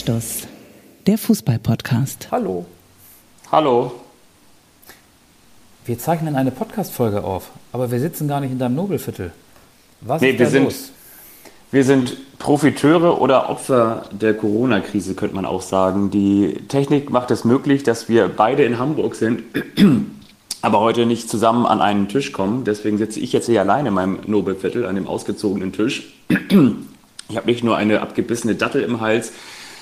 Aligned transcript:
Anstoß, 0.00 0.46
der 1.06 1.18
Fußball-Podcast. 1.18 2.28
Hallo. 2.30 2.64
Hallo. 3.52 3.92
Wir 5.84 5.98
zeichnen 5.98 6.36
eine 6.36 6.50
Podcast-Folge 6.50 7.22
auf, 7.22 7.50
aber 7.70 7.90
wir 7.90 8.00
sitzen 8.00 8.26
gar 8.26 8.40
nicht 8.40 8.50
in 8.50 8.58
deinem 8.58 8.76
Nobelviertel. 8.76 9.32
Was 10.00 10.22
nee, 10.22 10.30
ist 10.30 10.40
da 10.40 10.52
wir 10.54 10.60
los? 10.60 10.74
Sind, 10.86 10.92
wir 11.70 11.84
sind 11.84 12.38
Profiteure 12.38 13.20
oder 13.20 13.50
Opfer 13.50 14.04
der 14.10 14.32
Corona-Krise, 14.32 15.14
könnte 15.14 15.36
man 15.36 15.44
auch 15.44 15.60
sagen. 15.60 16.10
Die 16.10 16.54
Technik 16.68 17.10
macht 17.10 17.30
es 17.30 17.44
möglich, 17.44 17.82
dass 17.82 18.08
wir 18.08 18.28
beide 18.28 18.64
in 18.64 18.78
Hamburg 18.78 19.16
sind, 19.16 19.42
aber 20.62 20.80
heute 20.80 21.04
nicht 21.04 21.28
zusammen 21.28 21.66
an 21.66 21.82
einen 21.82 22.08
Tisch 22.08 22.32
kommen. 22.32 22.64
Deswegen 22.64 22.96
sitze 22.96 23.20
ich 23.20 23.34
jetzt 23.34 23.46
hier 23.46 23.60
alleine 23.60 23.88
in 23.88 23.94
meinem 23.94 24.20
Nobelviertel 24.26 24.86
an 24.86 24.94
dem 24.94 25.06
ausgezogenen 25.06 25.72
Tisch. 25.74 26.14
Ich 27.30 27.36
habe 27.36 27.46
nicht 27.46 27.62
nur 27.62 27.76
eine 27.76 28.00
abgebissene 28.00 28.56
Dattel 28.56 28.82
im 28.82 29.00
Hals, 29.00 29.30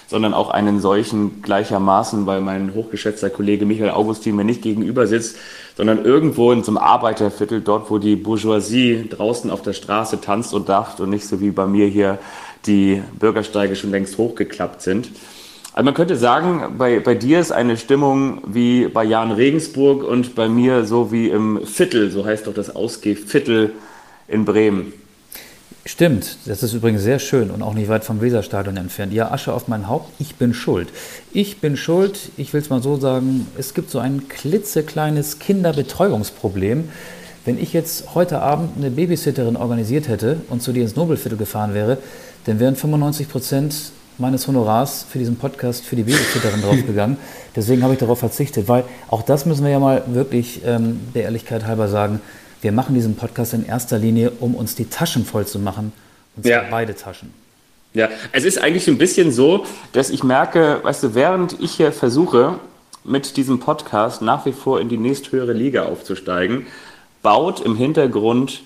sondern 0.08 0.32
auch 0.34 0.50
einen 0.50 0.80
solchen 0.80 1.42
gleichermaßen, 1.42 2.26
weil 2.26 2.40
mein 2.40 2.74
hochgeschätzter 2.74 3.30
Kollege 3.30 3.66
Michael 3.66 3.90
Augustin 3.90 4.36
mir 4.36 4.44
nicht 4.44 4.62
gegenüber 4.62 5.06
sitzt, 5.06 5.36
sondern 5.76 6.04
irgendwo 6.04 6.50
in 6.50 6.64
so 6.64 6.70
einem 6.72 6.78
Arbeiterviertel, 6.78 7.60
dort, 7.60 7.90
wo 7.90 7.98
die 7.98 8.16
Bourgeoisie 8.16 9.06
draußen 9.08 9.50
auf 9.50 9.62
der 9.62 9.74
Straße 9.74 10.20
tanzt 10.20 10.54
und 10.54 10.68
dacht 10.68 11.00
und 11.00 11.10
nicht 11.10 11.26
so 11.26 11.40
wie 11.40 11.50
bei 11.50 11.66
mir 11.66 11.86
hier 11.86 12.18
die 12.66 13.02
Bürgersteige 13.18 13.76
schon 13.76 13.90
längst 13.90 14.16
hochgeklappt 14.18 14.82
sind. 14.82 15.10
Also 15.74 15.84
man 15.84 15.94
könnte 15.94 16.16
sagen, 16.16 16.76
bei, 16.78 16.98
bei 16.98 17.14
dir 17.14 17.38
ist 17.38 17.52
eine 17.52 17.76
Stimmung 17.76 18.40
wie 18.46 18.88
bei 18.88 19.04
Jan 19.04 19.30
Regensburg 19.30 20.02
und 20.02 20.34
bei 20.34 20.48
mir 20.48 20.84
so 20.84 21.12
wie 21.12 21.28
im 21.28 21.64
Viertel, 21.66 22.10
so 22.10 22.24
heißt 22.24 22.46
doch 22.46 22.54
das 22.54 22.74
Ausgehviertel 22.74 23.74
in 24.26 24.44
Bremen. 24.44 24.92
Stimmt, 25.84 26.36
das 26.44 26.62
ist 26.62 26.74
übrigens 26.74 27.02
sehr 27.02 27.18
schön 27.18 27.50
und 27.50 27.62
auch 27.62 27.72
nicht 27.72 27.88
weit 27.88 28.04
vom 28.04 28.20
Weserstadion 28.20 28.76
entfernt. 28.76 29.12
Ja, 29.12 29.30
Asche 29.30 29.54
auf 29.54 29.68
mein 29.68 29.88
Haupt, 29.88 30.10
ich 30.18 30.36
bin 30.36 30.52
schuld. 30.52 30.88
Ich 31.32 31.60
bin 31.60 31.76
schuld, 31.76 32.30
ich 32.36 32.52
will 32.52 32.60
es 32.60 32.68
mal 32.68 32.82
so 32.82 32.98
sagen, 32.98 33.46
es 33.56 33.72
gibt 33.72 33.90
so 33.90 33.98
ein 33.98 34.28
klitzekleines 34.28 35.38
Kinderbetreuungsproblem. 35.38 36.90
Wenn 37.44 37.58
ich 37.58 37.72
jetzt 37.72 38.14
heute 38.14 38.42
Abend 38.42 38.76
eine 38.76 38.90
Babysitterin 38.90 39.56
organisiert 39.56 40.08
hätte 40.08 40.42
und 40.50 40.62
zu 40.62 40.72
dir 40.72 40.82
ins 40.82 40.96
Nobelviertel 40.96 41.38
gefahren 41.38 41.72
wäre, 41.72 41.96
dann 42.44 42.60
wären 42.60 42.76
95 42.76 43.28
Prozent 43.28 43.74
meines 44.18 44.46
Honorars 44.48 45.06
für 45.08 45.18
diesen 45.18 45.36
Podcast 45.36 45.84
für 45.84 45.96
die 45.96 46.02
Babysitterin 46.02 46.60
draufgegangen. 46.60 47.16
Deswegen 47.56 47.82
habe 47.82 47.94
ich 47.94 47.98
darauf 48.00 48.18
verzichtet, 48.18 48.68
weil 48.68 48.84
auch 49.08 49.22
das 49.22 49.46
müssen 49.46 49.64
wir 49.64 49.70
ja 49.70 49.78
mal 49.78 50.02
wirklich 50.08 50.60
ähm, 50.66 51.00
der 51.14 51.22
Ehrlichkeit 51.22 51.66
halber 51.66 51.88
sagen 51.88 52.20
wir 52.60 52.72
machen 52.72 52.94
diesen 52.94 53.16
Podcast 53.16 53.54
in 53.54 53.64
erster 53.64 53.98
Linie, 53.98 54.32
um 54.40 54.54
uns 54.54 54.74
die 54.74 54.86
Taschen 54.86 55.24
voll 55.24 55.46
zu 55.46 55.58
machen. 55.58 55.92
Und 56.36 56.42
zwar 56.44 56.52
ja. 56.52 56.64
beide 56.70 56.94
Taschen. 56.94 57.32
Ja, 57.94 58.08
es 58.32 58.44
ist 58.44 58.58
eigentlich 58.58 58.86
ein 58.88 58.98
bisschen 58.98 59.32
so, 59.32 59.64
dass 59.92 60.10
ich 60.10 60.22
merke, 60.22 60.80
weißt 60.82 61.02
du, 61.02 61.14
während 61.14 61.58
ich 61.60 61.72
hier 61.72 61.92
versuche, 61.92 62.58
mit 63.04 63.36
diesem 63.36 63.60
Podcast 63.60 64.20
nach 64.22 64.44
wie 64.44 64.52
vor 64.52 64.80
in 64.80 64.88
die 64.88 64.98
nächsthöhere 64.98 65.52
Liga 65.52 65.84
aufzusteigen, 65.84 66.66
baut 67.22 67.60
im 67.60 67.76
Hintergrund 67.76 68.62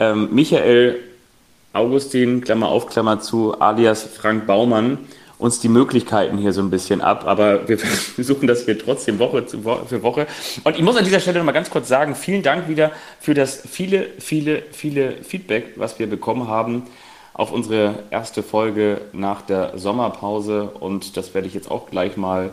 ähm, 0.00 0.28
Michael 0.32 0.98
Augustin, 1.72 2.40
Klammer 2.40 2.68
auf, 2.68 2.86
Klammer 2.86 3.20
zu, 3.20 3.60
alias 3.60 4.04
Frank 4.04 4.46
Baumann, 4.46 4.98
uns 5.38 5.60
die 5.60 5.68
Möglichkeiten 5.68 6.38
hier 6.38 6.52
so 6.52 6.60
ein 6.60 6.70
bisschen 6.70 7.00
ab, 7.00 7.24
aber 7.26 7.68
wir 7.68 7.78
versuchen 8.14 8.46
das 8.46 8.64
hier 8.64 8.78
trotzdem 8.78 9.18
Woche 9.18 9.44
für 9.86 10.02
Woche. 10.02 10.26
Und 10.62 10.76
ich 10.76 10.82
muss 10.82 10.96
an 10.96 11.04
dieser 11.04 11.20
Stelle 11.20 11.38
noch 11.38 11.46
mal 11.46 11.52
ganz 11.52 11.70
kurz 11.70 11.88
sagen, 11.88 12.14
vielen 12.14 12.42
Dank 12.42 12.68
wieder 12.68 12.92
für 13.20 13.34
das 13.34 13.62
viele, 13.68 14.06
viele, 14.18 14.62
viele 14.72 15.22
Feedback, 15.22 15.74
was 15.76 15.98
wir 15.98 16.08
bekommen 16.08 16.48
haben 16.48 16.84
auf 17.34 17.50
unsere 17.50 18.04
erste 18.10 18.42
Folge 18.42 19.00
nach 19.12 19.42
der 19.42 19.76
Sommerpause. 19.76 20.70
Und 20.70 21.16
das 21.16 21.34
werde 21.34 21.48
ich 21.48 21.54
jetzt 21.54 21.70
auch 21.70 21.90
gleich 21.90 22.16
mal 22.16 22.50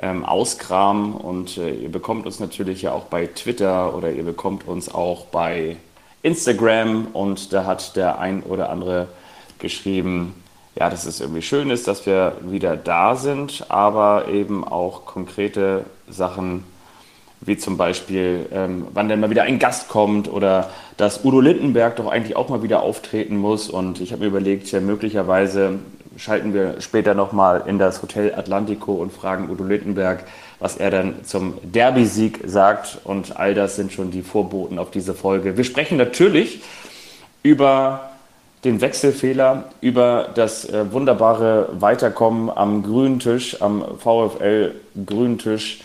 ähm, 0.00 0.24
auskramen. 0.24 1.14
Und 1.14 1.56
äh, 1.56 1.70
ihr 1.70 1.90
bekommt 1.90 2.26
uns 2.26 2.38
natürlich 2.38 2.82
ja 2.82 2.92
auch 2.92 3.04
bei 3.04 3.26
Twitter 3.26 3.96
oder 3.96 4.12
ihr 4.12 4.22
bekommt 4.22 4.68
uns 4.68 4.94
auch 4.94 5.24
bei 5.26 5.76
Instagram. 6.22 7.08
Und 7.14 7.54
da 7.54 7.64
hat 7.64 7.96
der 7.96 8.18
ein 8.18 8.42
oder 8.42 8.68
andere 8.68 9.08
geschrieben, 9.58 10.34
ja, 10.78 10.88
dass 10.90 11.06
es 11.06 11.20
irgendwie 11.20 11.42
schön 11.42 11.70
ist, 11.70 11.88
dass 11.88 12.06
wir 12.06 12.36
wieder 12.42 12.76
da 12.76 13.16
sind, 13.16 13.66
aber 13.68 14.28
eben 14.28 14.64
auch 14.64 15.06
konkrete 15.06 15.84
Sachen, 16.08 16.62
wie 17.40 17.56
zum 17.56 17.76
Beispiel, 17.76 18.46
ähm, 18.52 18.86
wann 18.94 19.08
denn 19.08 19.18
mal 19.18 19.30
wieder 19.30 19.42
ein 19.42 19.58
Gast 19.58 19.88
kommt 19.88 20.32
oder 20.32 20.70
dass 20.96 21.24
Udo 21.24 21.40
Lindenberg 21.40 21.96
doch 21.96 22.06
eigentlich 22.06 22.36
auch 22.36 22.48
mal 22.48 22.62
wieder 22.62 22.82
auftreten 22.82 23.36
muss. 23.36 23.68
Und 23.68 24.00
ich 24.00 24.12
habe 24.12 24.22
mir 24.22 24.28
überlegt, 24.28 24.70
ja, 24.70 24.80
möglicherweise 24.80 25.80
schalten 26.16 26.54
wir 26.54 26.80
später 26.80 27.14
nochmal 27.14 27.64
in 27.66 27.78
das 27.78 28.00
Hotel 28.02 28.34
Atlantico 28.34 28.94
und 28.94 29.12
fragen 29.12 29.50
Udo 29.50 29.64
Lindenberg, 29.64 30.24
was 30.60 30.76
er 30.76 30.90
dann 30.90 31.24
zum 31.24 31.54
Derby-Sieg 31.62 32.40
sagt. 32.44 32.98
Und 33.02 33.36
all 33.36 33.54
das 33.54 33.74
sind 33.74 33.92
schon 33.92 34.12
die 34.12 34.22
Vorboten 34.22 34.78
auf 34.78 34.92
diese 34.92 35.14
Folge. 35.14 35.56
Wir 35.56 35.64
sprechen 35.64 35.96
natürlich 35.96 36.62
über 37.42 38.10
den 38.64 38.80
Wechselfehler 38.80 39.64
über 39.80 40.30
das 40.34 40.64
äh, 40.64 40.92
wunderbare 40.92 41.68
Weiterkommen 41.80 42.50
am 42.50 42.82
grünen 42.82 43.18
Tisch, 43.20 43.60
am 43.62 43.84
VfL 43.98 44.74
grünen 45.06 45.38
Tisch 45.38 45.80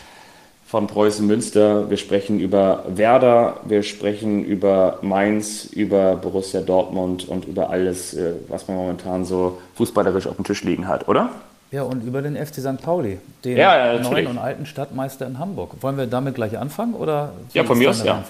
von 0.66 0.88
Preußen 0.88 1.28
Münster. 1.28 1.90
Wir 1.92 1.98
sprechen 1.98 2.40
über 2.40 2.84
Werder, 2.88 3.58
wir 3.66 3.84
sprechen 3.84 4.44
über 4.44 4.98
Mainz, 5.04 5.66
über 5.66 6.16
Borussia 6.16 6.62
Dortmund 6.62 7.28
und 7.30 7.46
über 7.46 7.70
alles, 7.70 8.16
äh, 8.16 8.34
was 8.48 8.68
man 8.68 8.78
momentan 8.78 9.24
so 9.24 9.60
fußballerisch 9.76 10.26
auf 10.26 10.36
dem 10.36 10.46
Tisch 10.46 10.64
liegen 10.64 10.88
hat, 10.88 11.08
oder? 11.08 11.30
Ja, 11.70 11.84
und 11.84 12.04
über 12.04 12.22
den 12.22 12.36
FC 12.36 12.56
St. 12.56 12.82
Pauli, 12.82 13.20
den 13.44 13.58
ja, 13.58 13.94
ja, 13.94 14.00
neuen 14.00 14.28
und 14.28 14.38
alten 14.38 14.66
Stadtmeister 14.66 15.26
in 15.26 15.40
Hamburg. 15.40 15.72
Wollen 15.82 15.98
wir 15.98 16.06
damit 16.06 16.36
gleich 16.36 16.58
anfangen? 16.58 16.94
Oder 16.94 17.34
ja, 17.54 17.64
von 17.64 17.78
mir 17.78 17.90
aus, 17.90 18.04
ja. 18.04 18.24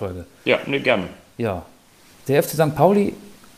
Ja, 0.46 0.60
nee, 0.66 0.80
gerne. 0.80 1.06
Ja, 1.38 1.64
der 2.28 2.44
FC 2.44 2.52
St. 2.52 2.76
Pauli 2.76 3.14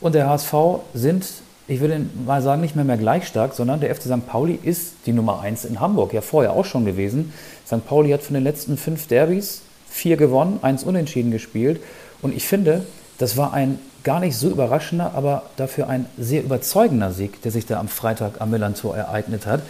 und 0.06 0.14
der 0.14 0.30
HSV 0.30 0.54
sind, 0.94 1.26
ich 1.68 1.80
würde 1.80 2.00
mal 2.28 2.40
sagen, 2.40 2.62
nicht 2.62 2.76
mehr 2.76 2.86
mehr 2.86 2.98
gleich 2.98 3.26
stark, 3.26 3.56
sondern 3.56 3.80
der 3.80 3.96
FC 3.96 4.04
St. 4.04 4.28
Pauli 4.28 4.60
ist 4.62 4.94
die 5.08 5.14
Nummer 5.14 5.40
1 5.40 5.66
in 5.66 5.80
Hamburg, 5.80 6.14
ja 6.14 6.22
vorher 6.22 6.54
auch 6.54 6.64
schon 6.64 6.86
gewesen. 6.86 7.34
St. 7.66 7.88
Pauli 7.88 8.12
hat 8.12 8.22
von 8.22 8.36
den 8.36 8.44
letzten 8.44 8.78
fünf 8.78 9.08
Derbys 9.08 9.64
vier 9.90 10.16
gewonnen, 10.16 10.60
eins 10.62 10.84
unentschieden 10.84 11.32
gespielt. 11.32 11.82
Und 12.22 12.36
ich 12.36 12.48
finde, 12.48 12.86
das 13.18 13.36
war 13.36 13.54
ein 13.54 13.80
gar 14.04 14.20
nicht 14.20 14.38
so 14.38 14.48
überraschender, 14.48 15.14
aber 15.16 15.42
dafür 15.56 15.90
ein 15.90 16.06
sehr 16.20 16.44
überzeugender 16.44 17.12
Sieg, 17.12 17.42
der 17.42 17.52
sich 17.52 17.66
da 17.66 17.80
am 17.80 17.88
Freitag 17.88 18.42
am 18.42 18.52
Millantor 18.52 18.96
ereignet 18.96 19.48
hat. 19.48 19.62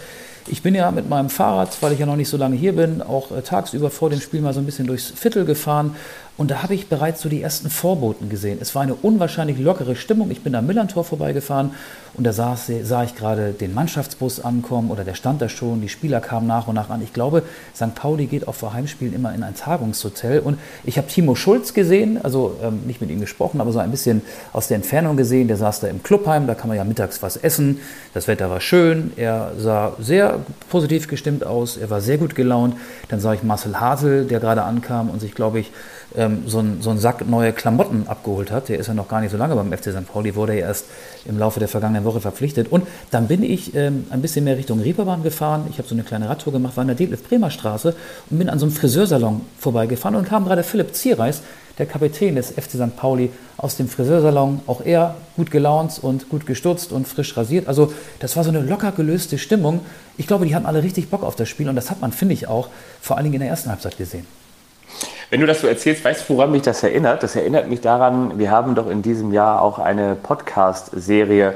Ich 0.48 0.62
bin 0.62 0.74
ja 0.74 0.90
mit 0.90 1.08
meinem 1.08 1.30
Fahrrad, 1.30 1.78
weil 1.80 1.92
ich 1.92 1.98
ja 1.98 2.04
noch 2.04 2.14
nicht 2.14 2.28
so 2.28 2.36
lange 2.36 2.56
hier 2.56 2.76
bin, 2.76 3.00
auch 3.00 3.32
äh, 3.32 3.40
tagsüber 3.40 3.90
vor 3.90 4.10
dem 4.10 4.20
Spiel 4.20 4.42
mal 4.42 4.52
so 4.52 4.60
ein 4.60 4.66
bisschen 4.66 4.86
durchs 4.86 5.10
Viertel 5.10 5.46
gefahren 5.46 5.96
und 6.38 6.50
da 6.50 6.62
habe 6.62 6.74
ich 6.74 6.88
bereits 6.88 7.22
so 7.22 7.30
die 7.30 7.40
ersten 7.40 7.70
Vorboten 7.70 8.28
gesehen. 8.28 8.58
Es 8.60 8.74
war 8.74 8.82
eine 8.82 8.94
unwahrscheinlich 8.94 9.58
lockere 9.58 9.96
Stimmung. 9.96 10.30
Ich 10.30 10.42
bin 10.42 10.54
am 10.54 10.66
Millantor 10.66 11.02
vorbeigefahren 11.02 11.70
und 12.12 12.24
da 12.24 12.32
sah, 12.34 12.56
sah 12.56 13.04
ich 13.04 13.14
gerade 13.14 13.52
den 13.52 13.72
Mannschaftsbus 13.72 14.40
ankommen 14.40 14.90
oder 14.90 15.04
der 15.04 15.14
stand 15.14 15.40
da 15.40 15.48
schon. 15.48 15.80
Die 15.80 15.88
Spieler 15.88 16.20
kamen 16.20 16.46
nach 16.46 16.68
und 16.68 16.74
nach 16.74 16.90
an. 16.90 17.02
Ich 17.02 17.14
glaube, 17.14 17.42
St. 17.74 17.94
Pauli 17.94 18.26
geht 18.26 18.48
auch 18.48 18.54
vor 18.54 18.74
Heimspielen 18.74 19.14
immer 19.14 19.34
in 19.34 19.42
ein 19.42 19.54
Tagungshotel. 19.54 20.40
Und 20.40 20.58
ich 20.84 20.98
habe 20.98 21.08
Timo 21.08 21.34
Schulz 21.36 21.72
gesehen, 21.72 22.18
also 22.22 22.56
ähm, 22.62 22.80
nicht 22.86 23.00
mit 23.00 23.08
ihm 23.10 23.20
gesprochen, 23.20 23.62
aber 23.62 23.72
so 23.72 23.78
ein 23.78 23.90
bisschen 23.90 24.20
aus 24.52 24.68
der 24.68 24.76
Entfernung 24.76 25.16
gesehen. 25.16 25.48
Der 25.48 25.56
saß 25.56 25.80
da 25.80 25.88
im 25.88 26.02
Clubheim, 26.02 26.46
da 26.46 26.54
kann 26.54 26.68
man 26.68 26.76
ja 26.76 26.84
mittags 26.84 27.22
was 27.22 27.38
essen. 27.38 27.80
Das 28.12 28.28
Wetter 28.28 28.50
war 28.50 28.60
schön. 28.60 29.12
Er 29.16 29.52
sah 29.56 29.94
sehr 29.98 30.40
positiv 30.68 31.08
gestimmt 31.08 31.46
aus. 31.46 31.78
Er 31.78 31.88
war 31.88 32.02
sehr 32.02 32.18
gut 32.18 32.34
gelaunt. 32.34 32.76
Dann 33.08 33.20
sah 33.20 33.32
ich 33.32 33.42
Marcel 33.42 33.80
Hasel, 33.80 34.26
der 34.26 34.40
gerade 34.40 34.64
ankam 34.64 35.08
und 35.08 35.20
sich, 35.20 35.34
glaube 35.34 35.60
ich, 35.60 35.72
ähm, 36.16 36.44
so, 36.46 36.60
ein, 36.60 36.78
so 36.80 36.90
einen 36.90 36.98
Sack 36.98 37.28
neue 37.28 37.52
Klamotten 37.52 38.06
abgeholt 38.08 38.50
hat. 38.50 38.68
Der 38.68 38.78
ist 38.78 38.86
ja 38.86 38.94
noch 38.94 39.08
gar 39.08 39.20
nicht 39.20 39.30
so 39.30 39.36
lange 39.36 39.54
beim 39.54 39.72
FC 39.72 39.92
St. 39.92 40.06
Pauli, 40.10 40.34
wurde 40.34 40.54
ja 40.54 40.66
erst 40.66 40.86
im 41.24 41.38
Laufe 41.38 41.60
der 41.60 41.68
vergangenen 41.68 42.04
Woche 42.04 42.20
verpflichtet. 42.20 42.70
Und 42.70 42.86
dann 43.10 43.28
bin 43.28 43.42
ich 43.42 43.74
ähm, 43.74 44.06
ein 44.10 44.22
bisschen 44.22 44.44
mehr 44.44 44.56
Richtung 44.56 44.80
Reeperbahn 44.80 45.22
gefahren. 45.22 45.66
Ich 45.70 45.78
habe 45.78 45.88
so 45.88 45.94
eine 45.94 46.04
kleine 46.04 46.28
Radtour 46.28 46.52
gemacht, 46.52 46.76
war 46.76 46.82
in 46.82 46.88
der 46.88 46.96
Detlef-Bremer 46.96 47.50
Straße 47.50 47.94
und 48.30 48.38
bin 48.38 48.48
an 48.48 48.58
so 48.58 48.66
einem 48.66 48.74
Friseursalon 48.74 49.42
vorbeigefahren 49.58 50.16
und 50.16 50.26
kam 50.26 50.44
gerade 50.44 50.62
Philipp 50.62 50.94
Zierreis, 50.94 51.42
der 51.78 51.86
Kapitän 51.86 52.36
des 52.36 52.50
FC 52.52 52.72
St. 52.72 52.96
Pauli, 52.96 53.30
aus 53.58 53.76
dem 53.76 53.88
Friseursalon. 53.88 54.60
Auch 54.66 54.80
er 54.84 55.16
gut 55.36 55.50
gelaunt 55.50 55.98
und 56.00 56.28
gut 56.28 56.46
gestutzt 56.46 56.92
und 56.92 57.06
frisch 57.06 57.36
rasiert. 57.36 57.68
Also 57.68 57.92
das 58.20 58.36
war 58.36 58.44
so 58.44 58.50
eine 58.50 58.60
locker 58.60 58.92
gelöste 58.92 59.38
Stimmung. 59.38 59.80
Ich 60.16 60.26
glaube, 60.26 60.46
die 60.46 60.54
hatten 60.54 60.66
alle 60.66 60.82
richtig 60.82 61.10
Bock 61.10 61.22
auf 61.22 61.36
das 61.36 61.48
Spiel 61.48 61.68
und 61.68 61.76
das 61.76 61.90
hat 61.90 62.00
man, 62.00 62.12
finde 62.12 62.34
ich, 62.34 62.48
auch 62.48 62.68
vor 63.00 63.16
allen 63.16 63.24
Dingen 63.24 63.34
in 63.34 63.40
der 63.40 63.50
ersten 63.50 63.70
Halbzeit 63.70 63.98
gesehen. 63.98 64.26
Wenn 65.30 65.40
du 65.40 65.46
das 65.46 65.60
so 65.60 65.66
erzählst, 65.66 66.04
weißt 66.04 66.28
du, 66.28 66.34
woran 66.34 66.52
mich 66.52 66.62
das 66.62 66.82
erinnert? 66.82 67.22
Das 67.22 67.34
erinnert 67.34 67.68
mich 67.68 67.80
daran, 67.80 68.38
wir 68.38 68.50
haben 68.50 68.74
doch 68.74 68.88
in 68.88 69.02
diesem 69.02 69.32
Jahr 69.32 69.60
auch 69.60 69.78
eine 69.78 70.14
Podcast-Serie 70.14 71.54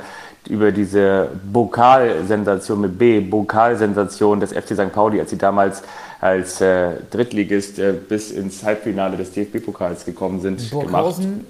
über 0.48 0.72
diese 0.72 1.28
Bokalsensation 1.52 2.80
mit 2.80 2.98
B, 2.98 3.20
Bokalsensation 3.20 4.40
des 4.40 4.52
FC 4.52 4.74
St. 4.74 4.92
Pauli, 4.92 5.20
als 5.20 5.30
sie 5.30 5.38
damals 5.38 5.82
als 6.20 6.60
äh, 6.60 6.94
Drittligist 7.10 7.78
äh, 7.78 7.92
bis 7.92 8.30
ins 8.32 8.64
Halbfinale 8.64 9.16
des 9.16 9.32
DFB-Pokals 9.32 10.04
gekommen 10.04 10.40
sind. 10.40 10.70
Burghausen, 10.70 11.24
gemacht. 11.24 11.44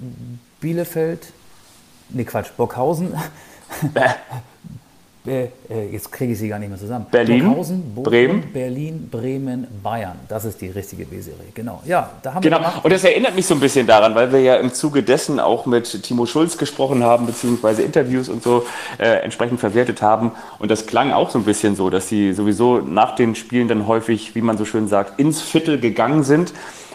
Bielefeld, 0.59 1.27
nee 2.09 2.23
Quatsch, 2.23 2.51
Burghausen, 2.55 3.13
äh, 5.25 5.43
äh, 5.69 5.91
jetzt 5.91 6.11
kriege 6.11 6.33
ich 6.33 6.39
sie 6.39 6.47
gar 6.47 6.57
nicht 6.57 6.69
mehr 6.69 6.79
zusammen. 6.79 7.05
Berlin, 7.11 7.45
Burghausen, 7.45 7.93
Bochum, 7.93 8.03
Bremen. 8.11 8.51
Berlin, 8.51 9.07
Bremen, 9.11 9.67
Bayern. 9.83 10.17
Das 10.27 10.45
ist 10.45 10.59
die 10.61 10.69
richtige 10.69 11.05
B-Serie. 11.05 11.39
Genau. 11.53 11.81
Ja, 11.85 12.09
da 12.23 12.33
haben 12.33 12.41
Genau, 12.41 12.59
wir 12.59 12.73
und 12.83 12.91
das 12.91 13.03
erinnert 13.03 13.35
mich 13.35 13.45
so 13.45 13.53
ein 13.53 13.59
bisschen 13.59 13.85
daran, 13.85 14.15
weil 14.15 14.31
wir 14.31 14.41
ja 14.41 14.55
im 14.55 14.73
Zuge 14.73 15.03
dessen 15.03 15.39
auch 15.39 15.67
mit 15.67 16.01
Timo 16.01 16.25
Schulz 16.25 16.57
gesprochen 16.57 17.03
haben, 17.03 17.27
beziehungsweise 17.27 17.83
Interviews 17.83 18.29
und 18.29 18.41
so 18.41 18.65
äh, 18.97 19.21
entsprechend 19.21 19.59
verwertet 19.59 20.01
haben. 20.01 20.31
Und 20.57 20.71
das 20.71 20.87
klang 20.87 21.11
auch 21.11 21.29
so 21.29 21.37
ein 21.37 21.45
bisschen 21.45 21.75
so, 21.75 21.91
dass 21.91 22.09
sie 22.09 22.33
sowieso 22.33 22.79
nach 22.79 23.15
den 23.15 23.35
Spielen 23.35 23.67
dann 23.67 23.85
häufig, 23.85 24.33
wie 24.33 24.41
man 24.41 24.57
so 24.57 24.65
schön 24.65 24.87
sagt, 24.87 25.19
ins 25.19 25.39
Viertel 25.39 25.79
gegangen 25.79 26.23
sind. 26.23 26.51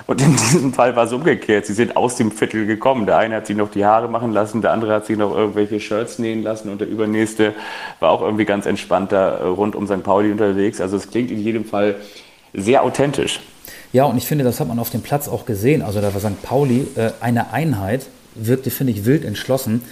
Und 0.06 0.20
in 0.20 0.36
diesem 0.36 0.72
Fall 0.72 0.94
war 0.94 1.04
es 1.04 1.12
umgekehrt. 1.12 1.66
Sie 1.66 1.72
sind 1.72 1.96
aus 1.96 2.14
dem 2.14 2.30
Viertel 2.30 2.66
gekommen. 2.66 3.06
Der 3.06 3.18
eine 3.18 3.36
hat 3.36 3.46
sich 3.46 3.56
noch 3.56 3.70
die 3.70 3.84
Haare 3.84 4.08
machen 4.08 4.32
lassen, 4.32 4.62
der 4.62 4.72
andere 4.72 4.94
hat 4.94 5.06
sich 5.06 5.16
noch 5.16 5.36
irgendwelche 5.36 5.80
Shirts 5.80 6.18
nähen 6.18 6.42
lassen 6.42 6.70
und 6.70 6.80
der 6.80 6.88
übernächste 6.88 7.54
war 7.98 8.10
auch 8.10 8.22
irgendwie 8.22 8.44
ganz 8.44 8.66
entspannt 8.66 9.10
da 9.10 9.38
äh, 9.38 9.42
rund 9.44 9.74
um 9.74 9.86
St. 9.86 10.04
Pauli 10.04 10.30
unterwegs. 10.30 10.80
Also 10.80 10.96
es 10.96 11.10
klingt 11.10 11.30
in 11.30 11.40
jedem 11.40 11.64
Fall 11.64 11.96
sehr 12.54 12.84
authentisch. 12.84 13.40
Ja, 13.92 14.04
und 14.04 14.16
ich 14.16 14.26
finde, 14.26 14.44
das 14.44 14.60
hat 14.60 14.68
man 14.68 14.78
auf 14.78 14.90
dem 14.90 15.02
Platz 15.02 15.28
auch 15.28 15.44
gesehen. 15.44 15.82
Also 15.82 16.00
da 16.00 16.14
war 16.14 16.20
St. 16.20 16.40
Pauli 16.42 16.86
äh, 16.94 17.10
eine 17.20 17.52
Einheit, 17.52 18.06
wirkte, 18.36 18.70
finde 18.70 18.92
ich, 18.92 19.06
wild 19.06 19.24
entschlossen. 19.24 19.82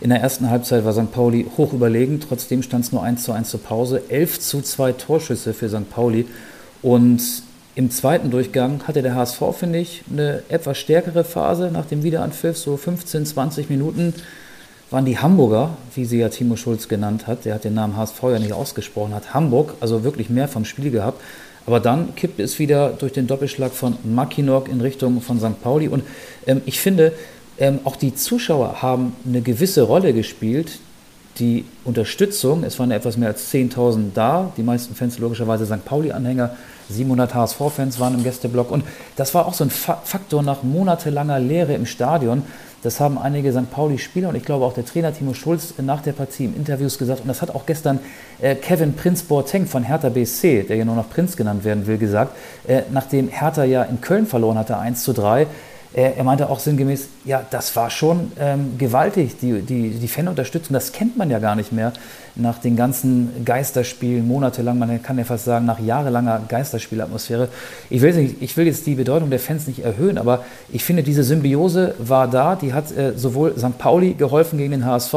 In 0.00 0.10
der 0.10 0.20
ersten 0.20 0.50
Halbzeit 0.50 0.84
war 0.84 0.92
St. 0.92 1.10
Pauli 1.12 1.46
hoch 1.56 1.72
überlegen, 1.72 2.20
trotzdem 2.20 2.62
stand 2.62 2.84
es 2.84 2.92
nur 2.92 3.02
1 3.02 3.24
zu 3.24 3.32
1 3.32 3.48
zur 3.48 3.62
Pause. 3.62 4.02
11 4.08 4.40
zu 4.40 4.62
2 4.62 4.92
Torschüsse 4.92 5.52
für 5.52 5.68
St. 5.68 5.90
Pauli. 5.90 6.26
Und 6.82 7.22
im 7.76 7.90
zweiten 7.90 8.30
Durchgang 8.30 8.86
hatte 8.86 9.02
der 9.02 9.14
HSV, 9.14 9.42
finde 9.58 9.80
ich, 9.80 10.02
eine 10.10 10.42
etwas 10.48 10.78
stärkere 10.78 11.24
Phase 11.24 11.70
nach 11.72 11.86
dem 11.86 12.02
Wiederanpfiff, 12.02 12.56
so 12.56 12.76
15, 12.76 13.26
20 13.26 13.68
Minuten 13.68 14.14
waren 14.90 15.04
die 15.04 15.18
Hamburger, 15.18 15.70
wie 15.94 16.04
sie 16.04 16.18
ja 16.18 16.28
Timo 16.28 16.54
Schulz 16.54 16.86
genannt 16.86 17.26
hat, 17.26 17.44
der 17.44 17.54
hat 17.54 17.64
den 17.64 17.74
Namen 17.74 17.96
HSV 17.96 18.22
ja 18.22 18.38
nicht 18.38 18.52
ausgesprochen, 18.52 19.12
hat 19.12 19.34
Hamburg 19.34 19.74
also 19.80 20.04
wirklich 20.04 20.30
mehr 20.30 20.46
vom 20.46 20.64
Spiel 20.64 20.90
gehabt. 20.90 21.20
Aber 21.66 21.80
dann 21.80 22.14
kippte 22.14 22.42
es 22.42 22.58
wieder 22.58 22.90
durch 22.90 23.12
den 23.12 23.26
Doppelschlag 23.26 23.72
von 23.72 23.96
Mackinock 24.04 24.68
in 24.68 24.80
Richtung 24.80 25.20
von 25.20 25.40
St. 25.40 25.62
Pauli. 25.62 25.88
Und 25.88 26.04
ähm, 26.46 26.60
ich 26.66 26.78
finde, 26.78 27.12
ähm, 27.58 27.80
auch 27.84 27.96
die 27.96 28.14
Zuschauer 28.14 28.82
haben 28.82 29.16
eine 29.26 29.40
gewisse 29.40 29.82
Rolle 29.82 30.12
gespielt. 30.12 30.78
Die 31.38 31.64
Unterstützung, 31.84 32.62
es 32.64 32.78
waren 32.78 32.90
etwas 32.90 33.16
mehr 33.16 33.28
als 33.28 33.50
10.000 33.52 34.10
da, 34.14 34.52
die 34.56 34.62
meisten 34.62 34.94
Fans 34.94 35.18
logischerweise 35.18 35.66
St. 35.66 35.84
Pauli-Anhänger, 35.84 36.54
700 36.88 37.34
HSV-Fans 37.34 37.98
waren 38.00 38.14
im 38.14 38.22
Gästeblock. 38.22 38.70
Und 38.70 38.84
das 39.16 39.34
war 39.34 39.46
auch 39.46 39.54
so 39.54 39.64
ein 39.64 39.70
Fa 39.70 40.00
Faktor 40.04 40.42
nach 40.42 40.62
monatelanger 40.62 41.38
Lehre 41.38 41.74
im 41.74 41.86
Stadion. 41.86 42.42
Das 42.84 43.00
haben 43.00 43.16
einige 43.16 43.50
St. 43.50 43.70
Pauli-Spieler 43.70 44.28
und 44.28 44.34
ich 44.34 44.44
glaube 44.44 44.66
auch 44.66 44.74
der 44.74 44.84
Trainer 44.84 45.14
Timo 45.14 45.32
Schulz 45.32 45.72
nach 45.78 46.02
der 46.02 46.12
Partie 46.12 46.44
im 46.44 46.54
Interviews 46.54 46.98
gesagt. 46.98 47.22
Und 47.22 47.28
das 47.28 47.40
hat 47.40 47.54
auch 47.54 47.64
gestern 47.64 47.98
äh, 48.42 48.54
Kevin 48.56 48.92
Prinz 48.92 49.22
Boateng 49.22 49.66
von 49.66 49.84
Hertha 49.84 50.10
BSC, 50.10 50.64
der 50.64 50.76
ja 50.76 50.84
nur 50.84 50.94
noch 50.94 51.08
Prinz 51.08 51.34
genannt 51.34 51.64
werden 51.64 51.86
will, 51.86 51.96
gesagt. 51.96 52.36
Äh, 52.66 52.82
nachdem 52.92 53.28
Hertha 53.28 53.64
ja 53.64 53.84
in 53.84 54.02
Köln 54.02 54.26
verloren 54.26 54.58
hatte, 54.58 54.76
1 54.76 55.02
zu 55.02 55.14
3, 55.14 55.46
äh, 55.94 56.12
er 56.16 56.24
meinte 56.24 56.50
auch 56.50 56.58
sinngemäß, 56.58 57.08
ja, 57.24 57.44
das 57.48 57.74
war 57.76 57.88
schon 57.88 58.32
ähm, 58.38 58.76
gewaltig, 58.78 59.38
die, 59.40 59.62
die, 59.62 59.90
die 59.90 60.08
Fanunterstützung, 60.08 60.74
das 60.74 60.90
kennt 60.92 61.16
man 61.16 61.30
ja 61.30 61.38
gar 61.38 61.54
nicht 61.54 61.72
mehr 61.72 61.92
nach 62.34 62.58
den 62.58 62.74
ganzen 62.74 63.44
Geisterspielen, 63.44 64.26
monatelang, 64.26 64.76
man 64.76 65.00
kann 65.02 65.18
ja 65.18 65.24
fast 65.24 65.44
sagen, 65.44 65.66
nach 65.66 65.78
jahrelanger 65.78 66.42
Geisterspielatmosphäre. 66.48 67.48
Ich 67.90 68.02
will, 68.02 68.34
ich 68.40 68.56
will 68.56 68.66
jetzt 68.66 68.86
die 68.86 68.96
Bedeutung 68.96 69.30
der 69.30 69.38
Fans 69.38 69.68
nicht 69.68 69.84
erhöhen, 69.84 70.18
aber 70.18 70.44
ich 70.72 70.82
finde, 70.82 71.04
diese 71.04 71.22
Symbiose 71.22 71.94
war 71.98 72.28
da, 72.28 72.56
die 72.56 72.72
hat 72.72 72.90
äh, 72.96 73.16
sowohl 73.16 73.56
St. 73.56 73.78
Pauli 73.78 74.14
geholfen 74.14 74.58
gegen 74.58 74.72
den 74.72 74.84
HSV, 74.84 75.14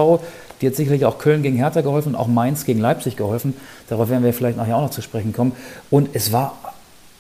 die 0.62 0.68
hat 0.68 0.76
sicherlich 0.76 1.06
auch 1.06 1.18
Köln 1.18 1.42
gegen 1.42 1.58
Hertha 1.58 1.82
geholfen 1.82 2.10
und 2.10 2.16
auch 2.16 2.28
Mainz 2.28 2.66
gegen 2.66 2.80
Leipzig 2.80 3.16
geholfen. 3.16 3.56
Darauf 3.90 4.10
werden 4.10 4.24
wir 4.24 4.34
vielleicht 4.34 4.58
nachher 4.58 4.78
auch 4.78 4.82
noch 4.82 4.90
zu 4.90 5.02
sprechen 5.02 5.34
kommen. 5.34 5.54
Und 5.90 6.10
es 6.14 6.32
war, 6.32 6.58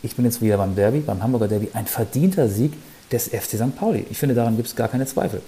ich 0.01 0.15
bin 0.15 0.25
jetzt 0.25 0.41
wieder 0.41 0.57
beim 0.57 0.75
Derby, 0.75 0.99
beim 0.99 1.21
Hamburger 1.21 1.47
Derby, 1.47 1.69
ein 1.73 1.85
verdienter 1.85 2.49
Sieg 2.49 2.73
des 3.11 3.27
FC 3.29 3.57
St. 3.57 3.75
Pauli. 3.77 4.05
Ich 4.09 4.17
finde, 4.17 4.35
daran 4.35 4.55
gibt 4.55 4.67
es 4.67 4.75
gar 4.75 4.87
keine 4.87 5.05
Zweifel. 5.05 5.41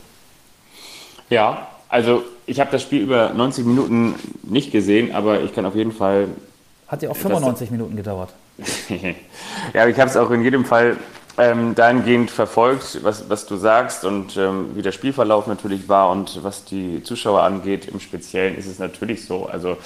Ja, 1.30 1.68
also 1.90 2.24
ich 2.46 2.60
habe 2.60 2.72
das 2.72 2.82
Spiel 2.82 3.02
über 3.02 3.30
90 3.34 3.66
Minuten 3.66 4.16
nicht 4.44 4.72
gesehen, 4.72 5.14
aber 5.14 5.42
ich 5.42 5.54
kann 5.54 5.66
auf 5.66 5.76
jeden 5.76 5.92
Fall. 5.92 6.28
Hat 6.88 7.04
ja 7.04 7.10
auch 7.10 7.16
95 7.16 7.72
Minuten 7.72 7.96
gedauert. 7.96 8.30
ja, 9.74 9.88
ich 9.88 10.00
habe 10.00 10.10
es 10.10 10.18
auch 10.18 10.32
in 10.32 10.44
jedem 10.44 10.66
Fall 10.66 10.98
ähm, 11.38 11.74
dahingehend 11.76 12.32
verfolgt, 12.32 13.00
was, 13.04 13.30
was 13.30 13.46
du 13.46 13.56
sagst 13.56 14.04
und 14.04 14.36
ähm, 14.38 14.72
wie 14.76 14.82
der 14.82 14.92
Spielverlauf 14.92 15.48
natürlich 15.48 15.88
war 15.88 16.10
und 16.10 16.44
was 16.44 16.66
die 16.66 17.02
Zuschauer 17.04 17.44
angeht. 17.44 17.88
Im 17.88 18.00
Speziellen 18.00 18.58
ist 18.58 18.68
es 18.68 18.80
natürlich 18.80 19.26
so. 19.26 19.46
Also 19.46 19.78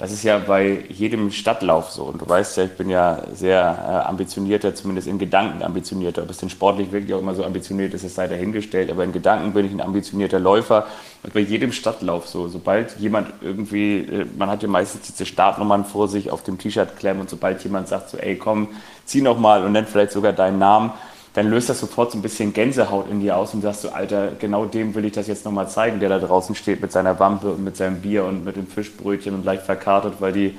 das 0.00 0.12
ist 0.12 0.22
ja 0.22 0.38
bei 0.38 0.82
jedem 0.88 1.30
Stadtlauf 1.30 1.90
so. 1.90 2.04
Und 2.04 2.22
du 2.22 2.26
weißt 2.26 2.56
ja, 2.56 2.64
ich 2.64 2.70
bin 2.70 2.88
ja 2.88 3.22
sehr 3.34 3.58
äh, 3.60 4.08
ambitionierter, 4.08 4.74
zumindest 4.74 5.06
in 5.06 5.18
Gedanken 5.18 5.62
ambitionierter. 5.62 6.22
Ob 6.22 6.30
es 6.30 6.38
denn 6.38 6.48
sportlich 6.48 6.90
wirklich 6.90 7.12
auch 7.12 7.18
immer 7.18 7.34
so 7.34 7.44
ambitioniert 7.44 7.92
ist, 7.92 8.02
es 8.02 8.14
sei 8.14 8.26
dahingestellt. 8.26 8.90
Aber 8.90 9.04
in 9.04 9.12
Gedanken 9.12 9.52
bin 9.52 9.66
ich 9.66 9.72
ein 9.72 9.82
ambitionierter 9.82 10.40
Läufer. 10.40 10.86
Und 11.22 11.34
bei 11.34 11.40
jedem 11.40 11.70
Stadtlauf 11.70 12.28
so. 12.28 12.48
Sobald 12.48 12.98
jemand 12.98 13.28
irgendwie, 13.42 13.98
äh, 13.98 14.26
man 14.38 14.48
hat 14.48 14.62
ja 14.62 14.70
meistens 14.70 15.02
diese 15.02 15.26
Startnummern 15.26 15.84
vor 15.84 16.08
sich 16.08 16.30
auf 16.30 16.42
dem 16.44 16.56
T-Shirt 16.56 16.96
klemmen 16.96 17.20
und 17.20 17.28
sobald 17.28 17.62
jemand 17.62 17.88
sagt 17.88 18.08
so, 18.08 18.16
ey 18.16 18.36
komm, 18.36 18.68
zieh 19.04 19.20
noch 19.20 19.38
mal 19.38 19.62
und 19.66 19.72
nennt 19.72 19.90
vielleicht 19.90 20.12
sogar 20.12 20.32
deinen 20.32 20.58
Namen, 20.58 20.92
dann 21.34 21.48
löst 21.48 21.68
das 21.68 21.78
sofort 21.78 22.10
so 22.10 22.18
ein 22.18 22.22
bisschen 22.22 22.52
Gänsehaut 22.52 23.08
in 23.08 23.20
dir 23.20 23.36
aus 23.36 23.54
und 23.54 23.62
sagst 23.62 23.84
du, 23.84 23.90
Alter, 23.90 24.32
genau 24.38 24.64
dem 24.64 24.94
will 24.94 25.04
ich 25.04 25.12
das 25.12 25.28
jetzt 25.28 25.44
nochmal 25.44 25.68
zeigen, 25.68 26.00
der 26.00 26.08
da 26.08 26.18
draußen 26.18 26.54
steht 26.54 26.80
mit 26.80 26.90
seiner 26.90 27.18
Wampe 27.20 27.52
und 27.52 27.62
mit 27.62 27.76
seinem 27.76 28.00
Bier 28.00 28.24
und 28.24 28.44
mit 28.44 28.56
dem 28.56 28.66
Fischbrötchen 28.66 29.34
und 29.34 29.44
leicht 29.44 29.62
verkartet, 29.62 30.14
weil 30.18 30.32
die 30.32 30.58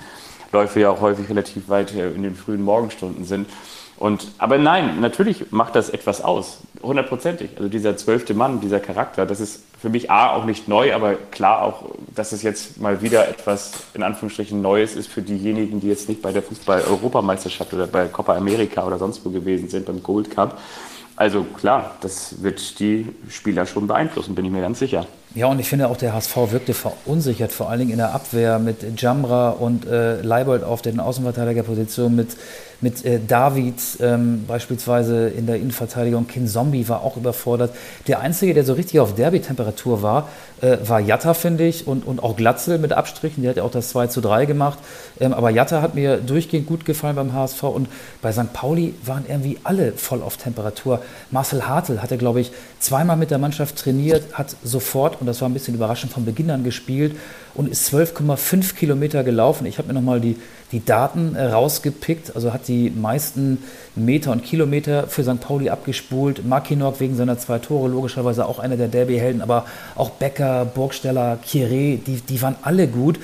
Läufe 0.52 0.80
ja 0.80 0.90
auch 0.90 1.02
häufig 1.02 1.30
relativ 1.30 1.70
weit 1.70 1.94
äh, 1.94 2.12
in 2.12 2.24
den 2.24 2.36
frühen 2.36 2.62
Morgenstunden 2.62 3.26
sind. 3.26 3.50
Und, 4.02 4.30
aber 4.40 4.58
nein, 4.58 5.00
natürlich 5.00 5.52
macht 5.52 5.76
das 5.76 5.92
etwas 5.92 6.24
aus, 6.24 6.58
hundertprozentig. 6.82 7.52
Also 7.58 7.70
dieser 7.70 7.98
zwölfte 7.98 8.34
Mann, 8.34 8.60
dieser 8.60 8.80
Charakter, 8.80 9.28
das 9.28 9.40
ist 9.40 9.62
für 9.80 9.90
mich 9.90 10.10
A 10.10 10.32
auch 10.32 10.46
nicht 10.46 10.68
neu, 10.68 10.96
aber 10.96 11.14
klar 11.30 11.62
auch, 11.62 11.84
dass 12.16 12.32
es 12.32 12.42
jetzt 12.42 12.82
mal 12.82 13.04
wieder 13.04 13.30
etwas 13.30 13.74
in 13.94 14.02
Anführungsstrichen 14.02 14.60
Neues 14.60 14.96
ist 14.96 15.06
für 15.08 15.22
diejenigen, 15.22 15.82
die 15.82 15.88
jetzt 15.88 16.10
nicht 16.10 16.24
bei 16.24 16.32
der 16.32 16.42
Fußball-Europameisterschaft 16.42 17.76
oder 17.76 17.86
bei 17.86 18.08
Copa 18.08 18.36
America 18.36 18.84
oder 18.88 18.98
sonst 18.98 19.24
wo 19.24 19.30
gewesen 19.30 19.70
sind, 19.70 19.86
beim 19.86 20.02
Gold 20.02 20.32
Cup. 20.32 20.58
Also 21.16 21.44
klar, 21.44 21.92
das 22.02 22.42
wird 22.42 22.80
die 22.80 23.08
Spieler 23.30 23.68
schon 23.68 23.86
beeinflussen, 23.86 24.34
bin 24.34 24.46
ich 24.46 24.52
mir 24.52 24.62
ganz 24.62 24.80
sicher. 24.80 25.06
Ja, 25.36 25.46
und 25.46 25.60
ich 25.60 25.70
finde 25.70 25.88
auch, 25.88 25.96
der 25.96 26.14
HSV 26.14 26.36
wirkte 26.50 26.74
verunsichert, 26.74 27.52
vor 27.52 27.70
allen 27.70 27.80
Dingen 27.80 27.92
in 27.92 27.98
der 28.00 28.16
Abwehr 28.16 28.58
mit 28.58 29.00
Jamra 29.00 29.52
und 29.52 29.86
äh, 29.86 30.22
Leibold 30.22 30.64
auf 30.64 30.82
den 30.82 31.00
Außenverteidigerpositionen, 31.00 32.16
mit 32.16 32.30
mit 32.82 33.06
äh, 33.06 33.20
David 33.26 33.76
ähm, 34.02 34.46
beispielsweise 34.48 35.30
in 35.30 35.46
der 35.46 35.58
Innenverteidigung. 35.58 36.28
Kin 36.28 36.48
Zombie 36.48 36.88
war 36.90 37.04
auch 37.04 37.16
überfordert. 37.16 37.74
Der 38.08 38.20
Einzige, 38.20 38.54
der 38.54 38.64
so 38.64 38.74
richtig 38.74 39.00
auf 39.00 39.16
Derby-Temperatur 39.16 40.02
war, 40.02 40.30
äh, 40.62 40.78
war 40.84 41.00
Jatta, 41.00 41.34
finde 41.34 41.66
ich, 41.66 41.88
und, 41.88 42.06
und 42.06 42.22
auch 42.22 42.36
Glatzel 42.36 42.80
mit 42.80 42.94
Abstrichen. 42.94 43.44
Der 43.44 43.52
hat 43.52 43.58
ja 43.58 43.64
auch 43.64 43.72
das 43.72 43.90
2 43.90 44.08
zu 44.08 44.22
3 44.22 44.46
gemacht. 44.46 44.80
Ähm, 45.20 45.34
aber 45.34 45.52
Jatta 45.52 45.82
hat 45.82 45.96
mir 45.96 46.18
durchgehend 46.18 46.66
gut 46.66 46.86
gefallen 46.86 47.16
beim 47.16 47.34
HSV. 47.34 47.64
Und 47.64 47.88
bei 48.22 48.32
St. 48.32 48.52
Pauli 48.54 48.96
waren 49.06 49.26
irgendwie 49.28 49.60
alle 49.64 49.92
voll 49.94 50.22
auf 50.24 50.38
Temperatur. 50.38 51.02
Marcel 51.30 51.68
Hartl 51.68 52.02
hatte, 52.02 52.18
glaube 52.18 52.42
ich, 52.42 52.52
zweimal 52.80 53.18
mit 53.18 53.32
der 53.32 53.38
Mannschaft 53.38 53.78
trainiert, 53.78 54.34
hat 54.34 54.56
sofort, 54.64 55.22
und 55.22 55.28
das 55.28 55.42
war 55.42 55.50
ein 55.50 55.54
bisschen 55.54 55.76
überraschend, 55.76 56.12
von 56.12 56.26
Beginn 56.26 56.50
an 56.50 56.64
gespielt 56.64 57.16
und 57.54 57.70
ist 57.70 57.94
12,5 57.94 58.76
Kilometer 58.76 59.24
gelaufen. 59.24 59.66
Ich 59.66 59.78
habe 59.78 59.88
mir 59.88 59.94
nochmal 59.94 60.20
die, 60.20 60.38
die 60.72 60.84
Daten 60.84 61.36
äh, 61.36 61.46
rausgepickt, 61.46 62.36
also 62.36 62.54
hat 62.54 62.68
die 62.68 62.90
meisten 62.90 63.64
Meter 63.96 64.32
und 64.32 64.44
Kilometer 64.44 65.08
für 65.08 65.24
St. 65.24 65.42
Pauli 65.42 65.70
abgespult. 65.70 66.46
Mackinock 66.46 67.00
wegen 67.00 67.16
seiner 67.16 67.38
zwei 67.38 67.60
Tore, 67.60 67.90
logischerweise 67.90 68.46
auch 68.46 68.60
einer 68.60 68.78
der 68.78 68.88
Derby-Helden, 68.88 69.42
aber 69.42 69.66
auch 69.96 70.12
Becker, 70.12 70.66
Burgsteller, 70.66 71.38
Kire, 71.44 71.98
die, 71.98 72.22
die 72.28 72.42
waren 72.42 72.56
alle 72.62 72.88
gut. 72.88 73.20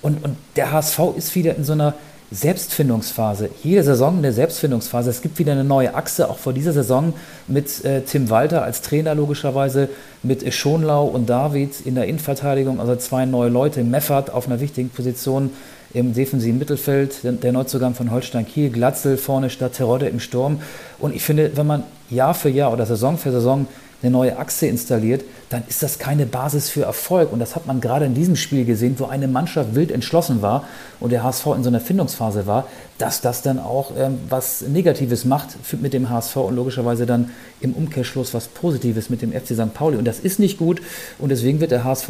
Und, 0.00 0.24
und 0.24 0.36
der 0.56 0.72
HSV 0.72 0.98
ist 1.16 1.34
wieder 1.34 1.56
in 1.56 1.64
so 1.64 1.72
einer 1.72 1.94
Selbstfindungsphase. 2.32 3.50
Jede 3.62 3.82
Saison 3.82 4.16
eine 4.16 4.32
Selbstfindungsphase. 4.32 5.10
Es 5.10 5.20
gibt 5.20 5.38
wieder 5.38 5.52
eine 5.52 5.64
neue 5.64 5.94
Achse, 5.94 6.30
auch 6.30 6.38
vor 6.38 6.54
dieser 6.54 6.72
Saison 6.72 7.12
mit 7.46 7.84
äh, 7.84 8.00
Tim 8.02 8.30
Walter 8.30 8.62
als 8.62 8.80
Trainer 8.80 9.14
logischerweise, 9.14 9.90
mit 10.22 10.52
Schonlau 10.54 11.04
und 11.04 11.28
David 11.28 11.84
in 11.84 11.94
der 11.94 12.06
Innenverteidigung, 12.06 12.80
also 12.80 12.96
zwei 12.96 13.26
neue 13.26 13.50
Leute. 13.50 13.84
Meffert 13.84 14.30
auf 14.30 14.46
einer 14.46 14.60
wichtigen 14.60 14.88
Position 14.88 15.50
im 15.94 16.14
defensiven 16.14 16.58
Mittelfeld, 16.58 17.18
der, 17.22 17.52
Neuzugang 17.52 17.94
von 17.94 18.10
Holstein 18.10 18.46
Kiel, 18.46 18.70
Glatzel 18.70 19.16
vorne 19.16 19.50
statt 19.50 19.74
Terodde 19.74 20.08
im 20.08 20.20
Sturm. 20.20 20.60
Und 20.98 21.14
ich 21.14 21.22
finde, 21.22 21.56
wenn 21.56 21.66
man 21.66 21.84
Jahr 22.10 22.34
für 22.34 22.48
Jahr 22.48 22.72
oder 22.72 22.86
Saison 22.86 23.18
für 23.18 23.30
Saison 23.30 23.66
eine 24.02 24.10
neue 24.10 24.36
Achse 24.36 24.66
installiert, 24.66 25.22
dann 25.48 25.62
ist 25.68 25.82
das 25.82 25.98
keine 25.98 26.26
Basis 26.26 26.68
für 26.68 26.82
Erfolg. 26.82 27.32
Und 27.32 27.38
das 27.38 27.54
hat 27.54 27.66
man 27.66 27.80
gerade 27.80 28.04
in 28.04 28.14
diesem 28.14 28.36
Spiel 28.36 28.64
gesehen, 28.64 28.96
wo 28.98 29.04
eine 29.04 29.28
Mannschaft 29.28 29.74
wild 29.74 29.90
entschlossen 29.90 30.42
war 30.42 30.64
und 30.98 31.10
der 31.10 31.22
HSV 31.22 31.46
in 31.56 31.62
so 31.62 31.68
einer 31.68 31.80
Findungsphase 31.80 32.46
war, 32.46 32.66
dass 32.98 33.20
das 33.20 33.42
dann 33.42 33.58
auch 33.58 33.92
ähm, 33.96 34.18
was 34.28 34.62
Negatives 34.62 35.24
macht 35.24 35.50
mit 35.80 35.92
dem 35.92 36.10
HSV 36.10 36.36
und 36.36 36.56
logischerweise 36.56 37.06
dann 37.06 37.30
im 37.60 37.74
Umkehrschluss 37.74 38.34
was 38.34 38.48
Positives 38.48 39.08
mit 39.08 39.22
dem 39.22 39.32
FC 39.32 39.54
St. 39.54 39.72
Pauli. 39.74 39.96
Und 39.96 40.04
das 40.04 40.18
ist 40.18 40.40
nicht 40.40 40.58
gut 40.58 40.82
und 41.18 41.28
deswegen 41.28 41.60
wird 41.60 41.70
der 41.70 41.84
HSV 41.84 42.08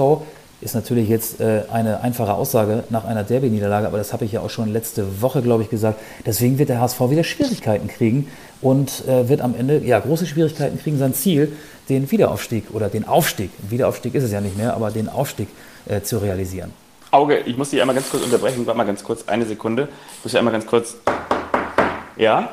ist 0.62 0.74
natürlich 0.74 1.08
jetzt 1.08 1.40
äh, 1.40 1.62
eine 1.70 2.00
einfache 2.00 2.34
Aussage 2.34 2.84
nach 2.90 3.04
einer 3.04 3.24
Derby-Niederlage, 3.24 3.86
aber 3.86 3.98
das 3.98 4.12
habe 4.12 4.24
ich 4.24 4.32
ja 4.32 4.40
auch 4.40 4.50
schon 4.50 4.72
letzte 4.72 5.20
Woche, 5.20 5.42
glaube 5.42 5.62
ich, 5.62 5.70
gesagt. 5.70 6.00
Deswegen 6.24 6.58
wird 6.58 6.68
der 6.68 6.80
HSV 6.80 7.00
wieder 7.10 7.24
Schwierigkeiten 7.24 7.88
kriegen 7.88 8.28
und 8.60 9.06
äh, 9.06 9.28
wird 9.28 9.40
am 9.40 9.54
Ende 9.54 9.78
ja 9.78 9.98
große 9.98 10.26
Schwierigkeiten 10.26 10.78
kriegen, 10.78 10.98
sein 10.98 11.14
Ziel, 11.14 11.52
den 11.88 12.10
Wiederaufstieg 12.10 12.66
oder 12.72 12.88
den 12.88 13.06
Aufstieg, 13.06 13.50
Wiederaufstieg 13.68 14.14
ist 14.14 14.24
es 14.24 14.32
ja 14.32 14.40
nicht 14.40 14.56
mehr, 14.56 14.74
aber 14.74 14.90
den 14.90 15.08
Aufstieg 15.08 15.48
äh, 15.86 16.00
zu 16.02 16.18
realisieren. 16.18 16.72
Auge, 17.10 17.40
ich 17.40 17.58
muss 17.58 17.70
dich 17.70 17.80
einmal 17.80 17.94
ganz 17.94 18.08
kurz 18.08 18.22
unterbrechen, 18.22 18.66
warte 18.66 18.78
mal 18.78 18.84
ganz 18.84 19.04
kurz, 19.04 19.28
eine 19.28 19.44
Sekunde. 19.44 19.88
Ich 20.18 20.24
muss 20.24 20.32
ja 20.32 20.38
einmal 20.38 20.52
ganz 20.52 20.66
kurz. 20.66 20.94
Ja? 22.16 22.48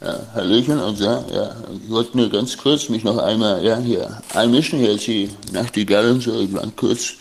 Ja, 0.00 0.20
Hallöchen 0.34 0.78
und 0.78 1.00
ja, 1.00 1.24
ja, 1.32 1.50
ich 1.82 1.90
wollte 1.90 2.16
nur 2.16 2.28
ganz 2.28 2.56
kurz 2.56 2.88
mich 2.90 3.04
noch 3.04 3.16
einmal, 3.18 3.64
ja, 3.64 3.78
hier 3.78 4.18
einmischen, 4.34 4.78
hier 4.78 4.92
ist 4.92 5.06
die 5.06 5.30
Nachtigall 5.52 6.10
und 6.10 6.20
so, 6.20 6.40
ich 6.40 6.52
war 6.52 6.62
kurz 6.76 7.14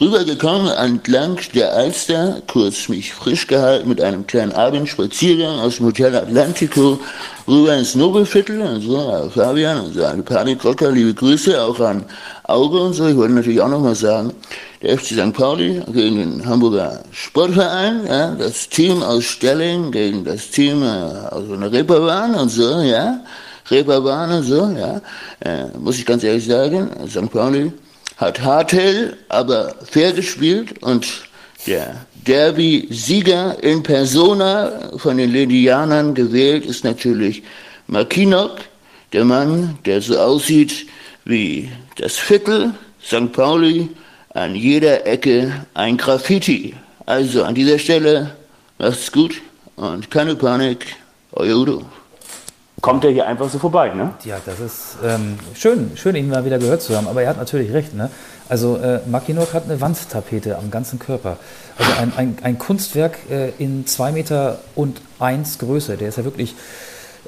rübergekommen 0.00 0.70
entlang 0.72 1.38
der 1.54 1.72
Alster, 1.74 2.40
kurz 2.46 2.88
mich 2.88 3.12
frisch 3.12 3.48
gehalten 3.48 3.88
mit 3.88 4.00
einem 4.00 4.26
kleinen 4.26 4.52
Abendspaziergang 4.52 5.58
aus 5.58 5.76
dem 5.76 5.86
Hotel 5.86 6.14
Atlantico 6.14 7.00
rüber 7.48 7.74
ins 7.76 7.96
Nobelviertel 7.96 8.60
und 8.60 8.80
so, 8.80 8.96
ja, 8.96 9.28
Fabian 9.28 9.80
und 9.80 9.94
so, 9.94 10.04
eine 10.04 10.22
Panikrocker, 10.22 10.92
liebe 10.92 11.14
Grüße 11.14 11.60
auch 11.60 11.80
an 11.80 12.04
Auge 12.44 12.80
und 12.80 12.92
so. 12.92 13.08
Ich 13.08 13.16
wollte 13.16 13.34
natürlich 13.34 13.60
auch 13.60 13.68
nochmal 13.68 13.96
sagen, 13.96 14.32
der 14.82 14.96
FC 14.96 15.14
St. 15.14 15.32
Pauli 15.32 15.82
gegen 15.92 16.16
den 16.16 16.46
Hamburger 16.46 17.02
Sportverein, 17.10 18.06
ja, 18.06 18.30
das 18.36 18.68
Team 18.68 19.02
aus 19.02 19.24
Stelling 19.24 19.90
gegen 19.90 20.24
das 20.24 20.50
Team 20.50 20.82
äh, 20.84 20.86
aus 20.86 21.50
einer 21.50 21.72
Reeperbahn 21.72 22.36
und 22.36 22.50
so, 22.50 22.80
ja, 22.82 23.20
Reeperbahn 23.68 24.30
und 24.30 24.42
so, 24.44 24.68
ja, 24.78 25.00
äh, 25.40 25.76
muss 25.76 25.98
ich 25.98 26.06
ganz 26.06 26.22
ehrlich 26.22 26.46
sagen, 26.46 26.88
St. 27.08 27.30
Pauli 27.32 27.72
hat 28.16 28.40
Hartel 28.40 29.16
aber 29.28 29.74
fair 29.84 30.12
gespielt 30.12 30.82
und 30.82 31.06
der 31.66 32.06
Derby-Sieger 32.26 33.62
in 33.62 33.82
Persona 33.82 34.90
von 34.96 35.16
den 35.16 35.30
Ledianern 35.32 36.14
gewählt 36.14 36.66
ist 36.66 36.84
natürlich 36.84 37.42
Makinok, 37.86 38.58
der 39.12 39.24
Mann, 39.24 39.78
der 39.84 40.02
so 40.02 40.18
aussieht 40.18 40.86
wie 41.24 41.70
das 41.96 42.16
Viertel 42.16 42.74
St. 43.04 43.32
Pauli, 43.32 43.88
an 44.34 44.54
jeder 44.54 45.06
Ecke 45.06 45.64
ein 45.74 45.96
Graffiti. 45.96 46.74
Also 47.06 47.44
an 47.44 47.54
dieser 47.54 47.78
Stelle 47.78 48.36
macht's 48.78 49.10
gut 49.10 49.40
und 49.76 50.10
keine 50.10 50.36
Panik, 50.36 50.86
euer 51.32 51.56
Udo 51.56 51.84
kommt 52.80 53.04
er 53.04 53.10
hier 53.10 53.26
einfach 53.26 53.48
so 53.48 53.58
vorbei, 53.58 53.90
ne? 53.90 54.14
Ja, 54.24 54.38
das 54.44 54.60
ist 54.60 54.98
ähm, 55.04 55.38
schön, 55.54 55.92
schön, 55.96 56.14
ihn 56.14 56.28
mal 56.28 56.44
wieder 56.44 56.58
gehört 56.58 56.82
zu 56.82 56.96
haben. 56.96 57.08
Aber 57.08 57.22
er 57.22 57.30
hat 57.30 57.38
natürlich 57.38 57.72
recht, 57.72 57.94
ne? 57.94 58.10
Also 58.48 58.76
äh, 58.76 59.00
Makinok 59.06 59.52
hat 59.52 59.64
eine 59.64 59.80
Wandtapete 59.80 60.56
am 60.56 60.70
ganzen 60.70 60.98
Körper. 60.98 61.36
Also 61.76 61.92
ein, 62.00 62.12
ein, 62.16 62.38
ein 62.42 62.58
Kunstwerk 62.58 63.18
äh, 63.30 63.50
in 63.58 63.86
zwei 63.86 64.12
Meter 64.12 64.60
und 64.74 65.00
eins 65.18 65.58
Größe. 65.58 65.96
Der 65.96 66.08
ist 66.08 66.18
ja 66.18 66.24
wirklich 66.24 66.54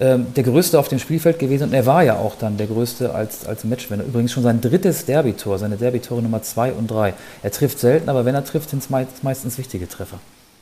ähm, 0.01 0.33
der 0.35 0.45
Größte 0.45 0.79
auf 0.79 0.89
dem 0.89 0.99
Spielfeld 0.99 1.39
gewesen 1.39 1.65
und 1.65 1.75
er 1.75 1.85
war 1.85 2.03
ja 2.03 2.17
auch 2.17 2.37
dann 2.37 2.57
der 2.57 2.69
Größte 2.69 3.15
als, 3.15 3.47
als 3.47 3.65
Matchwinner. 3.65 4.05
Übrigens 4.05 4.33
schon 4.33 4.43
sein 4.43 4.61
drittes 4.61 5.05
Derby-Tor, 5.05 5.59
seine 5.59 5.77
Derby-Tore 5.77 6.23
Nummer 6.23 6.43
zwei 6.43 6.73
und 6.73 6.91
drei. 6.91 7.13
Er 7.43 7.51
trifft 7.51 7.81
selten, 7.81 8.09
aber 8.09 8.25
wenn 8.25 8.35
er 8.35 8.45
trifft, 8.45 8.71
sind 8.71 8.83
es 8.83 8.89
meist, 8.89 9.23
meistens 9.23 9.59
wichtige 9.59 9.89
Treffer. 9.89 10.19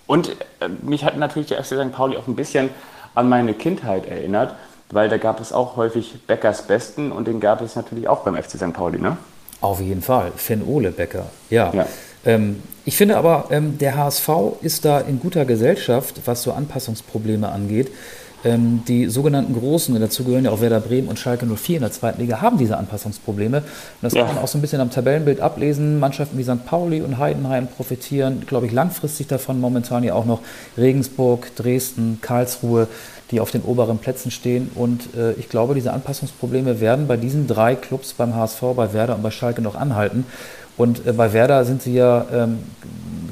Und 0.07 0.31
äh, 0.59 0.69
mich 0.83 1.05
hat 1.05 1.17
natürlich 1.19 1.49
der 1.49 1.63
FC 1.63 1.75
St. 1.75 1.93
Pauli 1.93 2.17
auch 2.17 2.27
ein 2.27 2.35
bisschen 2.35 2.71
an 3.15 3.29
meine 3.29 3.55
Kindheit 3.55 4.07
erinnert 4.07 4.55
weil 4.91 5.09
da 5.09 5.19
gab 5.19 5.41
es 5.41 5.53
auch 5.53 5.77
häufig 5.77 6.15
Beckers 6.27 6.63
Besten 6.63 7.13
und 7.13 7.29
den 7.29 7.41
gab 7.41 7.61
es 7.61 7.77
natürlich 7.77 8.09
auch 8.09 8.21
beim 8.21 8.37
FC 8.37 8.53
St. 8.57 8.73
Pauli, 8.73 8.99
ne? 8.99 9.17
Auf 9.61 9.81
jeden 9.81 10.03
Fall, 10.03 10.33
Finn 10.37 10.63
Ole 10.67 10.93
Becker, 10.93 11.27
ja. 11.51 11.73
ja. 11.73 11.87
Ähm, 12.25 12.63
ich 12.85 12.97
finde 12.97 13.17
aber, 13.17 13.47
ähm, 13.51 13.77
der 13.79 13.97
HSV 13.97 14.29
ist 14.63 14.85
da 14.85 15.01
in 15.01 15.21
guter 15.21 15.45
Gesellschaft, 15.45 16.21
was 16.25 16.43
so 16.43 16.53
Anpassungsprobleme 16.53 17.49
angeht. 17.49 17.91
Ähm, 18.45 18.83
die 18.87 19.07
sogenannten 19.09 19.53
Großen, 19.53 19.93
und 19.93 20.01
dazu 20.01 20.23
gehören 20.23 20.45
ja 20.45 20.53
auch 20.53 20.61
Werder 20.61 20.79
Bremen 20.79 21.09
und 21.09 21.19
Schalke 21.19 21.45
04 21.45 21.77
in 21.77 21.83
der 21.83 21.91
zweiten 21.91 22.21
Liga, 22.21 22.41
haben 22.41 22.57
diese 22.57 22.77
Anpassungsprobleme. 22.77 23.59
Und 23.59 23.65
das 24.01 24.15
ja. 24.15 24.25
kann 24.25 24.37
man 24.37 24.45
auch 24.45 24.49
so 24.49 24.59
ein 24.59 24.61
bisschen 24.61 24.81
am 24.81 24.91
Tabellenbild 24.91 25.41
ablesen. 25.41 25.99
Mannschaften 25.99 26.39
wie 26.39 26.45
St. 26.45 26.65
Pauli 26.65 27.03
und 27.03 27.19
Heidenheim 27.19 27.67
profitieren, 27.67 28.45
glaube 28.47 28.67
ich, 28.67 28.73
langfristig 28.73 29.27
davon. 29.27 29.61
Momentan 29.61 30.05
ja 30.05 30.15
auch 30.15 30.25
noch 30.25 30.41
Regensburg, 30.77 31.55
Dresden, 31.57 32.21
Karlsruhe 32.23 32.87
die 33.31 33.41
auf 33.41 33.51
den 33.51 33.63
oberen 33.63 33.99
Plätzen 33.99 34.31
stehen. 34.31 34.71
Und 34.75 35.15
äh, 35.17 35.33
ich 35.33 35.49
glaube, 35.49 35.75
diese 35.75 35.93
Anpassungsprobleme 35.93 36.81
werden 36.81 37.07
bei 37.07 37.17
diesen 37.17 37.47
drei 37.47 37.75
Clubs, 37.75 38.13
beim 38.13 38.35
HSV, 38.35 38.63
bei 38.75 38.93
Werder 38.93 39.17
und 39.17 39.23
bei 39.23 39.31
Schalke 39.31 39.63
noch 39.63 39.75
anhalten. 39.75 40.25
Und 40.77 41.07
äh, 41.07 41.13
bei 41.13 41.33
Werder 41.33 41.65
sind 41.65 41.83
sie 41.83 41.95
ja 41.95 42.27
ähm, 42.33 42.59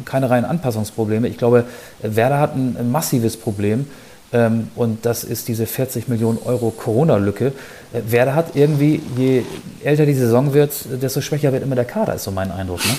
keine 0.05 0.29
reinen 0.31 0.45
Anpassungsprobleme. 0.45 1.29
Ich 1.29 1.39
glaube, 1.39 1.65
Werder 2.03 2.39
hat 2.39 2.55
ein, 2.55 2.77
ein 2.79 2.91
massives 2.91 3.37
Problem. 3.37 3.87
Ähm, 4.33 4.69
und 4.75 5.07
das 5.07 5.25
ist 5.25 5.49
diese 5.49 5.67
40 5.67 6.09
Millionen 6.09 6.39
Euro 6.45 6.71
Corona-Lücke. 6.71 7.53
Äh, 7.93 8.03
Werder 8.09 8.35
hat 8.35 8.57
irgendwie, 8.57 9.01
je 9.17 9.43
älter 9.85 10.05
die 10.05 10.15
Saison 10.15 10.53
wird, 10.53 10.73
desto 11.01 11.21
schwächer 11.21 11.53
wird 11.53 11.63
immer 11.63 11.77
der 11.77 11.85
Kader, 11.85 12.15
ist 12.15 12.25
so 12.25 12.33
mein 12.33 12.51
Eindruck. 12.51 12.85
Ne? 12.85 12.97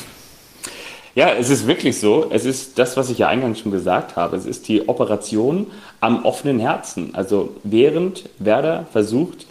Ja, 1.17 1.33
es 1.33 1.49
ist 1.49 1.65
wirklich 1.65 1.99
so. 1.99 2.27
Es 2.29 2.45
ist 2.45 2.77
das, 2.77 2.95
was 2.95 3.09
ich 3.09 3.17
ja 3.17 3.27
eingangs 3.27 3.57
schon 3.57 3.71
gesagt 3.71 4.15
habe. 4.15 4.37
Es 4.37 4.45
ist 4.45 4.67
die 4.67 4.87
Operation 4.87 5.65
am 5.99 6.23
offenen 6.25 6.59
Herzen. 6.59 7.15
Also 7.15 7.55
während 7.63 8.29
Werder 8.37 8.85
versucht, 8.91 9.47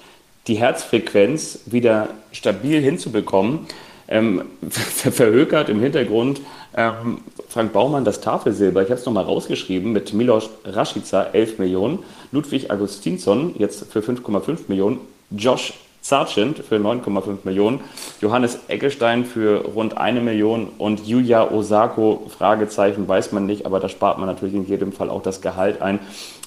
die 0.46 0.54
Herzfrequenz 0.54 1.58
wieder 1.66 2.10
stabil 2.30 2.80
hinzubekommen, 2.80 3.66
ähm, 4.06 4.44
verhökert 4.70 5.68
im 5.68 5.80
Hintergrund 5.80 6.40
ähm, 6.76 7.18
Frank 7.48 7.72
Baumann 7.72 8.04
das 8.04 8.20
Tafelsilber. 8.20 8.82
Ich 8.82 8.90
habe 8.90 9.00
es 9.00 9.04
nochmal 9.04 9.24
rausgeschrieben 9.24 9.90
mit 9.90 10.12
Milos 10.12 10.48
Rashica 10.64 11.24
11 11.32 11.58
Millionen, 11.58 11.98
Ludwig 12.30 12.70
Augustinsson 12.70 13.56
jetzt 13.58 13.90
für 13.90 14.02
5,5 14.02 14.68
Millionen, 14.68 15.00
Josh 15.32 15.72
Sargent 16.06 16.60
für 16.60 16.76
9,5 16.76 17.38
Millionen, 17.42 17.80
Johannes 18.20 18.60
Eggestein 18.68 19.24
für 19.24 19.64
rund 19.64 19.98
eine 19.98 20.20
Million 20.20 20.68
und 20.78 21.04
Yuya 21.04 21.50
Osako, 21.50 22.26
Fragezeichen, 22.28 23.08
weiß 23.08 23.32
man 23.32 23.44
nicht, 23.44 23.66
aber 23.66 23.80
da 23.80 23.88
spart 23.88 24.18
man 24.18 24.28
natürlich 24.28 24.54
in 24.54 24.68
jedem 24.68 24.92
Fall 24.92 25.10
auch 25.10 25.22
das 25.22 25.40
Gehalt 25.40 25.82
ein. 25.82 25.98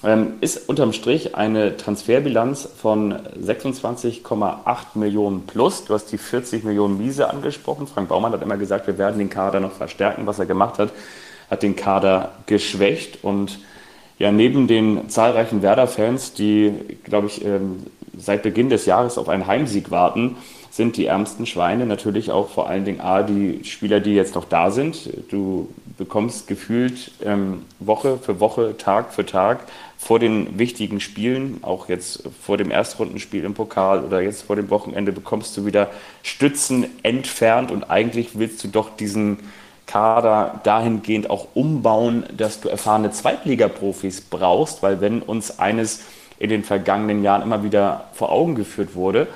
Ähm, 0.02 0.34
ist 0.40 0.66
unterm 0.66 0.94
Strich 0.94 1.34
eine 1.34 1.76
Transferbilanz 1.76 2.70
von 2.74 3.16
26,8 3.38 4.78
Millionen 4.94 5.46
plus. 5.46 5.84
Du 5.84 5.92
hast 5.92 6.06
die 6.06 6.16
40 6.16 6.64
Millionen 6.64 6.96
Miese 6.96 7.28
angesprochen. 7.28 7.86
Frank 7.86 8.08
Baumann 8.08 8.32
hat 8.32 8.40
immer 8.40 8.56
gesagt, 8.56 8.86
wir 8.86 8.96
werden 8.96 9.18
den 9.18 9.28
Kader 9.28 9.60
noch 9.60 9.72
verstärken. 9.72 10.26
Was 10.26 10.38
er 10.38 10.46
gemacht 10.46 10.78
hat, 10.78 10.90
hat 11.50 11.62
den 11.62 11.76
Kader 11.76 12.32
geschwächt 12.46 13.22
und 13.22 13.58
ja, 14.18 14.30
neben 14.30 14.66
den 14.66 15.08
zahlreichen 15.08 15.62
Werder-Fans, 15.62 16.34
die, 16.34 16.72
glaube 17.04 17.26
ich, 17.26 17.42
ähm, 17.44 17.86
seit 18.16 18.42
Beginn 18.42 18.70
des 18.70 18.86
Jahres 18.86 19.18
auf 19.18 19.28
einen 19.28 19.46
Heimsieg 19.46 19.90
warten, 19.90 20.36
sind 20.70 20.96
die 20.96 21.06
ärmsten 21.06 21.46
Schweine 21.46 21.84
natürlich 21.84 22.30
auch 22.30 22.48
vor 22.48 22.68
allen 22.68 22.84
Dingen 22.84 23.00
A, 23.00 23.22
die 23.22 23.64
Spieler, 23.64 24.00
die 24.00 24.14
jetzt 24.14 24.36
noch 24.36 24.44
da 24.44 24.70
sind. 24.70 25.10
Du 25.28 25.68
bekommst 25.98 26.46
gefühlt 26.46 27.10
ähm, 27.24 27.64
Woche 27.80 28.18
für 28.18 28.38
Woche, 28.40 28.76
Tag 28.78 29.12
für 29.12 29.26
Tag 29.26 29.66
vor 29.98 30.18
den 30.18 30.58
wichtigen 30.58 31.00
Spielen, 31.00 31.58
auch 31.62 31.88
jetzt 31.88 32.22
vor 32.40 32.56
dem 32.56 32.70
Erstrundenspiel 32.70 33.44
im 33.44 33.54
Pokal 33.54 34.04
oder 34.04 34.22
jetzt 34.22 34.42
vor 34.42 34.56
dem 34.56 34.70
Wochenende, 34.70 35.12
bekommst 35.12 35.56
du 35.56 35.66
wieder 35.66 35.90
Stützen 36.22 36.86
entfernt 37.02 37.70
und 37.70 37.90
eigentlich 37.90 38.38
willst 38.38 38.64
du 38.64 38.68
doch 38.68 38.96
diesen 38.96 39.38
Kader 39.86 40.60
dahingehend 40.62 41.28
auch 41.28 41.48
umbauen, 41.54 42.24
dass 42.36 42.60
du 42.60 42.68
erfahrene 42.68 43.10
Zweitligaprofis 43.10 44.20
brauchst, 44.20 44.84
weil 44.84 45.00
wenn 45.00 45.20
uns 45.20 45.58
eines 45.58 46.04
in 46.40 46.48
den 46.48 46.64
vergangenen 46.64 47.22
Jahren 47.22 47.42
immer 47.42 47.62
wieder 47.62 48.06
vor 48.14 48.32
Augen 48.32 48.56
geführt 48.56 48.96
wurde. 48.96 49.28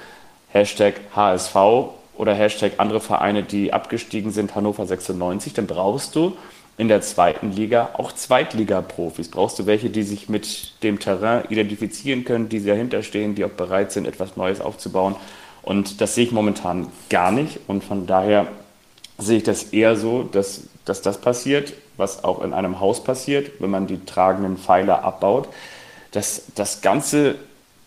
Hashtag 0.48 0.94
HSV 1.14 1.54
oder 2.16 2.34
Hashtag 2.34 2.72
andere 2.78 3.00
Vereine, 3.00 3.42
die 3.42 3.72
abgestiegen 3.72 4.32
sind, 4.32 4.54
Hannover 4.54 4.86
96, 4.86 5.52
dann 5.52 5.66
brauchst 5.66 6.16
du 6.16 6.36
in 6.76 6.88
der 6.88 7.02
zweiten 7.02 7.52
Liga 7.52 7.90
auch 7.92 8.12
Zweitliga-Profis. 8.12 9.28
Brauchst 9.28 9.58
du 9.58 9.66
welche, 9.66 9.90
die 9.90 10.02
sich 10.02 10.28
mit 10.28 10.82
dem 10.82 10.98
Terrain 10.98 11.44
identifizieren 11.50 12.24
können, 12.24 12.48
die 12.48 12.64
dahinter 12.64 13.02
stehen, 13.02 13.34
die 13.34 13.44
auch 13.44 13.50
bereit 13.50 13.92
sind, 13.92 14.08
etwas 14.08 14.36
Neues 14.36 14.60
aufzubauen. 14.60 15.14
Und 15.62 16.00
das 16.00 16.14
sehe 16.14 16.24
ich 16.24 16.32
momentan 16.32 16.88
gar 17.10 17.30
nicht. 17.30 17.60
Und 17.68 17.84
von 17.84 18.06
daher 18.06 18.48
sehe 19.18 19.38
ich 19.38 19.44
das 19.44 19.64
eher 19.64 19.96
so, 19.96 20.22
dass, 20.22 20.62
dass 20.84 21.02
das 21.02 21.20
passiert, 21.20 21.74
was 21.96 22.24
auch 22.24 22.42
in 22.42 22.54
einem 22.54 22.80
Haus 22.80 23.04
passiert, 23.04 23.52
wenn 23.60 23.70
man 23.70 23.86
die 23.86 24.04
tragenden 24.04 24.56
Pfeiler 24.56 25.04
abbaut 25.04 25.48
dass 26.14 26.46
das 26.54 26.80
ganze 26.80 27.34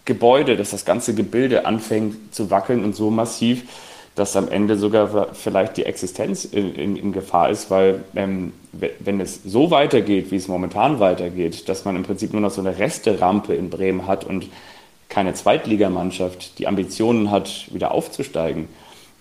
Gebäude, 0.05 0.55
dass 0.57 0.71
das 0.71 0.85
ganze 0.85 1.15
Gebilde 1.15 1.65
anfängt 1.65 2.33
zu 2.33 2.49
wackeln 2.49 2.83
und 2.83 2.95
so 2.95 3.09
massiv, 3.09 3.63
dass 4.15 4.35
am 4.35 4.49
Ende 4.49 4.77
sogar 4.77 5.33
vielleicht 5.33 5.77
die 5.77 5.85
Existenz 5.85 6.43
in, 6.43 6.73
in, 6.75 6.95
in 6.95 7.11
Gefahr 7.13 7.49
ist, 7.49 7.69
weil 7.69 8.03
ähm, 8.15 8.51
wenn 8.99 9.19
es 9.21 9.41
so 9.45 9.71
weitergeht, 9.71 10.31
wie 10.31 10.35
es 10.35 10.47
momentan 10.47 10.99
weitergeht, 10.99 11.69
dass 11.69 11.85
man 11.85 11.95
im 11.95 12.03
Prinzip 12.03 12.33
nur 12.33 12.41
noch 12.41 12.51
so 12.51 12.61
eine 12.61 12.77
Resterampe 12.77 13.53
in 13.53 13.69
Bremen 13.69 14.07
hat 14.07 14.23
und 14.23 14.47
keine 15.07 15.33
Zweitligamannschaft 15.33 16.57
die 16.59 16.67
Ambitionen 16.67 17.31
hat, 17.31 17.71
wieder 17.71 17.91
aufzusteigen, 17.91 18.67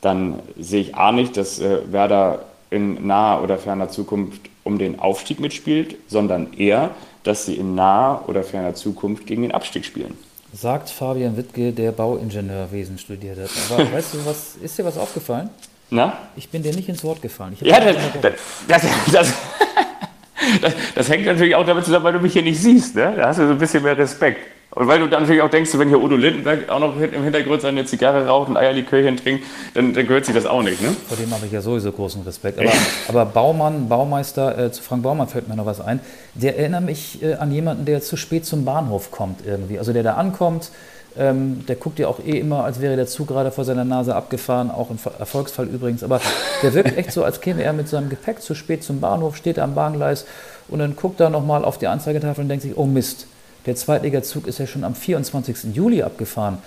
dann 0.00 0.40
sehe 0.58 0.80
ich 0.80 0.94
A 0.94 1.12
nicht, 1.12 1.36
dass 1.36 1.60
äh, 1.60 1.92
Werder 1.92 2.46
in 2.70 3.06
naher 3.06 3.42
oder 3.42 3.58
ferner 3.58 3.88
Zukunft 3.88 4.40
um 4.64 4.78
den 4.78 4.98
Aufstieg 4.98 5.40
mitspielt, 5.40 5.96
sondern 6.08 6.54
eher, 6.54 6.90
dass 7.26 7.46
sie 7.46 7.54
in 7.54 7.74
naher 7.74 8.28
oder 8.28 8.42
ferner 8.42 8.74
Zukunft 8.74 9.26
gegen 9.26 9.42
den 9.42 9.52
Abstieg 9.52 9.84
spielen. 9.84 10.16
Sagt 10.52 10.90
Fabian 10.90 11.36
Wittke, 11.36 11.72
der 11.72 11.92
Bauingenieurwesen 11.92 12.98
studiert 12.98 13.38
hat. 13.38 13.50
Aber 13.70 13.92
weißt 13.92 14.14
du, 14.14 14.26
was 14.26 14.56
ist 14.56 14.78
dir 14.78 14.84
was 14.84 14.96
aufgefallen? 14.96 15.50
Na? 15.90 16.16
Ich 16.36 16.48
bin 16.48 16.62
dir 16.62 16.74
nicht 16.74 16.88
ins 16.88 17.04
Wort 17.04 17.22
gefallen. 17.22 17.56
ja, 17.60 17.80
das, 17.80 17.96
das, 18.20 18.32
das, 18.68 18.82
das 19.12 19.32
das, 20.60 20.74
das, 20.94 21.08
hängt 21.08 21.26
natürlich 21.26 21.54
auch 21.54 21.66
damit 21.66 21.84
zusammen, 21.84 22.04
weil 22.04 22.12
du 22.14 22.20
mich 22.20 22.32
hier 22.32 22.42
nicht 22.42 22.60
siehst. 22.60 22.94
Ne? 22.94 23.14
Da 23.16 23.28
hast 23.28 23.38
du 23.38 23.46
so 23.46 23.52
ein 23.52 23.58
bisschen 23.58 23.82
mehr 23.82 23.96
Respekt. 23.96 24.40
Und 24.76 24.88
weil 24.88 24.98
du 24.98 25.08
dann 25.08 25.22
natürlich 25.22 25.40
auch 25.40 25.48
denkst, 25.48 25.70
wenn 25.78 25.88
hier 25.88 26.02
Udo 26.02 26.16
Lindenberg 26.16 26.68
auch 26.68 26.78
noch 26.78 27.00
im 27.00 27.22
Hintergrund 27.22 27.62
seine 27.62 27.86
Zigarre 27.86 28.26
raucht 28.26 28.50
und 28.50 28.58
Eierlikörchen 28.58 29.16
trinkt, 29.16 29.44
dann, 29.72 29.94
dann 29.94 30.06
gehört 30.06 30.26
sich 30.26 30.34
das 30.34 30.44
auch 30.44 30.62
nicht. 30.62 30.82
Ne? 30.82 30.94
Vor 31.08 31.16
dem 31.16 31.30
habe 31.30 31.46
ich 31.46 31.52
ja 31.52 31.62
sowieso 31.62 31.90
großen 31.90 32.22
Respekt. 32.24 32.58
Aber, 32.58 32.72
aber 33.08 33.24
Baumann, 33.24 33.88
Baumeister, 33.88 34.58
äh, 34.58 34.70
zu 34.70 34.82
Frank 34.82 35.02
Baumann 35.02 35.28
fällt 35.28 35.48
mir 35.48 35.56
noch 35.56 35.64
was 35.64 35.80
ein. 35.80 36.00
Der 36.34 36.58
erinnert 36.58 36.84
mich 36.84 37.22
äh, 37.22 37.36
an 37.36 37.52
jemanden, 37.52 37.86
der 37.86 38.02
zu 38.02 38.18
spät 38.18 38.44
zum 38.44 38.66
Bahnhof 38.66 39.10
kommt 39.10 39.46
irgendwie. 39.46 39.78
Also 39.78 39.94
der 39.94 40.02
da 40.02 40.12
ankommt, 40.16 40.70
ähm, 41.16 41.64
der 41.66 41.76
guckt 41.76 41.98
ja 41.98 42.08
auch 42.08 42.20
eh 42.20 42.38
immer, 42.38 42.64
als 42.64 42.78
wäre 42.82 42.96
der 42.96 43.06
Zug 43.06 43.28
gerade 43.28 43.52
vor 43.52 43.64
seiner 43.64 43.86
Nase 43.86 44.14
abgefahren, 44.14 44.70
auch 44.70 44.90
im 44.90 44.98
Erfolgsfall 45.18 45.68
übrigens. 45.68 46.04
Aber 46.04 46.20
der 46.62 46.74
wirkt 46.74 46.98
echt 46.98 47.12
so, 47.12 47.24
als 47.24 47.40
käme 47.40 47.62
er 47.62 47.72
mit 47.72 47.88
seinem 47.88 48.10
Gepäck 48.10 48.42
zu 48.42 48.54
spät 48.54 48.84
zum 48.84 49.00
Bahnhof, 49.00 49.36
steht 49.36 49.58
am 49.58 49.74
Bahngleis 49.74 50.26
und 50.68 50.80
dann 50.80 50.96
guckt 50.96 51.18
er 51.20 51.30
nochmal 51.30 51.64
auf 51.64 51.78
die 51.78 51.86
Anzeigetafel 51.86 52.42
und 52.42 52.50
denkt 52.50 52.62
sich, 52.62 52.76
oh 52.76 52.84
Mist, 52.84 53.26
der 53.66 53.76
Zweitligazug 53.76 54.46
ist 54.46 54.58
ja 54.58 54.66
schon 54.66 54.84
am 54.84 54.94
24. 54.94 55.74
Juli 55.74 56.02
abgefahren. 56.02 56.58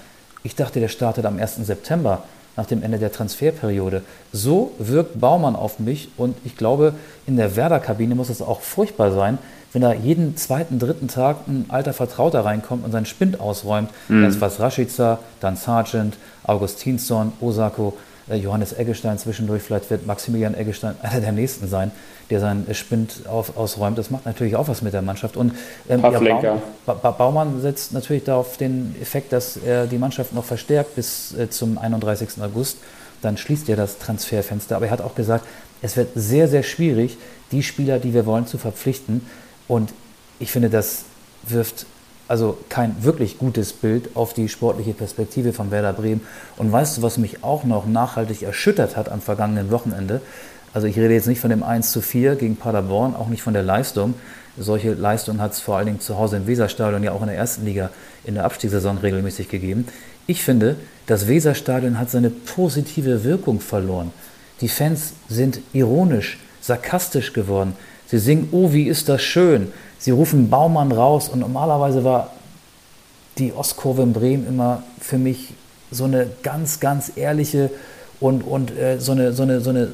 Ich 0.44 0.56
dachte, 0.56 0.79
der 0.79 0.89
startet 0.89 1.25
am 1.25 1.39
1. 1.39 1.56
September 1.65 2.24
nach 2.56 2.65
dem 2.65 2.84
Ende 2.84 3.00
der 3.00 3.12
Transferperiode. 3.12 4.03
So 4.34 4.74
wirkt 4.79 5.20
Baumann 5.20 5.56
auf 5.56 5.79
mich 5.79 6.10
und 6.18 6.36
ich 6.44 6.58
glaube, 6.58 6.94
in 7.25 7.38
der 7.38 7.56
Werder-Kabine 7.56 8.15
muss 8.15 8.29
es 8.29 8.41
auch 8.41 8.62
furchtbar 8.62 9.12
sein, 9.12 9.38
wenn 9.72 9.82
da 9.82 9.94
jeden 9.94 10.36
zweiten, 10.36 10.79
dritten 10.79 11.08
Tag 11.08 11.48
ein 11.48 11.65
alter 11.70 11.94
Vertrauter 11.94 12.44
reinkommt 12.44 12.84
und 12.84 12.91
seinen 12.91 13.06
Spind 13.06 13.39
ausräumt. 13.39 13.91
Mhm. 14.08 14.24
Erst 14.24 14.41
was 14.41 14.60
Rashica, 14.60 15.20
dann 15.39 15.56
Sargent, 15.56 16.18
Augustinsson, 16.44 17.34
Osako, 17.39 17.96
äh, 18.29 18.36
Johannes 18.36 18.74
Eggestein 18.74 19.18
zwischendurch. 19.18 19.62
Vielleicht 19.62 19.89
wird 19.89 20.06
Maximilian 20.06 20.56
Eggestein 20.56 20.96
einer 21.01 21.22
der 21.22 21.32
nächsten 21.32 21.68
sein, 21.68 21.91
der 22.29 22.39
seinen 22.39 22.74
Spind 22.75 23.27
auf, 23.27 23.57
ausräumt. 23.57 23.98
Das 23.98 24.12
macht 24.12 24.25
natürlich 24.25 24.55
auch 24.55 24.67
was 24.67 24.81
mit 24.81 24.93
der 24.93 25.01
Mannschaft. 25.01 25.36
Und 25.36 25.53
ähm, 25.89 26.01
ja, 26.01 26.09
Baum, 26.09 26.62
ba 26.86 27.12
Baumann 27.12 27.62
setzt 27.62 27.93
natürlich 27.93 28.24
darauf 28.24 28.57
den 28.57 28.95
Effekt, 29.01 29.33
dass 29.33 29.57
er 29.57 29.88
die 29.88 29.98
Mannschaft 29.98 30.33
noch 30.33 30.45
verstärkt 30.45 30.95
bis 30.95 31.36
äh, 31.36 31.50
zum 31.50 31.77
31. 31.77 32.41
August. 32.41 32.77
Dann 33.21 33.38
schließt 33.38 33.67
er 33.69 33.75
das 33.75 33.98
Transferfenster. 33.98 34.75
Aber 34.75 34.86
er 34.86 34.91
hat 34.91 35.01
auch 35.01 35.15
gesagt, 35.15 35.45
es 35.81 35.98
wird 35.98 36.09
sehr, 36.15 36.48
sehr 36.48 36.63
schwierig, 36.63 37.17
die 37.51 37.63
Spieler, 37.63 38.00
die 38.00 38.13
wir 38.13 38.25
wollen, 38.25 38.45
zu 38.45 38.57
verpflichten. 38.57 39.25
Und 39.67 39.91
ich 40.39 40.51
finde, 40.51 40.69
das 40.69 41.03
wirft 41.43 41.86
also 42.27 42.59
kein 42.69 43.03
wirklich 43.03 43.39
gutes 43.39 43.74
Bild 43.74 44.15
auf 44.15 44.33
die 44.33 44.50
sportliche 44.50 44.93
Perspektive 44.93 45.51
von 45.51 45.71
Werder 45.71 45.93
Bremen. 45.93 46.21
Und 46.57 46.71
weißt 46.71 46.98
du, 46.98 47.01
was 47.01 47.17
mich 47.17 47.43
auch 47.43 47.63
noch 47.63 47.88
nachhaltig 47.88 48.43
erschüttert 48.43 48.95
hat 48.95 49.09
am 49.09 49.19
vergangenen 49.19 49.71
Wochenende? 49.71 50.21
Also 50.73 50.88
ich 50.88 50.97
rede 50.97 51.13
jetzt 51.13 51.27
nicht 51.27 51.41
von 51.41 51.49
dem 51.49 51.63
1 51.63 51.91
zu 51.91 52.01
4 52.01 52.35
gegen 52.35 52.55
Paderborn, 52.55 53.15
auch 53.15 53.27
nicht 53.27 53.41
von 53.41 53.53
der 53.53 53.63
Leistung. 53.63 54.13
Solche 54.57 54.93
Leistungen 54.93 55.41
hat 55.41 55.53
es 55.53 55.59
vor 55.59 55.77
allen 55.77 55.88
Dingen 55.88 55.99
zu 55.99 56.17
Hause 56.17 56.38
im 56.38 56.47
Weserstadion 56.47 57.03
ja 57.03 57.11
auch 57.11 57.21
in 57.21 57.27
der 57.27 57.38
ersten 57.38 57.65
Liga 57.65 57.89
in 58.23 58.35
der 58.35 58.45
Abstiegssaison 58.45 58.97
regelmäßig 58.97 59.49
gegeben. 59.49 59.88
Ich 60.27 60.43
finde, 60.43 60.75
das 61.07 61.27
Weserstadion 61.27 61.97
hat 61.97 62.11
seine 62.11 62.29
positive 62.29 63.23
Wirkung 63.23 63.61
verloren. 63.61 64.11
Die 64.61 64.67
Fans 64.67 65.13
sind 65.27 65.61
ironisch, 65.74 66.37
sarkastisch 66.61 67.33
geworden. 67.33 67.74
Sie 68.05 68.20
singen, 68.20 68.50
oh, 68.51 68.74
wie 68.74 68.87
ist 68.87 69.09
das 69.09 69.22
schön. 69.22 69.72
Sie 69.98 70.11
rufen 70.11 70.50
Baumann 70.50 70.91
raus 70.91 71.29
und 71.29 71.39
normalerweise 71.39 72.03
war 72.03 72.33
die 73.37 73.53
Ostkurve 73.53 74.03
in 74.03 74.13
Bremen 74.13 74.48
immer 74.48 74.83
für 75.00 75.17
mich 75.17 75.53
so 75.91 76.03
eine 76.03 76.27
ganz, 76.44 76.79
ganz 76.79 77.11
ehrliche 77.15 77.72
und, 78.20 78.41
und 78.41 78.77
äh, 78.77 79.00
so, 79.00 79.13
eine, 79.13 79.33
so, 79.33 79.44
eine, 79.44 79.61
so 79.61 79.70
eine 79.70 79.89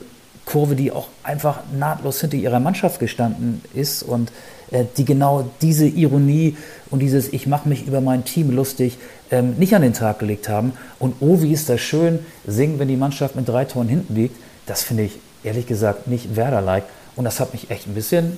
Kurve, 0.46 0.76
die 0.76 0.92
auch 0.92 1.08
einfach 1.24 1.60
nahtlos 1.78 2.22
hinter 2.22 2.38
ihrer 2.38 2.60
Mannschaft 2.60 3.00
gestanden 3.00 3.62
ist 3.74 4.04
und 4.04 4.32
äh, 4.72 4.86
die 4.98 5.06
genau 5.06 5.50
diese 5.62 5.88
Ironie 5.88 6.56
und 6.90 7.00
dieses 7.00 7.34
Ich 7.34 7.48
mache 7.48 7.68
mich 7.68 7.88
über 7.88 8.02
mein 8.02 8.26
Team 8.26 8.52
lustig 8.52 8.98
ähm, 9.32 9.56
nicht 9.58 9.76
an 9.76 9.82
den 9.82 9.94
Tag 9.94 10.20
gelegt 10.20 10.50
haben. 10.50 10.74
Und 11.00 11.16
oh, 11.20 11.42
wie 11.42 11.52
ist 11.52 11.70
das 11.70 11.82
schön, 11.82 12.20
singen, 12.46 12.80
wenn 12.80 12.88
die 12.88 12.98
Mannschaft 12.98 13.36
mit 13.36 13.48
drei 13.48 13.66
Toren 13.66 13.88
hinten 13.88 14.16
liegt. 14.16 14.36
Das 14.66 14.84
finde 14.84 15.04
ich 15.04 15.20
ehrlich 15.44 15.68
gesagt 15.68 16.08
nicht 16.08 16.36
Werder-like. 16.36 16.84
Und 17.16 17.26
das 17.26 17.40
hat 17.40 17.54
mich 17.54 17.72
echt 17.72 17.88
ein 17.88 17.96
bisschen 17.96 18.38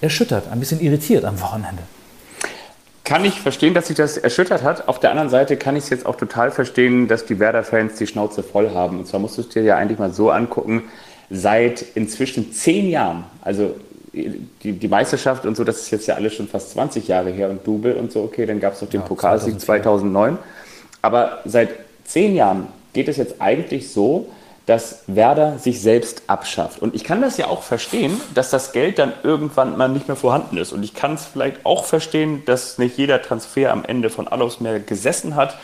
erschüttert, 0.00 0.50
ein 0.50 0.60
bisschen 0.60 0.80
irritiert 0.80 1.24
am 1.24 1.40
Wochenende. 1.40 1.82
Kann 3.04 3.24
ich 3.24 3.38
verstehen, 3.40 3.74
dass 3.74 3.88
sich 3.88 3.96
das 3.96 4.16
erschüttert 4.16 4.62
hat. 4.62 4.88
Auf 4.88 4.98
der 4.98 5.10
anderen 5.10 5.28
Seite 5.28 5.58
kann 5.58 5.76
ich 5.76 5.84
es 5.84 5.90
jetzt 5.90 6.06
auch 6.06 6.16
total 6.16 6.50
verstehen, 6.50 7.06
dass 7.06 7.26
die 7.26 7.38
Werder-Fans 7.38 7.96
die 7.96 8.06
Schnauze 8.06 8.42
voll 8.42 8.70
haben. 8.70 8.98
Und 9.00 9.06
zwar 9.06 9.20
musst 9.20 9.36
du 9.36 9.42
es 9.42 9.50
dir 9.50 9.62
ja 9.62 9.76
eigentlich 9.76 9.98
mal 9.98 10.12
so 10.12 10.30
angucken, 10.30 10.84
seit 11.30 11.84
inzwischen 11.94 12.52
zehn 12.52 12.88
Jahren, 12.88 13.24
also 13.42 13.74
die, 14.12 14.72
die 14.72 14.88
Meisterschaft 14.88 15.44
und 15.44 15.56
so, 15.56 15.64
das 15.64 15.80
ist 15.80 15.90
jetzt 15.90 16.06
ja 16.06 16.14
alles 16.14 16.34
schon 16.34 16.48
fast 16.48 16.70
20 16.70 17.08
Jahre 17.08 17.30
her 17.30 17.50
und 17.50 17.66
Double 17.66 17.94
und 17.94 18.12
so, 18.12 18.22
okay, 18.22 18.46
dann 18.46 18.60
gab 18.60 18.74
es 18.74 18.82
noch 18.82 18.88
den 18.88 19.00
ja, 19.00 19.06
Pokalsieg 19.06 19.60
2009. 19.60 20.38
Aber 21.02 21.40
seit 21.44 21.70
zehn 22.04 22.34
Jahren 22.34 22.68
geht 22.92 23.08
es 23.08 23.16
jetzt 23.16 23.40
eigentlich 23.40 23.90
so, 23.90 24.28
dass 24.66 25.02
Werder 25.06 25.58
sich 25.58 25.82
selbst 25.82 26.22
abschafft. 26.26 26.80
Und 26.80 26.94
ich 26.94 27.04
kann 27.04 27.20
das 27.20 27.36
ja 27.36 27.48
auch 27.48 27.62
verstehen, 27.62 28.18
dass 28.34 28.48
das 28.48 28.72
Geld 28.72 28.98
dann 28.98 29.12
irgendwann 29.22 29.76
mal 29.76 29.88
nicht 29.88 30.08
mehr 30.08 30.16
vorhanden 30.16 30.56
ist. 30.56 30.72
Und 30.72 30.82
ich 30.82 30.94
kann 30.94 31.14
es 31.14 31.26
vielleicht 31.26 31.66
auch 31.66 31.84
verstehen, 31.84 32.42
dass 32.46 32.78
nicht 32.78 32.96
jeder 32.96 33.20
Transfer 33.20 33.72
am 33.72 33.84
Ende 33.84 34.08
von 34.08 34.26
Allos 34.26 34.60
mehr 34.60 34.80
gesessen 34.80 35.36
hat 35.36 35.58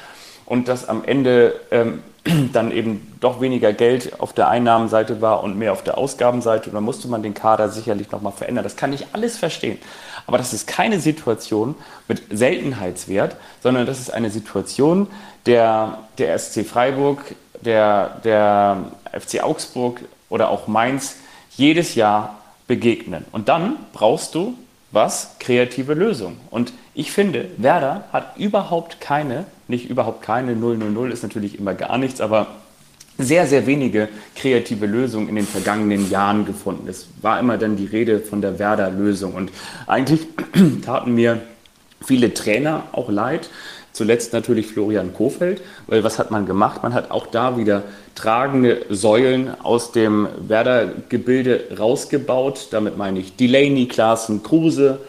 und 0.51 0.67
dass 0.67 0.89
am 0.89 1.05
Ende 1.05 1.55
ähm, 1.71 2.03
dann 2.53 2.73
eben 2.73 3.17
doch 3.21 3.41
weniger 3.41 3.73
Geld 3.73 4.19
auf 4.19 4.33
der 4.33 4.49
Einnahmenseite 4.49 5.21
war 5.21 5.45
und 5.45 5.57
mehr 5.57 5.71
auf 5.71 5.85
der 5.85 5.97
Ausgabenseite. 5.97 6.71
Und 6.71 6.75
dann 6.75 6.83
musste 6.83 7.07
man 7.07 7.23
den 7.23 7.35
Kader 7.35 7.69
sicherlich 7.69 8.11
nochmal 8.11 8.33
verändern. 8.33 8.65
Das 8.65 8.75
kann 8.75 8.93
ich 8.93 9.07
alles 9.13 9.39
verstehen. 9.39 9.79
Aber 10.27 10.39
das 10.39 10.53
ist 10.53 10.67
keine 10.67 10.99
Situation 10.99 11.77
mit 12.09 12.23
Seltenheitswert, 12.37 13.37
sondern 13.63 13.87
das 13.87 14.01
ist 14.01 14.13
eine 14.13 14.29
Situation, 14.29 15.07
der 15.47 15.99
der 16.19 16.37
SC 16.37 16.67
Freiburg 16.67 17.37
der, 17.61 18.21
der 18.25 18.87
FC 19.13 19.45
Augsburg 19.45 20.01
oder 20.31 20.51
auch 20.51 20.67
Mainz 20.67 21.15
jedes 21.57 21.95
Jahr 21.95 22.41
begegnen. 22.67 23.25
Und 23.31 23.49
dann 23.49 23.77
brauchst 23.93 24.35
du 24.35 24.57
was? 24.91 25.37
Kreative 25.39 25.95
Lösungen. 25.95 26.41
Und 26.51 26.73
ich 26.95 27.13
finde, 27.13 27.49
Werder 27.57 28.05
hat 28.13 28.37
überhaupt 28.37 29.01
keine, 29.01 29.45
nicht 29.71 29.89
überhaupt 29.89 30.23
keine, 30.23 30.55
000 30.55 31.11
ist 31.11 31.23
natürlich 31.23 31.59
immer 31.59 31.75
gar 31.75 31.97
nichts, 31.97 32.21
aber 32.21 32.49
sehr, 33.17 33.47
sehr 33.47 33.67
wenige 33.67 34.09
kreative 34.35 34.87
Lösungen 34.87 35.29
in 35.29 35.37
den 35.37 35.47
vergangenen 35.47 36.11
Jahren 36.11 36.45
gefunden. 36.45 36.89
Es 36.89 37.09
war 37.23 37.39
immer 37.39 37.59
dann 37.59 37.77
die 37.77 37.87
Rede 37.87 38.21
von 38.21 38.41
der 38.41 38.59
Werder-Lösung. 38.59 39.35
Und 39.35 39.51
eigentlich 39.87 40.27
taten 40.85 41.15
mir 41.15 41.41
viele 42.03 42.33
Trainer 42.33 42.85
auch 42.93 43.11
leid, 43.11 43.51
Zuletzt 43.93 44.33
natürlich 44.33 44.69
Florian 44.69 45.13
Kofeld, 45.13 45.63
weil 45.89 46.05
was 46.05 46.19
hat 46.21 46.31
man 46.31 46.47
gemacht? 46.47 46.83
Man 46.83 46.95
hat 46.95 47.11
auch 47.11 47.27
da 47.27 47.57
wieder 47.57 47.83
tragende 48.15 48.87
Säulen 48.89 49.61
aus 49.61 49.91
dem 49.91 50.29
Werder-Gebilde 50.39 51.77
rausgebaut. 51.77 52.69
Damit 52.71 52.97
meine 52.97 53.19
ich 53.19 53.35
Delaney, 53.35 53.89
Klaassen, 53.89 54.45
Kruse. 54.45 55.01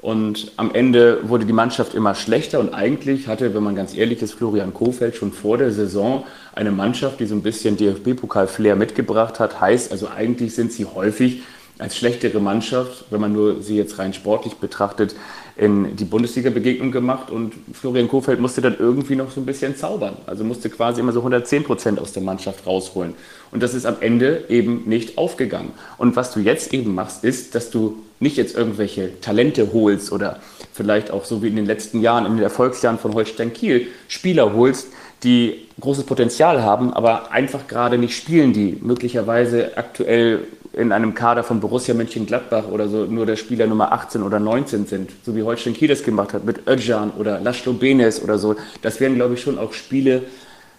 Und 0.00 0.52
am 0.56 0.72
Ende 0.72 1.28
wurde 1.28 1.44
die 1.44 1.52
Mannschaft 1.52 1.94
immer 1.94 2.14
schlechter 2.14 2.60
und 2.60 2.72
eigentlich 2.72 3.26
hatte, 3.26 3.52
wenn 3.54 3.64
man 3.64 3.74
ganz 3.74 3.96
ehrlich 3.96 4.22
ist, 4.22 4.34
Florian 4.34 4.72
Kofeld 4.72 5.16
schon 5.16 5.32
vor 5.32 5.58
der 5.58 5.72
Saison 5.72 6.24
eine 6.54 6.70
Mannschaft, 6.70 7.18
die 7.18 7.26
so 7.26 7.34
ein 7.34 7.42
bisschen 7.42 7.76
DFB-Pokal-Flair 7.76 8.76
mitgebracht 8.76 9.40
hat. 9.40 9.60
Heißt 9.60 9.90
also, 9.90 10.08
eigentlich 10.08 10.54
sind 10.54 10.72
sie 10.72 10.84
häufig 10.84 11.42
als 11.78 11.96
schlechtere 11.96 12.40
Mannschaft, 12.40 13.04
wenn 13.10 13.20
man 13.20 13.32
nur 13.32 13.62
sie 13.62 13.76
jetzt 13.76 13.98
rein 13.98 14.12
sportlich 14.12 14.54
betrachtet, 14.54 15.14
in 15.58 15.96
die 15.96 16.04
Bundesliga-Begegnung 16.04 16.92
gemacht 16.92 17.30
und 17.30 17.52
Florian 17.72 18.06
Kofeld 18.06 18.38
musste 18.38 18.60
dann 18.60 18.76
irgendwie 18.78 19.16
noch 19.16 19.32
so 19.32 19.40
ein 19.40 19.46
bisschen 19.46 19.76
zaubern. 19.76 20.16
Also 20.24 20.44
musste 20.44 20.70
quasi 20.70 21.00
immer 21.00 21.12
so 21.12 21.18
110 21.18 21.64
Prozent 21.64 21.98
aus 21.98 22.12
der 22.12 22.22
Mannschaft 22.22 22.64
rausholen. 22.64 23.14
Und 23.50 23.60
das 23.62 23.74
ist 23.74 23.84
am 23.84 23.96
Ende 23.98 24.44
eben 24.48 24.84
nicht 24.86 25.18
aufgegangen. 25.18 25.72
Und 25.98 26.14
was 26.14 26.32
du 26.32 26.38
jetzt 26.38 26.72
eben 26.72 26.94
machst, 26.94 27.24
ist, 27.24 27.56
dass 27.56 27.70
du 27.70 27.98
nicht 28.20 28.36
jetzt 28.36 28.56
irgendwelche 28.56 29.20
Talente 29.20 29.72
holst 29.72 30.12
oder 30.12 30.38
vielleicht 30.72 31.10
auch 31.10 31.24
so 31.24 31.42
wie 31.42 31.48
in 31.48 31.56
den 31.56 31.66
letzten 31.66 32.02
Jahren, 32.02 32.24
in 32.24 32.36
den 32.36 32.42
Erfolgsjahren 32.44 32.98
von 32.98 33.14
Holstein 33.14 33.52
Kiel, 33.52 33.88
Spieler 34.06 34.54
holst, 34.54 34.88
die 35.24 35.66
großes 35.80 36.04
Potenzial 36.04 36.62
haben, 36.62 36.92
aber 36.92 37.32
einfach 37.32 37.66
gerade 37.66 37.98
nicht 37.98 38.16
spielen, 38.16 38.52
die 38.52 38.78
möglicherweise 38.80 39.76
aktuell 39.76 40.44
in 40.78 40.92
einem 40.92 41.14
Kader 41.14 41.42
von 41.42 41.58
Borussia 41.58 41.92
Mönchengladbach 41.92 42.68
oder 42.68 42.88
so 42.88 43.04
nur 43.04 43.26
der 43.26 43.34
Spieler 43.34 43.66
Nummer 43.66 43.90
18 43.90 44.22
oder 44.22 44.38
19 44.38 44.86
sind, 44.86 45.10
so 45.24 45.34
wie 45.34 45.42
Holstein 45.42 45.74
Kiel 45.74 45.88
das 45.88 46.04
gemacht 46.04 46.32
hat 46.32 46.44
mit 46.44 46.68
Özcan 46.68 47.10
oder 47.18 47.40
Laszlo 47.40 47.72
Benes 47.72 48.22
oder 48.22 48.38
so. 48.38 48.54
Das 48.80 49.00
wären, 49.00 49.16
glaube 49.16 49.34
ich, 49.34 49.42
schon 49.42 49.58
auch 49.58 49.72
Spiele, 49.72 50.22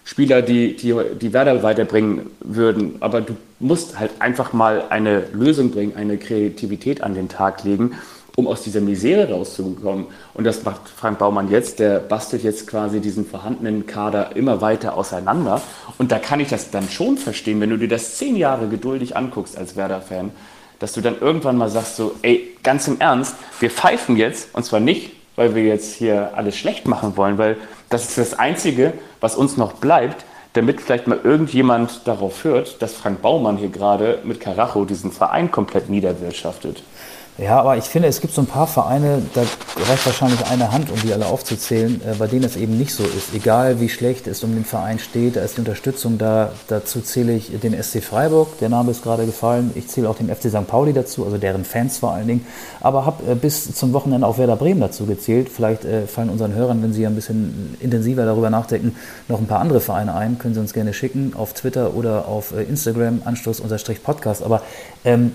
Spieler, 0.04 0.40
die, 0.40 0.74
die, 0.74 0.94
die 1.20 1.32
Werder 1.34 1.62
weiterbringen 1.62 2.30
würden. 2.40 2.96
Aber 3.00 3.20
du 3.20 3.36
musst 3.58 3.98
halt 3.98 4.10
einfach 4.20 4.54
mal 4.54 4.84
eine 4.88 5.24
Lösung 5.34 5.70
bringen, 5.70 5.94
eine 5.94 6.16
Kreativität 6.16 7.02
an 7.02 7.14
den 7.14 7.28
Tag 7.28 7.62
legen, 7.64 7.92
um 8.36 8.46
aus 8.46 8.62
dieser 8.62 8.80
Misere 8.80 9.30
rauszukommen. 9.32 10.06
Und 10.34 10.44
das 10.44 10.64
macht 10.64 10.88
Frank 10.88 11.18
Baumann 11.18 11.50
jetzt. 11.50 11.78
Der 11.78 11.98
bastelt 11.98 12.42
jetzt 12.42 12.66
quasi 12.66 13.00
diesen 13.00 13.26
vorhandenen 13.26 13.86
Kader 13.86 14.36
immer 14.36 14.60
weiter 14.60 14.96
auseinander. 14.96 15.60
Und 15.98 16.12
da 16.12 16.18
kann 16.18 16.40
ich 16.40 16.48
das 16.48 16.70
dann 16.70 16.88
schon 16.88 17.18
verstehen, 17.18 17.60
wenn 17.60 17.70
du 17.70 17.76
dir 17.76 17.88
das 17.88 18.16
zehn 18.16 18.36
Jahre 18.36 18.68
geduldig 18.68 19.16
anguckst 19.16 19.56
als 19.56 19.76
Werder-Fan, 19.76 20.30
dass 20.78 20.92
du 20.92 21.00
dann 21.00 21.20
irgendwann 21.20 21.56
mal 21.56 21.68
sagst 21.68 21.96
so, 21.96 22.14
ey, 22.22 22.56
ganz 22.62 22.88
im 22.88 23.00
Ernst, 23.00 23.36
wir 23.60 23.70
pfeifen 23.70 24.16
jetzt, 24.16 24.54
und 24.54 24.64
zwar 24.64 24.80
nicht, 24.80 25.12
weil 25.36 25.54
wir 25.54 25.64
jetzt 25.64 25.94
hier 25.94 26.32
alles 26.34 26.56
schlecht 26.56 26.88
machen 26.88 27.16
wollen, 27.16 27.38
weil 27.38 27.56
das 27.88 28.08
ist 28.08 28.18
das 28.18 28.38
Einzige, 28.38 28.94
was 29.20 29.36
uns 29.36 29.56
noch 29.56 29.74
bleibt, 29.74 30.24
damit 30.54 30.80
vielleicht 30.80 31.06
mal 31.06 31.20
irgendjemand 31.22 32.06
darauf 32.06 32.44
hört, 32.44 32.82
dass 32.82 32.94
Frank 32.94 33.22
Baumann 33.22 33.56
hier 33.56 33.68
gerade 33.68 34.18
mit 34.24 34.40
Carajo 34.40 34.84
diesen 34.84 35.12
Verein 35.12 35.50
komplett 35.50 35.88
niederwirtschaftet. 35.88 36.82
Ja, 37.40 37.58
aber 37.58 37.78
ich 37.78 37.84
finde, 37.84 38.06
es 38.08 38.20
gibt 38.20 38.34
so 38.34 38.42
ein 38.42 38.46
paar 38.46 38.66
Vereine, 38.66 39.22
da 39.32 39.40
reicht 39.88 40.04
wahrscheinlich 40.04 40.44
eine 40.50 40.72
Hand, 40.72 40.90
um 40.90 41.00
die 41.00 41.10
alle 41.10 41.24
aufzuzählen, 41.24 41.98
äh, 42.02 42.14
bei 42.18 42.26
denen 42.26 42.44
es 42.44 42.54
eben 42.54 42.76
nicht 42.76 42.92
so 42.94 43.02
ist. 43.02 43.34
Egal 43.34 43.80
wie 43.80 43.88
schlecht 43.88 44.26
es 44.26 44.44
um 44.44 44.52
den 44.52 44.66
Verein 44.66 44.98
steht, 44.98 45.36
da 45.36 45.40
ist 45.40 45.56
die 45.56 45.60
Unterstützung 45.60 46.18
da. 46.18 46.52
Dazu 46.68 47.00
zähle 47.00 47.32
ich 47.32 47.58
den 47.58 47.72
SC 47.82 48.02
Freiburg, 48.02 48.58
der 48.58 48.68
Name 48.68 48.90
ist 48.90 49.02
gerade 49.02 49.24
gefallen. 49.24 49.70
Ich 49.74 49.88
zähle 49.88 50.10
auch 50.10 50.16
den 50.16 50.28
FC 50.28 50.50
St. 50.50 50.66
Pauli 50.66 50.92
dazu, 50.92 51.24
also 51.24 51.38
deren 51.38 51.64
Fans 51.64 51.96
vor 51.96 52.12
allen 52.12 52.26
Dingen. 52.26 52.46
Aber 52.82 53.06
habe 53.06 53.32
äh, 53.32 53.34
bis 53.34 53.74
zum 53.74 53.94
Wochenende 53.94 54.26
auch 54.26 54.36
Werder 54.36 54.56
Bremen 54.56 54.80
dazu 54.80 55.06
gezählt. 55.06 55.48
Vielleicht 55.48 55.86
äh, 55.86 56.06
fallen 56.06 56.28
unseren 56.28 56.54
Hörern, 56.54 56.82
wenn 56.82 56.92
sie 56.92 57.06
ein 57.06 57.14
bisschen 57.14 57.74
intensiver 57.80 58.26
darüber 58.26 58.50
nachdenken, 58.50 58.96
noch 59.28 59.38
ein 59.38 59.46
paar 59.46 59.60
andere 59.60 59.80
Vereine 59.80 60.14
ein. 60.14 60.38
Können 60.38 60.52
sie 60.52 60.60
uns 60.60 60.74
gerne 60.74 60.92
schicken 60.92 61.32
auf 61.34 61.54
Twitter 61.54 61.94
oder 61.94 62.28
auf 62.28 62.52
Instagram, 62.52 63.22
Anstoß-Podcast. 63.24 64.42
Aber 64.42 64.60
ähm, 65.06 65.32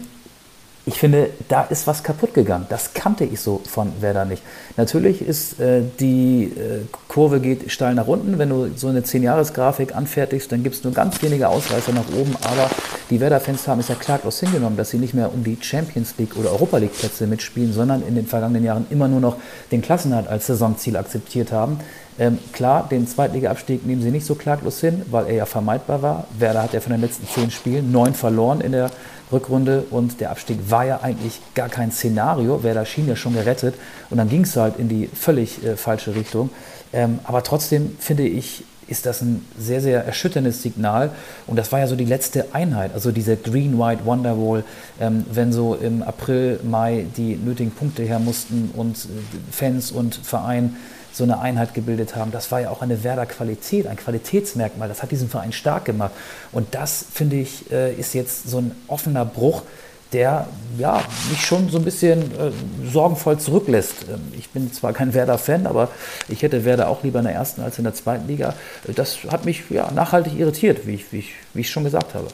ich 0.88 1.00
finde, 1.00 1.32
da 1.50 1.64
ist 1.64 1.88
was 1.88 2.04
kaputt 2.04 2.36
gegangen. 2.36 2.68
Das 2.70 2.94
kannte 2.94 3.24
ich 3.24 3.40
so 3.40 3.62
von 3.68 3.92
Werder 4.02 4.26
nicht. 4.26 4.44
Natürlich 4.78 5.22
ist 5.22 5.60
äh, 5.60 5.82
die 6.00 6.44
äh, 6.44 6.82
Kurve 7.08 7.40
geht 7.40 7.72
steil 7.72 7.96
nach 7.96 8.06
unten. 8.06 8.38
Wenn 8.38 8.50
du 8.50 8.70
so 8.76 8.88
eine 8.88 9.02
10-Jahres-Grafik 9.02 9.96
anfertigst, 9.96 10.52
dann 10.52 10.62
gibt 10.62 10.76
es 10.76 10.84
nur 10.84 10.94
ganz 10.94 11.24
wenige 11.24 11.48
Ausreißer 11.48 11.92
nach 11.92 12.08
oben. 12.16 12.36
Aber 12.44 12.70
die 13.10 13.20
Werder-Fans 13.20 13.68
haben 13.68 13.80
es 13.80 13.88
ja 13.88 13.96
klaglos 13.96 14.40
hingenommen, 14.40 14.78
dass 14.78 14.92
sie 14.92 15.00
nicht 15.00 15.16
mehr 15.16 15.34
um 15.34 15.44
die 15.44 15.58
Champions 15.60 16.14
League 16.20 16.38
oder 16.38 16.52
Europa 16.52 16.78
League-Plätze 16.78 17.26
mitspielen, 17.26 17.74
sondern 17.74 18.04
in 18.08 18.14
den 18.14 18.28
vergangenen 18.28 18.64
Jahren 18.64 18.86
immer 18.92 19.08
nur 19.08 19.22
noch 19.22 19.38
den 19.72 19.82
Klassenhalt 19.82 20.28
als 20.28 20.46
Saisonziel 20.46 20.98
akzeptiert 20.98 21.52
haben. 21.52 21.80
Ähm, 22.18 22.38
klar, 22.54 22.88
den 22.90 23.08
Zweitliga-Abstieg 23.08 23.86
nehmen 23.86 24.02
sie 24.02 24.12
nicht 24.12 24.26
so 24.26 24.36
klaglos 24.36 24.80
hin, 24.80 25.02
weil 25.12 25.28
er 25.28 25.34
ja 25.34 25.46
vermeidbar 25.46 26.02
war. 26.02 26.28
Werder 26.38 26.64
hat 26.64 26.74
ja 26.74 26.80
von 26.80 26.94
den 26.94 27.02
letzten 27.02 27.28
zehn 27.28 27.52
Spielen 27.52 27.92
neun 27.92 28.14
verloren 28.14 28.62
in 28.62 28.72
der 28.72 28.90
Rückrunde 29.32 29.86
und 29.90 30.22
der 30.22 30.32
Abstieg 30.32 30.60
war 30.70 30.86
ja 30.86 31.02
eigentlich 31.02 31.40
gar 31.54 31.70
kein 31.70 31.92
Szenario. 31.92 32.64
Werder 32.64 32.86
schien 32.86 33.08
ja 33.08 33.16
schon 33.16 33.34
gerettet 33.34 33.76
und 34.10 34.18
dann 34.18 34.30
ging 34.30 34.44
es 34.44 34.56
halt 34.56 34.78
in 34.78 34.90
die 34.90 35.08
völlig 35.08 35.64
äh, 35.64 35.76
falsche 35.76 36.16
Richtung. 36.16 36.50
Ähm, 36.94 37.20
aber 37.24 37.44
trotzdem 37.44 37.96
finde 38.00 38.28
ich, 38.28 38.64
ist 38.88 39.06
das 39.06 39.22
ein 39.22 39.46
sehr, 39.58 39.82
sehr 39.82 40.06
erschütterndes 40.06 40.62
Signal. 40.62 41.12
Und 41.48 41.58
das 41.58 41.72
war 41.72 41.80
ja 41.80 41.88
so 41.88 41.96
die 41.96 42.06
letzte 42.06 42.54
Einheit, 42.54 42.94
also 42.94 43.12
diese 43.12 43.36
Green-White 43.36 44.06
Wonderwall, 44.06 44.64
ähm, 45.00 45.26
wenn 45.32 45.52
so 45.52 45.76
im 45.76 46.04
April, 46.04 46.60
Mai 46.64 47.06
die 47.18 47.36
nötigen 47.36 47.72
Punkte 47.72 48.04
her 48.04 48.20
mussten 48.20 48.72
und 48.76 48.96
äh, 48.96 49.08
Fans 49.52 49.92
und 49.92 50.16
Verein 50.16 50.76
so 51.16 51.24
eine 51.24 51.40
Einheit 51.40 51.74
gebildet 51.74 52.16
haben. 52.16 52.32
Das 52.32 52.52
war 52.52 52.60
ja 52.60 52.70
auch 52.70 52.82
eine 52.82 53.04
Werder-Qualität, 53.04 53.88
ein 53.88 53.96
Qualitätsmerkmal. 53.96 54.90
Das 54.90 55.02
hat 55.02 55.12
diesen 55.12 55.30
Verein 55.30 55.54
stark 55.54 55.86
gemacht. 55.86 56.12
Und 56.52 56.76
das, 56.76 57.06
finde 57.14 57.38
ich, 57.38 57.72
äh, 57.72 57.94
ist 57.94 58.14
jetzt 58.14 58.50
so 58.50 58.58
ein 58.60 58.72
offener 58.88 59.24
Bruch, 59.24 59.64
der 60.12 60.48
ja, 60.78 61.02
mich 61.30 61.46
schon 61.46 61.70
so 61.70 61.78
ein 61.78 61.84
bisschen 61.84 62.22
äh, 62.22 62.52
sorgenvoll 62.92 63.38
zurücklässt. 63.38 64.06
Ähm, 64.10 64.22
ich 64.38 64.50
bin 64.50 64.72
zwar 64.74 64.94
kein 64.94 65.14
Werder-Fan, 65.14 65.68
aber 65.68 65.90
ich 66.28 66.42
hätte 66.42 66.66
Werder 66.66 66.90
auch 66.90 67.04
lieber 67.04 67.20
in 67.20 67.26
der 67.26 67.34
ersten 67.34 67.62
als 67.62 67.78
in 67.78 67.86
der 67.86 67.94
zweiten 67.94 68.28
Liga. 68.28 68.54
Das 68.96 69.18
hat 69.32 69.46
mich 69.46 69.64
ja, 69.70 69.90
nachhaltig 69.92 70.38
irritiert, 70.38 70.86
wie 70.86 70.96
ich, 70.96 71.12
wie, 71.12 71.20
ich, 71.20 71.34
wie 71.54 71.62
ich 71.62 71.70
schon 71.70 71.86
gesagt 71.86 72.14
habe. 72.14 72.28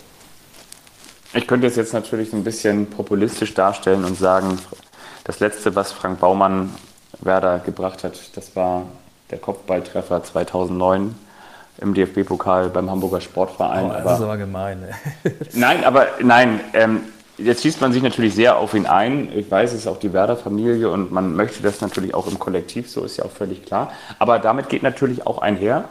Ich 1.34 1.48
könnte 1.48 1.68
es 1.68 1.76
jetzt 1.76 1.94
natürlich 1.94 2.34
ein 2.34 2.44
bisschen 2.44 2.88
populistisch 2.88 3.54
darstellen 3.54 4.04
und 4.04 4.18
sagen, 4.18 4.60
das 5.24 5.40
Letzte, 5.40 5.76
was 5.76 5.92
Frank 5.92 6.20
Baumann 6.20 6.72
Werder 7.26 7.60
gebracht 7.60 8.04
hat. 8.04 8.20
Das 8.36 8.56
war 8.56 8.84
der 9.30 9.40
Kopfballtreffer 9.40 10.24
2009 10.24 11.16
im 11.80 11.94
DFB-Pokal 11.94 12.70
beim 12.70 12.90
Hamburger 12.90 13.22
Sportverein. 13.22 13.86
Oh, 13.86 13.90
das 13.90 14.02
aber, 14.02 14.14
ist 14.14 14.22
aber 14.22 14.38
gemein. 14.38 14.84
nein, 15.54 15.84
aber 15.84 16.08
nein, 16.22 16.60
ähm, 16.74 17.02
jetzt 17.38 17.64
schießt 17.64 17.82
man 17.82 17.92
sich 17.92 18.04
natürlich 18.04 18.36
sehr 18.36 18.58
auf 18.58 18.74
ihn 18.74 18.86
ein. 18.86 19.30
Ich 19.36 19.50
weiß, 19.50 19.72
es 19.72 19.80
ist 19.80 19.88
auch 19.88 20.00
die 20.00 20.14
Werder-Familie 20.14 20.90
und 20.90 21.12
man 21.12 21.36
möchte 21.36 21.64
das 21.64 21.82
natürlich 21.82 22.14
auch 22.14 22.28
im 22.28 22.40
Kollektiv, 22.40 22.90
so 22.90 23.04
ist 23.04 23.18
ja 23.18 23.26
auch 23.26 23.32
völlig 23.32 23.66
klar. 23.66 23.92
Aber 24.20 24.40
damit 24.40 24.70
geht 24.70 24.84
natürlich 24.84 25.26
auch 25.26 25.40
einher, 25.40 25.86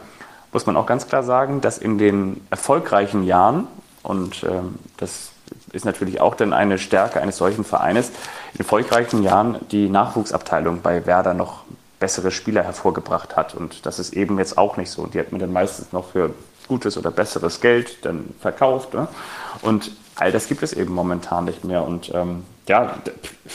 muss 0.53 0.65
man 0.65 0.77
auch 0.77 0.85
ganz 0.85 1.07
klar 1.07 1.23
sagen, 1.23 1.61
dass 1.61 1.77
in 1.77 1.97
den 1.97 2.45
erfolgreichen 2.49 3.23
Jahren, 3.23 3.67
und 4.03 4.43
ähm, 4.43 4.75
das 4.97 5.30
ist 5.73 5.85
natürlich 5.85 6.21
auch 6.21 6.35
dann 6.35 6.53
eine 6.53 6.77
Stärke 6.77 7.21
eines 7.21 7.37
solchen 7.37 7.63
Vereines, 7.63 8.09
in 8.53 8.59
erfolgreichen 8.59 9.23
Jahren 9.23 9.57
die 9.71 9.89
Nachwuchsabteilung 9.89 10.81
bei 10.81 11.05
Werder 11.05 11.33
noch 11.33 11.63
bessere 11.99 12.31
Spieler 12.31 12.63
hervorgebracht 12.63 13.35
hat. 13.37 13.55
Und 13.55 13.85
das 13.85 13.99
ist 13.99 14.13
eben 14.13 14.37
jetzt 14.39 14.57
auch 14.57 14.77
nicht 14.77 14.91
so. 14.91 15.01
Und 15.03 15.13
die 15.13 15.19
hat 15.19 15.31
man 15.31 15.39
dann 15.39 15.53
meistens 15.53 15.93
noch 15.93 16.09
für 16.09 16.33
gutes 16.67 16.97
oder 16.97 17.11
besseres 17.11 17.61
Geld 17.61 18.05
dann 18.05 18.33
verkauft. 18.39 18.93
Ne? 18.93 19.07
Und 19.61 19.91
all 20.15 20.31
das 20.31 20.47
gibt 20.47 20.63
es 20.63 20.73
eben 20.73 20.93
momentan 20.93 21.45
nicht 21.45 21.63
mehr. 21.63 21.83
Und 21.83 22.11
ähm, 22.13 22.43
ja, 22.67 22.97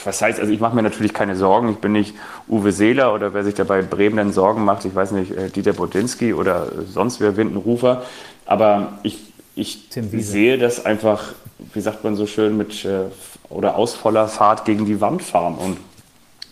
was 0.04 0.22
heißt, 0.22 0.40
also 0.40 0.52
ich 0.52 0.60
mache 0.60 0.74
mir 0.74 0.82
natürlich 0.82 1.14
keine 1.14 1.36
Sorgen. 1.36 1.70
Ich 1.70 1.78
bin 1.78 1.92
nicht 1.92 2.14
Uwe 2.48 2.72
Seeler 2.72 3.14
oder 3.14 3.34
wer 3.34 3.44
sich 3.44 3.54
dabei 3.54 3.82
Bremen 3.82 4.16
dann 4.16 4.32
Sorgen 4.32 4.64
macht, 4.64 4.84
ich 4.84 4.94
weiß 4.94 5.12
nicht, 5.12 5.32
äh, 5.32 5.48
Dieter 5.48 5.72
Bodinski 5.72 6.34
oder 6.34 6.68
sonst 6.92 7.20
wer 7.20 7.36
Windenrufer. 7.36 8.02
Aber 8.46 8.98
ich, 9.02 9.32
ich 9.54 9.88
sehe 9.90 10.58
das 10.58 10.84
einfach, 10.84 11.34
wie 11.58 11.80
sagt 11.80 12.04
man 12.04 12.16
so 12.16 12.26
schön, 12.26 12.56
mit 12.56 12.84
äh, 12.84 13.04
oder 13.48 13.76
aus 13.76 13.94
voller 13.94 14.28
Fahrt 14.28 14.64
gegen 14.64 14.86
die 14.86 15.00
Wand 15.00 15.22
fahren. 15.22 15.54
Und 15.54 15.78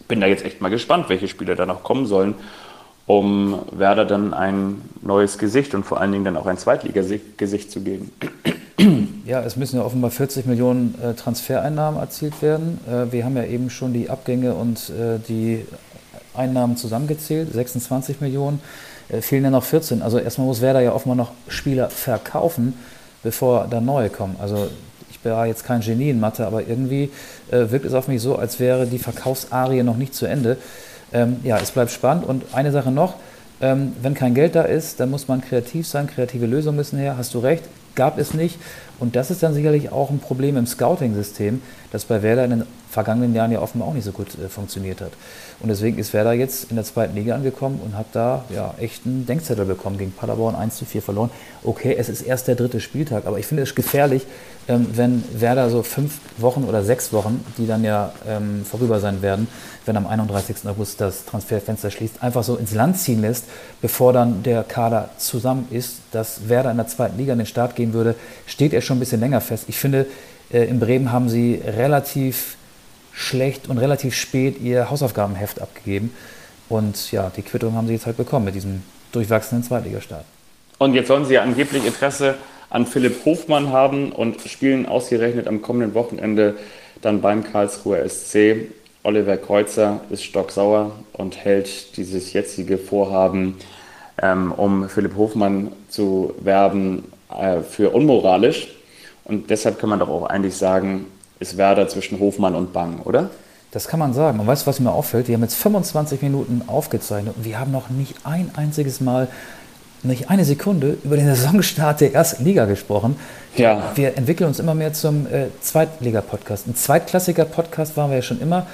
bin 0.08 0.20
da 0.20 0.26
jetzt 0.26 0.44
echt 0.44 0.60
mal 0.60 0.68
gespannt, 0.68 1.08
welche 1.08 1.28
Spieler 1.28 1.56
da 1.56 1.66
noch 1.66 1.82
kommen 1.82 2.06
sollen, 2.06 2.34
um 3.06 3.60
Werder 3.72 4.04
dann 4.04 4.32
ein 4.32 4.82
neues 5.02 5.38
Gesicht 5.38 5.74
und 5.74 5.84
vor 5.84 6.00
allen 6.00 6.12
Dingen 6.12 6.24
dann 6.24 6.36
auch 6.36 6.46
ein 6.46 6.58
Zweitligagesicht 6.58 7.70
zu 7.70 7.80
geben. 7.80 8.10
Ja, 9.24 9.40
es 9.42 9.56
müssen 9.56 9.76
ja 9.76 9.84
offenbar 9.84 10.10
40 10.10 10.46
Millionen 10.46 10.94
äh, 11.02 11.14
Transfereinnahmen 11.14 11.98
erzielt 11.98 12.42
werden. 12.42 12.78
Äh, 12.86 13.10
wir 13.12 13.24
haben 13.24 13.36
ja 13.36 13.44
eben 13.44 13.70
schon 13.70 13.92
die 13.92 14.10
Abgänge 14.10 14.54
und 14.54 14.90
äh, 14.90 15.18
die 15.26 15.64
Einnahmen 16.34 16.76
zusammengezählt, 16.76 17.52
26 17.52 18.20
Millionen. 18.20 18.60
Äh, 19.08 19.20
fehlen 19.22 19.44
ja 19.44 19.50
noch 19.50 19.64
14. 19.64 20.02
Also 20.02 20.18
erstmal 20.18 20.46
muss 20.46 20.60
Werder 20.60 20.80
ja 20.80 20.92
offenbar 20.92 21.16
noch 21.16 21.32
Spieler 21.48 21.88
verkaufen, 21.88 22.74
bevor 23.22 23.66
da 23.68 23.80
neue 23.80 24.10
kommen. 24.10 24.36
Also 24.40 24.68
war 25.24 25.46
jetzt 25.46 25.64
kein 25.64 25.80
Genie 25.80 26.10
in 26.10 26.20
Mathe, 26.20 26.46
aber 26.46 26.66
irgendwie 26.66 27.10
äh, 27.50 27.70
wirkt 27.70 27.84
es 27.84 27.94
auf 27.94 28.08
mich 28.08 28.20
so, 28.20 28.36
als 28.36 28.60
wäre 28.60 28.86
die 28.86 28.98
Verkaufsarie 28.98 29.82
noch 29.82 29.96
nicht 29.96 30.14
zu 30.14 30.26
Ende. 30.26 30.56
Ähm, 31.12 31.36
ja, 31.44 31.58
es 31.58 31.70
bleibt 31.70 31.90
spannend. 31.90 32.24
Und 32.24 32.44
eine 32.52 32.72
Sache 32.72 32.90
noch, 32.90 33.14
ähm, 33.60 33.92
wenn 34.02 34.14
kein 34.14 34.34
Geld 34.34 34.54
da 34.54 34.62
ist, 34.62 35.00
dann 35.00 35.10
muss 35.10 35.28
man 35.28 35.40
kreativ 35.40 35.86
sein, 35.86 36.06
kreative 36.06 36.46
Lösungen 36.46 36.76
müssen 36.76 36.98
her, 36.98 37.16
hast 37.16 37.34
du 37.34 37.38
recht, 37.38 37.64
gab 37.94 38.18
es 38.18 38.34
nicht. 38.34 38.58
Und 38.98 39.16
das 39.16 39.30
ist 39.30 39.42
dann 39.42 39.54
sicherlich 39.54 39.90
auch 39.90 40.10
ein 40.10 40.18
Problem 40.18 40.56
im 40.56 40.66
Scouting-System, 40.66 41.62
das 41.92 42.04
bei 42.04 42.22
Werder 42.22 42.44
in 42.44 42.50
den 42.50 42.62
vergangenen 42.94 43.34
Jahren 43.34 43.50
ja 43.50 43.60
offenbar 43.60 43.88
auch 43.88 43.92
nicht 43.92 44.04
so 44.04 44.12
gut 44.12 44.38
äh, 44.38 44.48
funktioniert 44.48 45.00
hat. 45.00 45.12
Und 45.60 45.68
deswegen 45.68 45.98
ist 45.98 46.12
Werder 46.14 46.32
jetzt 46.32 46.70
in 46.70 46.76
der 46.76 46.84
zweiten 46.84 47.14
Liga 47.14 47.34
angekommen 47.34 47.80
und 47.84 47.96
hat 47.96 48.06
da 48.12 48.44
ja 48.54 48.74
echt 48.80 49.04
einen 49.04 49.26
Denkzettel 49.26 49.64
bekommen 49.66 49.98
gegen 49.98 50.12
Paderborn 50.12 50.54
1 50.54 50.76
zu 50.76 50.84
4 50.84 51.02
verloren. 51.02 51.30
Okay, 51.64 51.94
es 51.98 52.08
ist 52.08 52.22
erst 52.22 52.48
der 52.48 52.54
dritte 52.54 52.80
Spieltag, 52.80 53.26
aber 53.26 53.38
ich 53.38 53.46
finde 53.46 53.64
es 53.64 53.74
gefährlich, 53.74 54.26
ähm, 54.68 54.86
wenn 54.94 55.24
Werder 55.38 55.68
so 55.70 55.82
fünf 55.82 56.20
Wochen 56.38 56.64
oder 56.64 56.84
sechs 56.84 57.12
Wochen, 57.12 57.44
die 57.58 57.66
dann 57.66 57.84
ja 57.84 58.12
ähm, 58.26 58.64
vorüber 58.64 59.00
sein 59.00 59.20
werden, 59.20 59.48
wenn 59.84 59.96
am 59.96 60.06
31. 60.06 60.56
August 60.66 61.00
das 61.00 61.24
Transferfenster 61.24 61.90
schließt, 61.90 62.22
einfach 62.22 62.44
so 62.44 62.56
ins 62.56 62.72
Land 62.72 62.98
ziehen 62.98 63.20
lässt, 63.20 63.44
bevor 63.82 64.12
dann 64.12 64.42
der 64.44 64.62
Kader 64.62 65.10
zusammen 65.18 65.66
ist, 65.70 65.96
dass 66.12 66.48
Werder 66.48 66.70
in 66.70 66.76
der 66.76 66.86
zweiten 66.86 67.18
Liga 67.18 67.32
an 67.32 67.38
den 67.38 67.46
Start 67.46 67.74
gehen 67.74 67.92
würde, 67.92 68.14
steht 68.46 68.72
er 68.72 68.80
schon 68.80 68.96
ein 68.96 69.00
bisschen 69.00 69.20
länger 69.20 69.40
fest. 69.40 69.64
Ich 69.66 69.78
finde, 69.78 70.06
äh, 70.52 70.64
in 70.64 70.78
Bremen 70.80 71.12
haben 71.12 71.28
sie 71.28 71.60
relativ 71.64 72.56
schlecht 73.14 73.68
und 73.68 73.78
relativ 73.78 74.14
spät 74.14 74.60
ihr 74.60 74.90
Hausaufgabenheft 74.90 75.60
abgegeben. 75.60 76.12
Und 76.68 77.12
ja, 77.12 77.30
die 77.34 77.42
Quittung 77.42 77.74
haben 77.74 77.86
sie 77.86 77.94
jetzt 77.94 78.06
halt 78.06 78.16
bekommen 78.16 78.46
mit 78.46 78.54
diesem 78.54 78.82
durchwachsenen 79.12 79.62
Zweitligastart. 79.62 80.24
Und 80.78 80.94
jetzt 80.94 81.08
sollen 81.08 81.24
sie 81.24 81.34
ja 81.34 81.42
angeblich 81.42 81.86
Interesse 81.86 82.34
an 82.70 82.86
Philipp 82.86 83.24
Hofmann 83.24 83.70
haben 83.70 84.10
und 84.10 84.40
spielen 84.42 84.86
ausgerechnet 84.86 85.46
am 85.46 85.62
kommenden 85.62 85.94
Wochenende 85.94 86.56
dann 87.00 87.20
beim 87.20 87.44
Karlsruher 87.44 88.08
SC. 88.08 88.68
Oliver 89.04 89.36
Kreuzer 89.36 90.00
ist 90.10 90.24
stocksauer 90.24 90.92
und 91.12 91.36
hält 91.36 91.96
dieses 91.96 92.32
jetzige 92.32 92.78
Vorhaben 92.78 93.56
ähm, 94.20 94.52
um 94.52 94.88
Philipp 94.88 95.16
Hofmann 95.16 95.72
zu 95.88 96.34
werben 96.40 97.04
äh, 97.30 97.60
für 97.60 97.90
unmoralisch. 97.90 98.68
Und 99.24 99.50
deshalb 99.50 99.78
kann 99.78 99.90
man 99.90 99.98
doch 99.98 100.08
auch 100.08 100.26
eigentlich 100.26 100.56
sagen, 100.56 101.06
ist 101.40 101.56
Werder 101.56 101.88
zwischen 101.88 102.20
Hofmann 102.20 102.54
und 102.54 102.72
Bang, 102.72 103.00
oder? 103.04 103.30
Das 103.74 103.88
kann 103.88 103.98
man 103.98 104.14
sagen. 104.14 104.38
Und 104.38 104.46
weißt 104.46 104.62
du, 104.62 104.66
was 104.68 104.78
mir 104.78 104.92
auffällt? 104.92 105.26
Wir 105.26 105.34
haben 105.34 105.42
jetzt 105.42 105.56
25 105.56 106.22
Minuten 106.22 106.62
aufgezeichnet 106.68 107.34
und 107.36 107.44
wir 107.44 107.58
haben 107.58 107.72
noch 107.72 107.90
nicht 107.90 108.14
ein 108.24 108.50
einziges 108.54 109.00
Mal, 109.00 109.26
nicht 110.04 110.30
eine 110.30 110.44
Sekunde 110.44 110.96
über 111.02 111.16
den 111.16 111.26
Saisonstart 111.34 112.00
der 112.00 112.14
ersten 112.14 112.44
Liga 112.44 112.66
gesprochen. 112.66 113.16
Ja. 113.56 113.90
Wir 113.96 114.16
entwickeln 114.16 114.46
uns 114.46 114.60
immer 114.60 114.74
mehr 114.74 114.92
zum 114.92 115.26
äh, 115.26 115.46
Zweitliga-Podcast. 115.60 116.68
Ein 116.68 116.76
Zweitklassiker-Podcast 116.76 117.96
waren 117.96 118.10
wir 118.10 118.16
ja 118.16 118.22
schon 118.22 118.40
immer, 118.40 118.66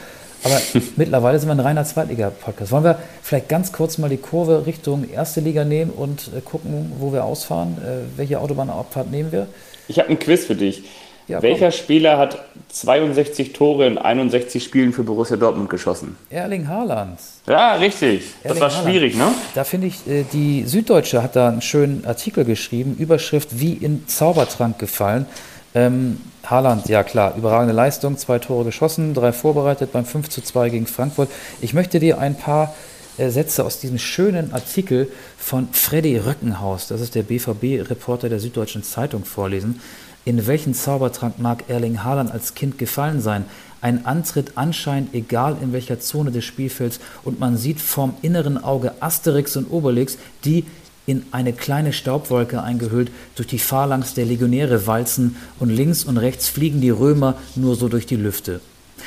aber 0.45 0.61
mittlerweile 0.97 1.39
sind 1.39 1.49
wir 1.49 1.55
ein 1.55 1.61
reiner 1.61 1.85
Zweitliga-Podcast. 1.87 2.71
Wollen 2.71 2.85
wir 2.85 2.99
vielleicht 3.23 3.49
ganz 3.49 3.73
kurz 3.73 3.97
mal 3.97 4.11
die 4.11 4.19
Kurve 4.19 4.67
Richtung 4.67 5.09
erste 5.09 5.41
Liga 5.41 5.65
nehmen 5.65 5.93
und 5.93 6.31
äh, 6.37 6.43
gucken, 6.43 6.93
wo 6.99 7.11
wir 7.15 7.25
ausfahren? 7.25 7.79
Äh, 7.79 8.19
welche 8.19 8.39
Autobahnabfahrt 8.39 9.11
nehmen 9.11 9.33
wir? 9.33 9.47
Ich 9.89 9.99
habe 9.99 10.11
ein 10.11 10.19
Quiz 10.19 10.45
für 10.45 10.57
dich. 10.57 10.85
Ja, 11.29 11.43
Welcher 11.43 11.71
komm. 11.71 11.79
Spieler 11.79 12.19
hat 12.19 12.39
62 12.73 13.53
Tore 13.53 13.87
in 13.87 13.99
61 13.99 14.63
Spielen 14.65 14.93
für 14.93 15.03
Borussia 15.05 15.37
Dortmund 15.37 15.71
geschossen? 15.71 16.17
Erling 16.31 16.67
Haaland. 16.69 17.19
Ja, 17.47 17.75
richtig. 17.75 18.23
Das 18.43 18.51
Erling 18.51 18.61
war 18.63 18.71
Haaland. 18.71 18.89
schwierig, 18.89 19.17
ne? 19.17 19.29
Da 19.55 19.65
finde 19.65 19.87
ich, 19.87 20.07
äh, 20.09 20.25
die 20.33 20.65
Süddeutsche 20.67 21.23
hat 21.23 21.37
da 21.37 21.49
einen 21.49 21.63
schönen 21.63 22.05
Artikel 22.05 22.45
geschrieben, 22.45 22.97
Überschrift 22.99 23.61
wie 23.61 23.75
in 23.75 24.07
Zaubertrank 24.09 24.79
gefallen. 24.79 25.27
Ähm, 25.75 26.21
Haaland, 26.45 26.89
ja 26.89 27.05
klar, 27.05 27.35
überragende 27.37 27.75
Leistung, 27.75 28.17
zwei 28.17 28.39
Tore 28.41 28.65
geschossen, 28.65 29.15
drei 29.15 29.33
vorbereitet 29.33 29.93
beim 29.93 30.05
5 30.05 30.29
zu 30.29 30.43
2 30.43 30.69
gegen 30.71 30.87
Frankfurt. 30.87 31.29
Ich 31.61 31.75
möchte 31.75 32.01
dir 32.01 32.19
ein 32.19 32.35
paar 32.37 32.75
äh, 33.19 33.29
Sätze 33.29 33.65
aus 33.65 33.79
diesem 33.79 33.99
schönen 33.99 34.53
Artikel 34.53 35.13
von 35.39 35.69
Freddy 35.73 36.17
Röckenhaus, 36.17 36.89
das 36.89 37.01
ist 37.01 37.15
der 37.15 37.23
BVB-Reporter 37.23 38.29
der 38.29 38.41
Süddeutschen 38.41 38.83
Zeitung, 38.83 39.25
vorlesen. 39.25 39.81
In 40.25 40.47
welchen 40.47 40.75
Zaubertrank 40.75 41.39
mag 41.39 41.65
Erling 41.69 42.05
Haaland 42.05 42.31
als 42.31 42.55
Kind 42.55 42.79
gefallen 42.79 43.23
sein? 43.23 43.47
Ein 43.81 44.05
Antritt 44.05 44.53
anscheinend 44.57 45.15
egal 45.15 45.57
in 45.63 45.73
welcher 45.73 45.99
Zone 46.01 46.31
des 46.31 46.45
Spielfelds 46.45 47.01
und 47.25 47.41
man 47.41 47.57
sieht 47.57 47.81
vorm 47.81 48.15
inneren 48.21 48.63
Auge 48.63 48.93
Asterix 49.01 49.57
und 49.57 49.71
Obelix, 49.71 50.19
die 50.45 50.67
in 51.07 51.25
eine 51.33 51.55
kleine 51.55 51.95
Staubwolke 51.95 52.63
eingehüllt 52.63 53.11
durch 53.35 53.49
die 53.49 53.59
Phalanx 53.59 54.13
der 54.13 54.27
Legionäre 54.27 54.87
walzen 54.87 55.37
und 55.59 55.71
links 55.71 56.05
und 56.05 56.19
rechts 56.19 56.49
fliegen 56.49 56.83
die 56.83 56.91
Römer 56.91 57.37
nur 57.57 57.75
so 57.75 57.89
durch 57.89 58.05
die 58.05 58.17
Lüfte. 58.17 58.61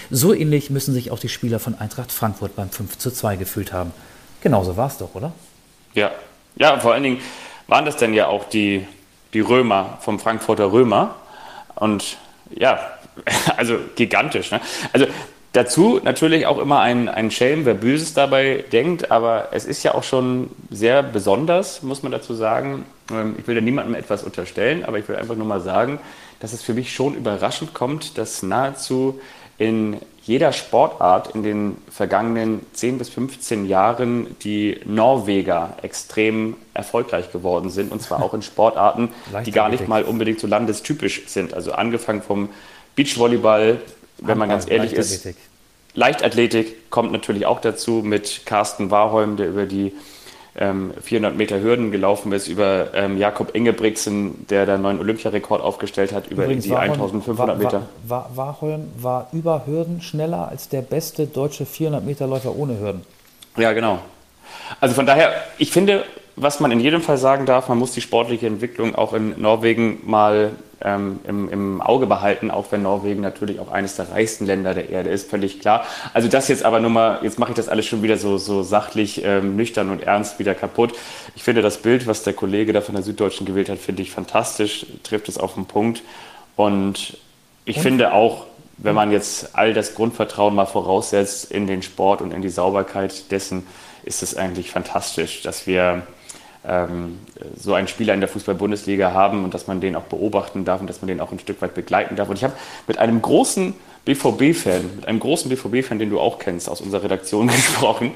So 0.10 0.34
ähnlich 0.34 0.71
müssen 0.71 0.93
sich 0.93 1.12
auch 1.12 1.19
die 1.19 1.30
Spieler 1.30 1.60
von 1.60 1.76
Eintracht 1.76 2.12
Frankfurt 2.12 2.56
beim 2.56 2.71
5 2.71 2.97
zu 2.97 3.12
2 3.12 3.36
gefühlt 3.36 3.71
haben. 3.71 3.93
Genauso 4.41 4.76
war 4.76 4.88
es 4.88 4.97
doch, 4.97 5.13
oder? 5.13 5.32
Ja. 5.93 6.12
Ja, 6.56 6.80
vor 6.80 6.93
allen 6.93 7.04
Dingen 7.04 7.21
waren 7.67 7.86
das 7.86 7.97
dann 7.97 8.13
ja 8.13 8.28
auch 8.28 8.49
die, 8.49 8.86
die 9.34 9.39
Römer 9.39 9.98
vom 10.02 10.19
Frankfurter 10.19 10.72
Römer. 10.72 11.15
Und 11.76 12.17
ja, 12.50 12.80
also 13.58 13.78
gigantisch. 13.96 14.52
Ne? 14.52 14.62
Also 14.91 15.08
dazu 15.54 16.00
natürlich 16.04 16.46
auch 16.46 16.60
immer 16.60 16.80
ein, 16.80 17.10
ein 17.10 17.32
Schelm, 17.32 17.65
wer 17.65 17.74
Böses 17.74 18.13
dabei 18.13 18.63
denkt, 18.72 19.12
aber 19.12 19.50
es 19.52 19.65
ist 19.65 19.84
ja 19.84 19.93
auch 19.93 20.04
schon 20.04 20.50
sehr 20.69 21.04
besonders, 21.04 21.84
muss 21.84 22.04
man 22.04 22.12
dazu 22.12 22.34
sagen. 22.34 22.86
Ähm, 23.12 23.36
Ich 23.39 23.48
will 23.48 23.56
da 23.56 23.62
niemandem 23.62 23.96
etwas 23.96 24.24
unterstellen, 24.24 24.86
aber 24.86 25.00
ich 25.00 25.08
will 25.08 25.15
einfach 25.15 25.36
nur 25.36 25.48
mal 25.48 25.62
sagen, 25.62 26.00
dass 26.39 26.54
es 26.54 26.62
für 26.62 26.74
mich 26.74 26.93
schon 26.93 27.15
überraschend 27.15 27.74
kommt, 27.74 28.17
dass 28.17 28.43
nahezu 28.43 29.19
in 29.58 29.98
jeder 30.25 30.53
Sportart 30.53 31.36
in 31.36 31.43
den 31.43 31.77
vergangenen 31.89 32.65
10 32.73 32.97
bis 32.97 33.09
15 33.09 33.65
Jahren 33.65 34.36
die 34.39 34.79
Norweger 34.86 35.77
extrem 35.81 36.55
erfolgreich 36.73 37.31
geworden 37.31 37.69
sind. 37.69 37.91
Und 37.91 38.01
zwar 38.01 38.23
auch 38.23 38.33
in 38.33 38.41
Sportarten, 38.41 39.09
die 39.45 39.51
gar 39.51 39.69
nicht 39.69 39.88
mal 39.88 40.03
unbedingt 40.03 40.39
so 40.39 40.47
landestypisch 40.47 41.23
sind. 41.27 41.53
Also 41.53 41.73
angefangen 41.73 42.21
vom 42.21 42.49
Beachvolleyball, 42.95 43.81
wenn 44.19 44.38
man 44.38 44.49
ganz 44.49 44.69
ehrlich 44.69 44.93
ist. 44.93 45.25
Leichtathletik. 45.25 45.41
Leichtathletik 45.95 46.89
kommt 46.89 47.12
natürlich 47.12 47.45
auch 47.45 47.59
dazu 47.59 48.01
mit 48.03 48.45
Carsten 48.45 48.91
Warholm, 48.91 49.36
der 49.36 49.49
über 49.49 49.65
die 49.65 49.91
ähm, 50.55 50.93
400 51.01 51.35
Meter 51.35 51.61
Hürden 51.61 51.91
gelaufen 51.91 52.31
ist, 52.31 52.47
über 52.47 52.93
ähm, 52.93 53.17
Jakob 53.17 53.55
Ingebrigtsen, 53.55 54.45
der 54.47 54.65
da 54.65 54.75
einen 54.75 54.83
neuen 54.83 54.99
Olympiarekord 54.99 55.61
aufgestellt 55.61 56.13
hat, 56.13 56.27
über 56.27 56.43
Übrigens, 56.43 56.65
die 56.65 56.71
Warholm- 56.71 56.93
1500 56.93 57.57
Meter. 57.57 57.81
War, 58.07 58.29
war, 58.35 58.61
Warholm 58.61 58.91
war 58.97 59.27
über 59.33 59.63
Hürden 59.65 60.01
schneller 60.01 60.49
als 60.49 60.69
der 60.69 60.81
beste 60.81 61.25
deutsche 61.25 61.65
400 61.65 62.05
Meter 62.05 62.27
Läufer 62.27 62.55
ohne 62.55 62.79
Hürden. 62.79 63.01
Ja, 63.57 63.73
genau. 63.73 63.99
Also 64.79 64.95
von 64.95 65.05
daher, 65.05 65.33
ich 65.57 65.71
finde, 65.71 66.03
was 66.36 66.60
man 66.60 66.72
in 66.72 66.80
jedem 66.80 67.02
Fall 67.02 67.17
sagen 67.17 67.46
darf, 67.46 67.69
man 67.69 67.78
muss 67.78 67.91
die 67.91 68.02
sportliche 68.02 68.48
Entwicklung 68.48 68.96
auch 68.96 69.13
in 69.13 69.39
Norwegen 69.39 70.00
mal 70.04 70.52
ähm, 70.84 71.19
im, 71.28 71.50
im 71.50 71.82
Auge 71.82 72.08
behalten, 72.08 72.52
auch 72.52 72.72
wenn 72.72 72.82
Norwegen 72.82 73.22
natürlich 73.22 73.60
auch 73.60 73.72
eines 73.72 73.96
der 73.96 74.10
reichsten 74.10 74.46
Länder 74.46 74.74
der 74.74 74.89
Erde 74.89 75.10
ist, 75.10 75.30
völlig 75.30 75.60
klar. 75.60 75.86
Also 76.13 76.28
das 76.28 76.48
jetzt 76.48 76.65
aber 76.65 76.80
nur 76.80 76.89
mal, 76.89 77.19
jetzt 77.22 77.39
mache 77.39 77.52
ich 77.52 77.56
das 77.56 77.69
alles 77.69 77.86
schon 77.86 78.04
wieder 78.04 78.17
so, 78.17 78.38
so 78.38 78.63
sachlich, 78.63 79.24
ähm, 79.24 79.56
nüchtern 79.56 79.89
und 79.89 80.04
ernst 80.04 80.39
wieder 80.39 80.56
kaputt. 80.56 80.93
Ich 81.36 81.43
finde 81.43 81.62
das 81.62 81.78
Bild, 81.78 82.08
was 82.08 82.24
der 82.24 82.34
Kollege 82.34 82.74
da 82.74 82.82
von 82.82 82.96
der 82.96 83.04
Süddeutschen 83.04 83.46
gewählt 83.46 83.69
hat, 83.69 83.80
finde 83.80 84.02
ich 84.02 84.12
fantastisch, 84.12 84.86
trifft 85.04 85.30
es 85.30 85.38
auf 85.38 85.54
den 85.54 85.65
Punkt. 85.65 86.04
Und 86.56 87.17
ich 87.65 87.80
finde 87.80 88.13
auch, 88.13 88.46
wenn 88.78 88.96
man 88.96 89.12
jetzt 89.12 89.56
all 89.56 89.74
das 89.74 89.96
Grundvertrauen 89.96 90.54
mal 90.54 90.65
voraussetzt 90.65 91.52
in 91.52 91.67
den 91.67 91.82
Sport 91.82 92.22
und 92.22 92.34
in 92.34 92.41
die 92.41 92.50
Sauberkeit 92.50 93.32
dessen, 93.32 93.65
ist 94.04 94.22
es 94.22 94.36
eigentlich 94.36 94.69
fantastisch, 94.72 95.41
dass 95.43 95.65
wir 95.65 96.04
so 97.58 97.73
einen 97.73 97.89
Spieler 97.89 98.13
in 98.13 98.21
der 98.21 98.30
Fußball-Bundesliga 98.30 99.12
haben 99.12 99.43
und 99.43 99.54
dass 99.54 99.67
man 99.67 99.82
den 99.82 99.97
auch 99.97 100.04
beobachten 100.04 100.63
darf 100.63 100.80
und 100.80 100.88
dass 100.88 101.02
man 101.02 101.08
den 101.08 101.19
auch 101.19 101.32
ein 101.32 101.39
Stück 101.39 101.62
weit 101.62 101.73
begleiten 101.73 102.15
darf. 102.15 102.30
Und 102.30 102.38
ich 102.38 102.43
habe 102.43 102.54
mit 102.88 102.97
einem 102.99 103.21
großen 103.21 103.73
BVB-Fan, 104.06 104.95
mit 104.97 105.08
einem 105.08 105.19
großen 105.19 105.49
BVB-Fan, 105.49 105.99
den 105.99 106.10
du 106.10 106.19
auch 106.19 106.39
kennst, 106.39 106.69
aus 106.69 106.82
unserer 106.82 107.04
Redaktion 107.04 107.47
gesprochen, 107.54 108.12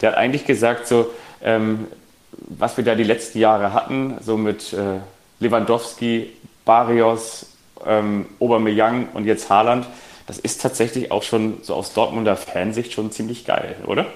der 0.00 0.12
hat 0.12 0.18
eigentlich 0.18 0.44
gesagt, 0.44 0.86
so, 0.86 1.10
ähm, 1.42 1.86
was 2.32 2.76
wir 2.76 2.84
da 2.84 2.94
die 2.94 3.04
letzten 3.04 3.38
Jahre 3.38 3.72
hatten, 3.72 4.16
so 4.20 4.36
mit 4.36 4.72
äh, 4.72 4.98
Lewandowski, 5.40 6.30
Barrios, 6.64 7.46
ähm, 7.86 8.26
Aubameyang 8.40 9.08
und 9.14 9.26
jetzt 9.26 9.50
Haaland, 9.50 9.86
das 10.26 10.38
ist 10.38 10.62
tatsächlich 10.62 11.10
auch 11.10 11.22
schon 11.22 11.58
so 11.62 11.74
aus 11.74 11.92
Dortmunder 11.92 12.36
Fansicht 12.36 12.92
schon 12.92 13.10
ziemlich 13.10 13.44
geil, 13.44 13.76
oder? 13.86 14.06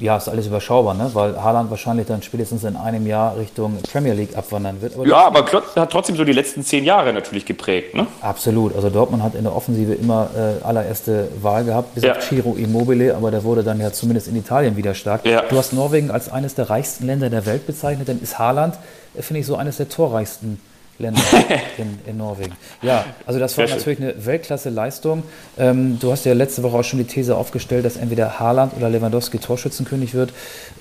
Ja, 0.00 0.16
ist 0.16 0.28
alles 0.28 0.46
überschaubar, 0.46 0.94
ne? 0.94 1.10
weil 1.12 1.40
Haaland 1.42 1.70
wahrscheinlich 1.70 2.06
dann 2.06 2.22
spätestens 2.22 2.64
in 2.64 2.76
einem 2.76 3.06
Jahr 3.06 3.36
Richtung 3.36 3.78
Premier 3.92 4.14
League 4.14 4.36
abwandern 4.36 4.80
wird. 4.80 4.94
Aber 4.94 5.06
Ja, 5.06 5.26
aber 5.26 5.44
Klotz 5.44 5.76
hat 5.76 5.90
trotzdem 5.90 6.16
so 6.16 6.24
die 6.24 6.32
letzten 6.32 6.64
zehn 6.64 6.84
Jahre 6.84 7.12
natürlich 7.12 7.44
geprägt, 7.46 7.94
ne? 7.94 8.06
Absolut. 8.22 8.74
Also 8.74 8.90
Dortmund 8.90 9.22
hat 9.22 9.34
in 9.34 9.44
der 9.44 9.54
Offensive 9.54 9.92
immer 9.94 10.28
äh, 10.36 10.64
allererste 10.64 11.28
Wahl 11.42 11.64
gehabt, 11.64 11.94
bis 11.94 12.04
Ja. 12.04 12.12
auf 12.16 12.22
Ciro 12.22 12.54
Immobile, 12.56 13.14
aber 13.14 13.30
der 13.30 13.44
wurde 13.44 13.62
dann 13.62 13.80
ja 13.80 13.92
zumindest 13.92 14.28
in 14.28 14.36
Italien 14.36 14.76
wieder 14.76 14.94
stark. 14.94 15.24
Ja. 15.26 15.42
Du 15.42 15.56
hast 15.56 15.72
Norwegen 15.72 16.10
als 16.10 16.30
eines 16.32 16.54
der 16.54 16.70
reichsten 16.70 17.06
Länder 17.06 17.28
der 17.30 17.44
Welt 17.46 17.66
bezeichnet, 17.66 18.08
dann 18.08 18.20
ist 18.22 18.38
Haaland, 18.38 18.76
äh, 19.16 19.22
finde 19.22 19.40
ich, 19.40 19.46
so 19.46 19.56
eines 19.56 19.76
der 19.76 19.88
torreichsten 19.88 20.60
Länder 21.00 21.20
in, 21.78 21.98
in 22.06 22.16
Norwegen. 22.16 22.52
Ja, 22.82 23.04
also 23.26 23.40
das 23.40 23.56
war 23.56 23.66
Sehr 23.66 23.68
schön. 23.68 23.78
natürlich 23.78 24.00
eine 24.00 24.26
Weltklasse-Leistung. 24.26 25.22
Ähm, 25.58 25.98
du 25.98 26.12
hast 26.12 26.24
ja 26.24 26.34
letzte 26.34 26.62
Woche 26.62 26.76
auch 26.76 26.84
schon 26.84 26.98
die 26.98 27.06
These 27.06 27.36
aufgestellt, 27.36 27.84
dass 27.84 27.96
entweder 27.96 28.38
Haaland 28.38 28.76
oder 28.76 28.88
Lewandowski 28.88 29.38
Torschützenkönig 29.38 30.14
wird. 30.14 30.32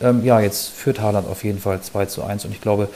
Ähm, 0.01 0.23
ja, 0.23 0.39
jetzt 0.39 0.69
führt 0.69 1.01
Haaland 1.01 1.27
auf 1.27 1.43
jeden 1.43 1.60
Fall 1.60 1.82
2 1.82 2.05
zu 2.05 2.23
1 2.23 2.45
und 2.45 2.51
ich 2.51 2.62
glaube, 2.62 2.89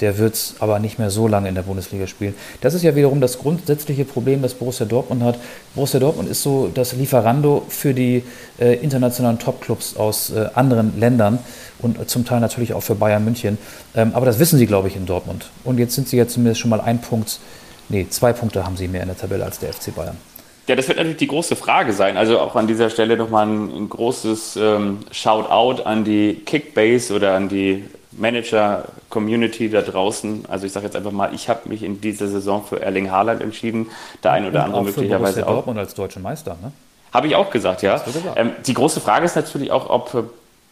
der 0.00 0.18
wird 0.18 0.34
es 0.34 0.54
aber 0.60 0.78
nicht 0.78 0.98
mehr 0.98 1.10
so 1.10 1.28
lange 1.28 1.48
in 1.48 1.54
der 1.54 1.62
Bundesliga 1.62 2.06
spielen. 2.06 2.34
Das 2.60 2.74
ist 2.74 2.82
ja 2.82 2.94
wiederum 2.94 3.20
das 3.20 3.38
grundsätzliche 3.38 4.04
Problem, 4.04 4.42
das 4.42 4.54
Borussia 4.54 4.86
Dortmund 4.86 5.22
hat. 5.22 5.38
Borussia 5.74 5.98
Dortmund 6.00 6.28
ist 6.28 6.42
so 6.42 6.70
das 6.72 6.92
Lieferando 6.92 7.64
für 7.68 7.94
die 7.94 8.22
äh, 8.60 8.74
internationalen 8.76 9.38
Topclubs 9.38 9.96
aus 9.96 10.30
äh, 10.30 10.48
anderen 10.54 10.98
Ländern 10.98 11.38
und 11.80 12.08
zum 12.08 12.24
Teil 12.24 12.40
natürlich 12.40 12.74
auch 12.74 12.82
für 12.82 12.94
Bayern 12.94 13.24
München. 13.24 13.58
Ähm, 13.94 14.12
aber 14.14 14.26
das 14.26 14.38
wissen 14.38 14.58
sie, 14.58 14.66
glaube 14.66 14.88
ich, 14.88 14.96
in 14.96 15.06
Dortmund. 15.06 15.50
Und 15.64 15.78
jetzt 15.78 15.94
sind 15.94 16.08
sie 16.08 16.16
ja 16.16 16.26
zumindest 16.26 16.60
schon 16.60 16.70
mal 16.70 16.80
ein 16.80 17.00
Punkt, 17.00 17.38
nee, 17.88 18.06
zwei 18.08 18.32
Punkte 18.32 18.64
haben 18.64 18.76
sie 18.76 18.88
mehr 18.88 19.02
in 19.02 19.08
der 19.08 19.18
Tabelle 19.18 19.44
als 19.44 19.58
der 19.58 19.72
FC 19.72 19.94
Bayern. 19.94 20.16
Ja, 20.68 20.76
das 20.76 20.86
wird 20.86 20.98
natürlich 20.98 21.16
die 21.16 21.28
große 21.28 21.56
Frage 21.56 21.94
sein. 21.94 22.18
Also 22.18 22.38
auch 22.40 22.54
an 22.54 22.66
dieser 22.66 22.90
Stelle 22.90 23.16
nochmal 23.16 23.46
ein, 23.46 23.74
ein 23.74 23.88
großes 23.88 24.56
ähm, 24.56 24.98
Shout-out 25.10 25.86
an 25.86 26.04
die 26.04 26.42
Kickbase 26.44 27.14
oder 27.14 27.34
an 27.34 27.48
die 27.48 27.84
Manager-Community 28.18 29.70
da 29.70 29.82
draußen. 29.82 30.44
Also 30.48 30.66
ich 30.66 30.72
sage 30.72 30.86
jetzt 30.86 30.96
einfach 30.96 31.12
mal, 31.12 31.34
ich 31.34 31.48
habe 31.48 31.68
mich 31.68 31.82
in 31.82 32.00
dieser 32.00 32.28
Saison 32.28 32.64
für 32.64 32.80
Erling 32.80 33.10
Haaland 33.10 33.42
entschieden. 33.42 33.88
Der 34.22 34.32
ein 34.32 34.46
oder 34.46 34.60
Und 34.60 34.64
andere 34.64 34.80
auch 34.80 34.84
für 34.86 35.00
möglicherweise 35.00 35.40
Borussia 35.40 35.46
auch. 35.46 35.54
Dortmund 35.54 35.78
als 35.78 35.94
deutscher 35.94 36.20
Meister. 36.20 36.56
Ne? 36.62 36.72
Habe 37.12 37.26
ich 37.26 37.36
auch 37.36 37.50
gesagt, 37.50 37.82
ja. 37.82 37.98
Gesagt. 37.98 38.24
Ähm, 38.36 38.52
die 38.66 38.74
große 38.74 39.00
Frage 39.00 39.24
ist 39.24 39.36
natürlich 39.36 39.70
auch, 39.70 39.88
ob 39.88 40.14
äh, 40.14 40.22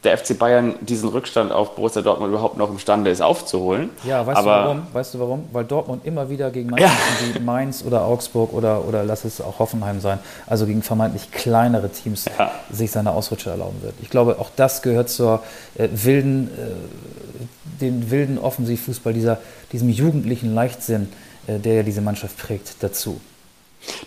der 0.07 0.17
FC 0.17 0.39
Bayern 0.39 0.77
diesen 0.81 1.09
Rückstand 1.09 1.53
auf 1.53 1.75
Borussia 1.75 2.01
Dortmund 2.01 2.31
überhaupt 2.31 2.57
noch 2.57 2.71
imstande 2.71 3.11
ist 3.11 3.21
aufzuholen. 3.21 3.91
Ja, 4.05 4.27
weißt 4.27 4.39
Aber 4.39 4.57
du 4.57 4.65
warum? 4.65 4.87
Weißt 4.93 5.15
du 5.15 5.21
warum? 5.21 5.45
Weil 5.53 5.65
Dortmund 5.65 6.07
immer 6.07 6.31
wieder 6.31 6.51
gegen 6.51 6.71
Mannschaften 6.71 7.35
wie 7.35 7.41
Mainz 7.41 7.85
oder 7.87 8.05
Augsburg 8.05 8.53
oder, 8.55 8.85
oder 8.87 9.05
lass 9.05 9.25
es 9.25 9.41
auch 9.41 9.59
Hoffenheim 9.59 10.01
sein, 10.01 10.19
also 10.47 10.65
gegen 10.67 10.83
vermeintlich 10.83 11.31
kleinere 11.31 11.91
Teams 11.91 12.25
Ja. 12.39 12.51
sich 12.71 12.91
seine 12.91 13.11
Ausrutsche 13.11 13.51
erlauben 13.51 13.83
wird. 13.83 13.95
Ich 14.01 14.09
glaube, 14.09 14.39
auch 14.39 14.51
das 14.57 14.81
gehört 14.83 15.11
zur 15.11 15.43
äh, 15.77 15.89
wilden 15.93 16.49
äh, 16.57 17.81
den 17.81 18.11
wilden 18.11 18.39
Offensivfußball, 18.39 19.13
dieser, 19.13 19.39
diesem 19.73 19.89
jugendlichen 19.91 20.55
Leichtsinn, 20.55 21.09
äh, 21.47 21.59
der 21.59 21.75
ja 21.75 21.83
diese 21.83 22.01
Mannschaft 22.01 22.39
prägt, 22.39 22.77
dazu. 22.81 23.21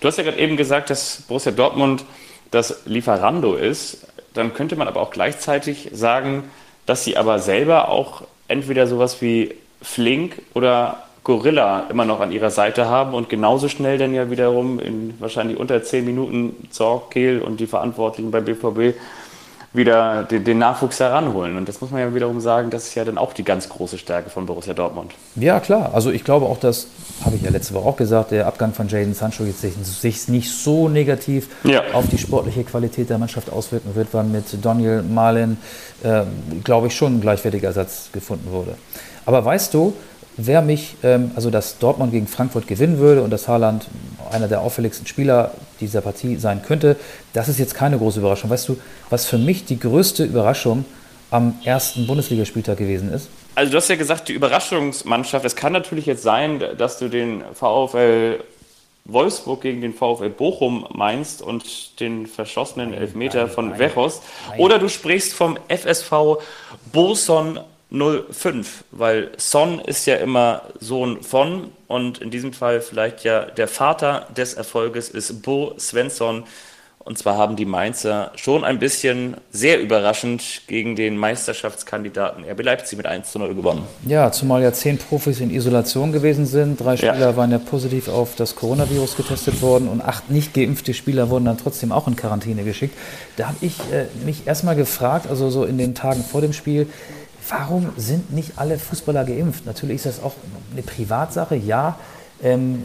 Du 0.02 0.08
hast 0.08 0.18
ja 0.18 0.24
gerade 0.24 0.38
eben 0.40 0.58
gesagt, 0.58 0.90
dass 0.90 1.24
Borussia 1.28 1.52
Dortmund 1.52 2.04
das 2.52 2.82
Lieferando 2.86 3.56
ist. 3.56 4.00
Dann 4.34 4.54
könnte 4.54 4.76
man 4.76 4.88
aber 4.88 5.02
auch 5.02 5.12
gleichzeitig 5.12 5.90
sagen, 5.94 6.44
dass 6.86 7.04
sie 7.04 7.18
aber 7.18 7.40
selber 7.40 7.90
auch 7.90 8.24
entweder 8.48 8.88
sowas 8.88 9.22
wie 9.22 9.56
Flink 9.82 10.42
oder 10.54 11.04
Gorilla 11.24 11.86
immer 11.90 12.06
noch 12.06 12.22
an 12.22 12.32
ihrer 12.32 12.50
Seite 12.50 12.88
haben 12.88 13.14
und 13.14 13.30
genauso 13.30 13.68
schnell 13.68 13.98
dann 13.98 14.14
ja 14.14 14.32
wiederum 14.32 14.80
in 14.80 15.14
wahrscheinlich 15.20 15.58
unter 15.58 15.84
zehn 15.84 16.06
Minuten 16.06 16.68
Zorg, 16.72 17.12
Kehl 17.12 17.42
und 17.42 17.60
die 17.60 17.68
Verantwortlichen 17.68 18.32
bei 18.32 18.42
BVB 18.42 18.98
wieder 19.72 20.24
den, 20.24 20.44
den, 20.44 20.58
Nachwuchs 20.58 21.00
heranholen. 21.00 21.56
Und 21.56 21.70
das 21.70 21.80
muss 21.80 21.92
man 21.92 22.02
ja 22.02 22.14
wiederum 22.16 22.42
sagen, 22.42 22.72
das 22.72 22.88
ist 22.88 22.96
ja 22.96 23.06
dann 23.06 23.18
auch 23.18 23.34
die 23.34 23.44
ganz 23.44 23.70
große 23.70 24.00
Stärke 24.00 24.30
von 24.30 24.46
Borussia 24.46 24.74
Dortmund. 24.74 25.14
Ja, 25.36 25.60
klar. 25.60 25.92
Also 25.94 26.10
ich 26.10 26.24
glaube 26.24 26.48
auch, 26.48 26.60
das 26.60 26.88
habe 27.24 27.36
ich 27.36 27.44
ja 27.44 27.52
letzte 27.52 27.76
Woche 27.76 27.88
auch 27.88 27.98
gesagt, 27.98 28.32
der 28.32 28.48
Abgang 28.48 28.74
von 28.74 28.88
Jaden 28.88 29.14
Sancho 29.14 29.44
jetzt 29.44 29.62
sich, 29.62 29.76
sich 29.76 30.28
nicht 30.28 30.52
so 30.52 30.90
negativ 30.90 31.50
ja. 31.64 31.84
auf 31.94 32.08
die 32.08 32.18
sportliche 32.18 32.64
Qualität 32.64 33.10
der 33.10 33.20
Mannschaft 33.20 33.52
auswirken 33.52 33.94
wird, 33.94 34.08
weil 34.12 34.24
mit 34.24 34.46
Daniel 34.64 35.04
Marlin, 35.04 35.58
äh, 36.04 36.24
glaube 36.64 36.88
ich, 36.88 36.96
schon 36.96 37.18
ein 37.18 37.22
gleichwertiger 37.22 37.68
Ersatz 37.68 38.10
gefunden 38.12 38.52
wurde. 38.52 38.76
Aber 39.26 39.46
weißt 39.46 39.74
du, 39.76 39.94
wer 40.46 40.62
mich, 40.62 40.96
ähm, 41.04 41.32
also 41.36 41.50
dass 41.50 41.78
Dortmund 41.80 42.12
gegen 42.12 42.28
Frankfurt 42.28 42.68
gewinnen 42.68 42.98
würde 42.98 43.24
und 43.24 43.30
dass 43.30 43.48
Haaland 43.48 43.88
einer 44.32 44.48
der 44.48 44.62
auffälligsten 44.62 45.08
Spieler 45.08 45.52
dieser 45.80 46.02
Partie 46.02 46.38
sein 46.38 46.62
könnte, 46.64 46.96
das 47.34 47.50
ist 47.50 47.60
jetzt 47.60 47.76
keine 47.76 47.98
große 47.98 48.20
Überraschung. 48.20 48.50
Weißt 48.50 48.70
du, 48.70 48.78
was 49.10 49.26
für 49.26 49.38
mich 49.38 49.66
die 49.66 49.80
größte 49.80 50.24
Überraschung 50.24 50.86
am 51.32 51.56
ersten 51.64 52.08
Bundesligaspieltag 52.08 52.78
gewesen 52.78 53.12
ist? 53.12 53.30
Also 53.56 53.72
du 53.72 53.78
hast 53.78 53.90
ja 53.90 53.96
gesagt, 53.96 54.30
die 54.30 54.34
Überraschungsmannschaft, 54.34 55.46
es 55.46 55.56
kann 55.56 55.74
natürlich 55.74 56.06
jetzt 56.06 56.24
sein, 56.24 56.64
dass 56.78 56.98
du 56.98 57.10
den 57.10 57.44
VfL 57.54 58.40
Wolfsburg 59.06 59.62
gegen 59.62 59.82
den 59.82 59.94
VfL 59.94 60.30
Bochum 60.30 60.88
meinst 60.94 61.42
und 61.42 62.00
den 62.00 62.28
verschossenen 62.28 62.94
Elfmeter 62.94 63.48
von 63.48 63.80
Wechos. 63.80 64.22
Oder 64.58 64.78
du 64.78 64.88
sprichst 64.88 65.34
vom 65.34 65.58
FSV 65.68 66.38
Boson 66.92 67.60
05, 67.92 68.84
weil 68.92 69.32
Son 69.38 69.80
ist 69.80 70.06
ja 70.06 70.16
immer 70.16 70.62
Sohn 70.80 71.24
von 71.24 71.72
und 71.88 72.20
in 72.20 72.30
diesem 72.30 72.54
Fall 72.54 72.82
vielleicht 72.82 73.24
ja 73.24 73.46
der 73.46 73.68
Vater 73.68 74.28
des 74.36 74.54
Erfolges 74.54 75.10
ist 75.10 75.42
Bo 75.42 75.74
Svensson. 75.80 76.44
Und 77.00 77.18
zwar 77.18 77.38
haben 77.38 77.56
die 77.56 77.66
Mainzer 77.66 78.32
schon 78.36 78.64
ein 78.64 78.78
bisschen 78.78 79.38
sehr 79.52 79.82
überraschend 79.82 80.62
gegen 80.68 80.96
den 80.96 81.18
Meisterschaftskandidaten 81.18 82.44
RB 82.44 82.62
Leipzig 82.62 82.98
mit 82.98 83.08
1 83.08 83.32
zu 83.32 83.40
0 83.40 83.56
gewonnen. 83.56 83.84
Ja, 84.06 84.32
zumal 84.32 84.62
ja 84.62 84.72
zehn 84.74 85.00
Profis 85.00 85.40
in 85.40 85.50
Isolation 85.50 86.12
gewesen 86.12 86.46
sind. 86.46 86.80
Drei 86.80 86.98
Spieler 86.98 87.20
ja. 87.20 87.36
waren 87.36 87.52
ja 87.52 87.58
positiv 87.58 88.10
auf 88.10 88.36
das 88.36 88.56
Coronavirus 88.56 89.16
getestet 89.16 89.62
worden 89.64 89.88
und 89.88 90.02
acht 90.02 90.30
nicht 90.30 90.54
geimpfte 90.54 90.94
Spieler 90.94 91.32
wurden 91.32 91.46
dann 91.46 91.58
trotzdem 91.58 91.92
auch 91.92 92.08
in 92.08 92.16
Quarantäne 92.16 92.64
geschickt. 92.64 92.96
Da 93.38 93.48
habe 93.48 93.58
ich 93.62 93.80
äh, 93.92 94.06
mich 94.24 94.46
erstmal 94.46 94.76
gefragt, 94.76 95.26
also 95.28 95.50
so 95.50 95.64
in 95.64 95.80
den 95.80 95.96
Tagen 95.96 96.24
vor 96.24 96.42
dem 96.42 96.54
Spiel, 96.54 96.86
warum 97.50 97.92
sind 97.98 98.32
nicht 98.32 98.54
alle 98.58 98.80
Fußballer 98.80 99.26
geimpft? 99.26 99.66
Natürlich 99.66 99.98
ist 99.98 100.06
das 100.06 100.24
auch 100.24 100.34
eine 100.72 100.82
Privatsache, 100.82 101.56
ja. 101.56 102.00
Ähm, 102.42 102.84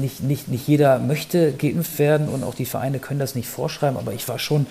nicht, 0.00 0.22
nicht, 0.22 0.48
nicht 0.48 0.68
jeder 0.68 0.98
möchte 0.98 1.52
geimpft 1.52 1.98
werden 1.98 2.28
und 2.28 2.44
auch 2.44 2.54
die 2.54 2.66
Vereine 2.66 2.98
können 2.98 3.18
das 3.18 3.34
nicht 3.34 3.48
vorschreiben, 3.48 3.96
aber 3.96 4.12
ich 4.12 4.28
war 4.28 4.38
schon 4.38 4.66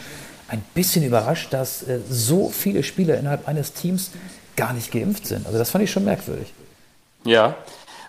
ein 0.48 0.64
bisschen 0.76 1.04
überrascht, 1.04 1.52
dass 1.54 1.84
äh, 1.84 2.00
so 2.08 2.50
viele 2.50 2.84
Spieler 2.84 3.18
innerhalb 3.18 3.48
eines 3.48 3.74
Teams 3.74 4.12
gar 4.56 4.74
nicht 4.74 4.92
geimpft 4.92 5.26
sind. 5.26 5.46
Also 5.48 5.58
das 5.58 5.72
fand 5.72 5.84
ich 5.84 5.92
schon 5.92 6.06
merkwürdig. 6.06 6.54
Ja, 7.24 7.56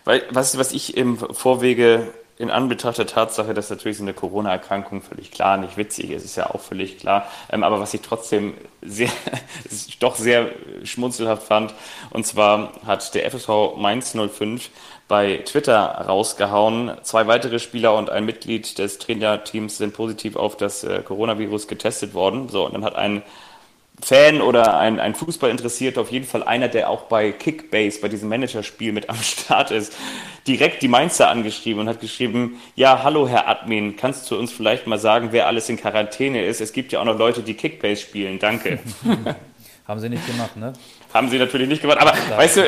weil 0.05 0.23
was, 0.31 0.59
was 0.59 0.73
ich 0.73 0.97
im 0.97 1.17
Vorwege 1.17 2.13
in 2.39 2.51
Anbetracht 2.51 2.99
der 2.99 3.07
Tatsache, 3.07 3.55
dass 3.55 3.71
natürlich 3.71 3.97
so 3.97 4.03
eine 4.03 4.13
Corona-Erkrankung 4.13 5.01
völlig 5.01 5.31
klar 5.31 5.57
nicht 5.57 5.77
witzig 5.77 6.11
ist, 6.11 6.25
ist 6.25 6.37
ja 6.37 6.51
auch 6.51 6.61
völlig 6.61 6.99
klar. 6.99 7.27
Ähm, 7.51 7.65
aber 7.65 7.81
was 7.81 7.95
ich 7.95 8.03
trotzdem 8.03 8.55
sehr, 8.83 9.09
doch 10.01 10.17
sehr 10.17 10.51
schmunzelhaft 10.85 11.45
fand, 11.45 11.75
und 12.11 12.27
zwar 12.27 12.73
hat 12.87 13.15
der 13.15 13.31
FSV 13.31 13.77
Mainz 13.77 14.13
05 14.13 14.71
bei 15.09 15.39
Twitter 15.45 15.83
rausgehauen. 15.83 16.93
Zwei 17.03 17.27
weitere 17.27 17.59
Spieler 17.59 17.95
und 17.95 18.11
ein 18.11 18.25
Mitglied 18.25 18.79
des 18.79 18.99
Trainerteams 18.99 19.79
sind 19.79 19.95
positiv 19.95 20.37
auf 20.37 20.57
das 20.57 20.85
äh, 20.85 21.03
Coronavirus 21.03 21.69
getestet 21.69 22.13
worden. 22.13 22.49
So, 22.49 22.67
und 22.67 22.75
dann 22.75 22.85
hat 22.85 22.97
ein 22.97 23.23
Fan 24.03 24.43
oder 24.43 24.79
ein, 24.79 25.01
ein 25.01 25.15
Fußballinteressierter, 25.15 26.01
auf 26.01 26.11
jeden 26.11 26.27
Fall 26.27 26.43
einer, 26.43 26.69
der 26.69 26.91
auch 26.91 27.03
bei 27.03 27.33
Kickbase, 27.33 28.01
bei 28.01 28.09
diesem 28.09 28.29
Managerspiel 28.29 28.93
mit 28.93 29.09
am 29.09 29.17
Start 29.17 29.71
ist, 29.71 29.97
direkt 30.47 30.83
die 30.83 30.89
Mainzer 30.89 31.29
angeschrieben 31.29 31.81
und 31.81 31.89
hat 31.89 32.01
geschrieben, 32.01 32.61
ja, 32.75 33.03
hallo 33.03 33.27
Herr 33.29 33.49
Admin, 33.49 33.97
kannst 33.97 34.31
du 34.31 34.39
uns 34.39 34.53
vielleicht 34.53 34.87
mal 34.87 34.99
sagen, 34.99 35.29
wer 35.33 35.47
alles 35.47 35.69
in 35.69 35.77
Quarantäne 35.77 36.45
ist? 36.45 36.61
Es 36.61 36.73
gibt 36.73 36.93
ja 36.93 37.01
auch 37.01 37.05
noch 37.05 37.19
Leute, 37.19 37.43
die 37.43 37.55
Kickbase 37.55 38.03
spielen, 38.03 38.39
danke. 38.39 38.79
Haben 39.89 40.01
sie 40.01 40.09
nicht 40.09 40.27
gemacht, 40.27 40.57
ne? 40.57 40.73
Haben 41.15 41.31
sie 41.31 41.39
natürlich 41.39 41.69
nicht 41.69 41.81
gemacht, 41.81 41.99
aber 41.99 42.13
weißt 42.37 42.57
du, 42.57 42.63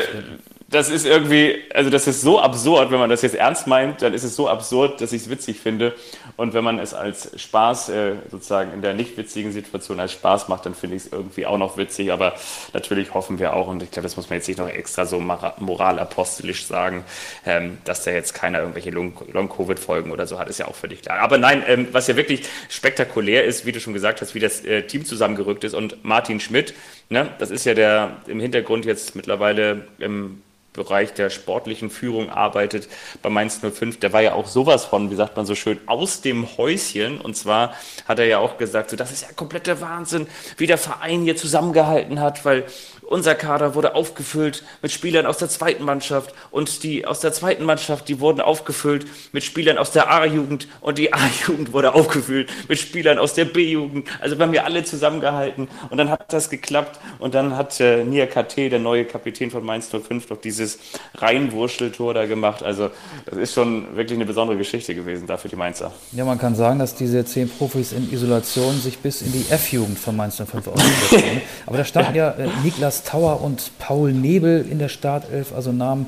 das 0.69 0.89
ist 0.89 1.05
irgendwie, 1.05 1.63
also 1.73 1.89
das 1.89 2.05
ist 2.05 2.21
so 2.21 2.39
absurd, 2.39 2.91
wenn 2.91 2.99
man 2.99 3.09
das 3.09 3.23
jetzt 3.23 3.35
ernst 3.35 3.65
meint, 3.65 4.03
dann 4.03 4.13
ist 4.13 4.23
es 4.23 4.35
so 4.35 4.47
absurd, 4.47 5.01
dass 5.01 5.11
ich 5.13 5.23
es 5.23 5.29
witzig 5.29 5.59
finde. 5.59 5.95
Und 6.37 6.53
wenn 6.53 6.63
man 6.63 6.77
es 6.77 6.93
als 6.93 7.31
Spaß 7.41 7.89
äh, 7.89 8.13
sozusagen 8.29 8.71
in 8.73 8.83
der 8.83 8.93
nicht 8.93 9.17
witzigen 9.17 9.51
Situation 9.51 9.99
als 9.99 10.11
Spaß 10.11 10.47
macht, 10.47 10.67
dann 10.67 10.75
finde 10.75 10.97
ich 10.97 11.05
es 11.05 11.11
irgendwie 11.11 11.47
auch 11.47 11.57
noch 11.57 11.77
witzig. 11.77 12.11
Aber 12.11 12.35
natürlich 12.71 13.15
hoffen 13.15 13.39
wir 13.39 13.53
auch, 13.53 13.67
und 13.67 13.81
ich 13.81 13.89
glaube, 13.89 14.03
das 14.03 14.15
muss 14.15 14.29
man 14.29 14.37
jetzt 14.37 14.47
nicht 14.47 14.59
noch 14.59 14.69
extra 14.69 15.07
so 15.07 15.19
moralapostelisch 15.19 16.65
sagen, 16.65 17.03
ähm, 17.47 17.79
dass 17.83 18.03
da 18.03 18.11
jetzt 18.11 18.35
keiner 18.35 18.59
irgendwelche 18.59 18.91
Long-Covid-Folgen 18.91 20.11
oder 20.11 20.27
so 20.27 20.37
hat, 20.37 20.49
ist 20.49 20.59
ja 20.59 20.67
auch 20.67 20.75
völlig 20.75 21.01
klar. 21.01 21.19
Aber 21.19 21.39
nein, 21.39 21.63
ähm, 21.67 21.87
was 21.93 22.07
ja 22.07 22.15
wirklich 22.15 22.43
spektakulär 22.69 23.43
ist, 23.43 23.65
wie 23.65 23.71
du 23.71 23.79
schon 23.79 23.93
gesagt 23.93 24.21
hast, 24.21 24.35
wie 24.35 24.39
das 24.39 24.63
äh, 24.65 24.83
Team 24.83 25.03
zusammengerückt 25.03 25.63
ist 25.63 25.73
und 25.73 26.05
Martin 26.05 26.39
Schmidt, 26.39 26.75
ne, 27.09 27.29
das 27.39 27.49
ist 27.49 27.65
ja 27.65 27.73
der 27.73 28.17
im 28.27 28.39
Hintergrund 28.39 28.85
jetzt 28.85 29.15
mittlerweile 29.15 29.87
im 29.97 30.43
Bereich 30.73 31.13
der 31.13 31.29
sportlichen 31.29 31.89
Führung 31.89 32.29
arbeitet 32.29 32.87
bei 33.21 33.29
Mainz 33.29 33.59
05, 33.59 33.99
der 33.99 34.13
war 34.13 34.21
ja 34.21 34.33
auch 34.33 34.47
sowas 34.47 34.85
von, 34.85 35.09
wie 35.09 35.15
sagt 35.15 35.35
man 35.35 35.45
so 35.45 35.55
schön, 35.55 35.79
aus 35.87 36.21
dem 36.21 36.57
Häuschen. 36.57 37.19
Und 37.19 37.35
zwar 37.35 37.73
hat 38.07 38.19
er 38.19 38.25
ja 38.25 38.37
auch 38.37 38.57
gesagt, 38.57 38.91
so, 38.91 38.95
das 38.95 39.11
ist 39.11 39.23
ja 39.23 39.29
kompletter 39.35 39.81
Wahnsinn, 39.81 40.27
wie 40.57 40.67
der 40.67 40.77
Verein 40.77 41.23
hier 41.23 41.35
zusammengehalten 41.35 42.19
hat, 42.21 42.45
weil 42.45 42.65
unser 43.09 43.33
Kader 43.35 43.75
wurde 43.75 43.95
aufgefüllt 43.95 44.63
mit 44.81 44.91
Spielern 44.91 45.25
aus 45.25 45.37
der 45.37 45.49
zweiten 45.49 45.83
Mannschaft 45.83 46.33
und 46.51 46.83
die 46.83 47.07
aus 47.07 47.19
der 47.19 47.33
zweiten 47.33 47.63
Mannschaft, 47.63 48.07
die 48.07 48.19
wurden 48.19 48.39
aufgefüllt 48.39 49.07
mit 49.31 49.43
Spielern 49.43 49.77
aus 49.77 49.91
der 49.91 50.11
A-Jugend 50.11 50.67
und 50.81 50.97
die 50.99 51.11
A-Jugend 51.11 51.73
wurde 51.73 51.95
aufgefüllt 51.95 52.49
mit 52.67 52.77
Spielern 52.77 53.17
aus 53.17 53.33
der 53.33 53.45
B-Jugend. 53.45 54.07
Also 54.21 54.37
wir 54.37 54.45
haben 54.45 54.53
ja 54.53 54.63
alle 54.63 54.83
zusammengehalten 54.83 55.67
und 55.89 55.97
dann 55.97 56.09
hat 56.09 56.31
das 56.31 56.49
geklappt 56.49 56.99
und 57.17 57.33
dann 57.33 57.57
hat 57.57 57.79
äh, 57.79 58.03
Nia 58.03 58.27
KT, 58.27 58.71
der 58.71 58.79
neue 58.79 59.05
Kapitän 59.05 59.49
von 59.49 59.65
Mainz 59.65 59.89
05, 59.89 60.29
noch 60.29 60.37
dieses 60.37 60.77
Reinwurscheltor 61.15 62.13
da 62.13 62.27
gemacht. 62.27 62.61
Also 62.61 62.91
das 63.25 63.37
ist 63.39 63.53
schon 63.55 63.95
wirklich 63.95 64.17
eine 64.17 64.25
besondere 64.25 64.57
Geschichte 64.57 64.93
gewesen 64.93 65.25
da 65.25 65.37
für 65.37 65.49
die 65.49 65.55
Mainzer. 65.55 65.91
Ja, 66.11 66.25
man 66.25 66.37
kann 66.37 66.53
sagen, 66.53 66.77
dass 66.77 66.93
diese 66.93 67.25
zehn 67.25 67.49
Profis 67.49 67.91
in 67.91 68.11
Isolation 68.13 68.79
sich 68.79 68.99
bis 68.99 69.23
in 69.23 69.31
die 69.31 69.45
F-Jugend 69.49 69.97
von 69.97 70.15
Mainz 70.15 70.35
05 70.37 70.67
ausgesetzt 70.67 71.11
haben. 71.11 71.41
Aber 71.65 71.77
da 71.77 71.85
standen 71.85 72.15
ja, 72.15 72.35
ja 72.37 72.45
äh, 72.45 72.49
Niklas 72.63 72.98
Tauer 73.03 73.41
und 73.41 73.71
Paul 73.79 74.13
Nebel 74.13 74.65
in 74.69 74.79
der 74.79 74.89
Startelf, 74.89 75.53
also 75.53 75.71
Namen, 75.71 76.07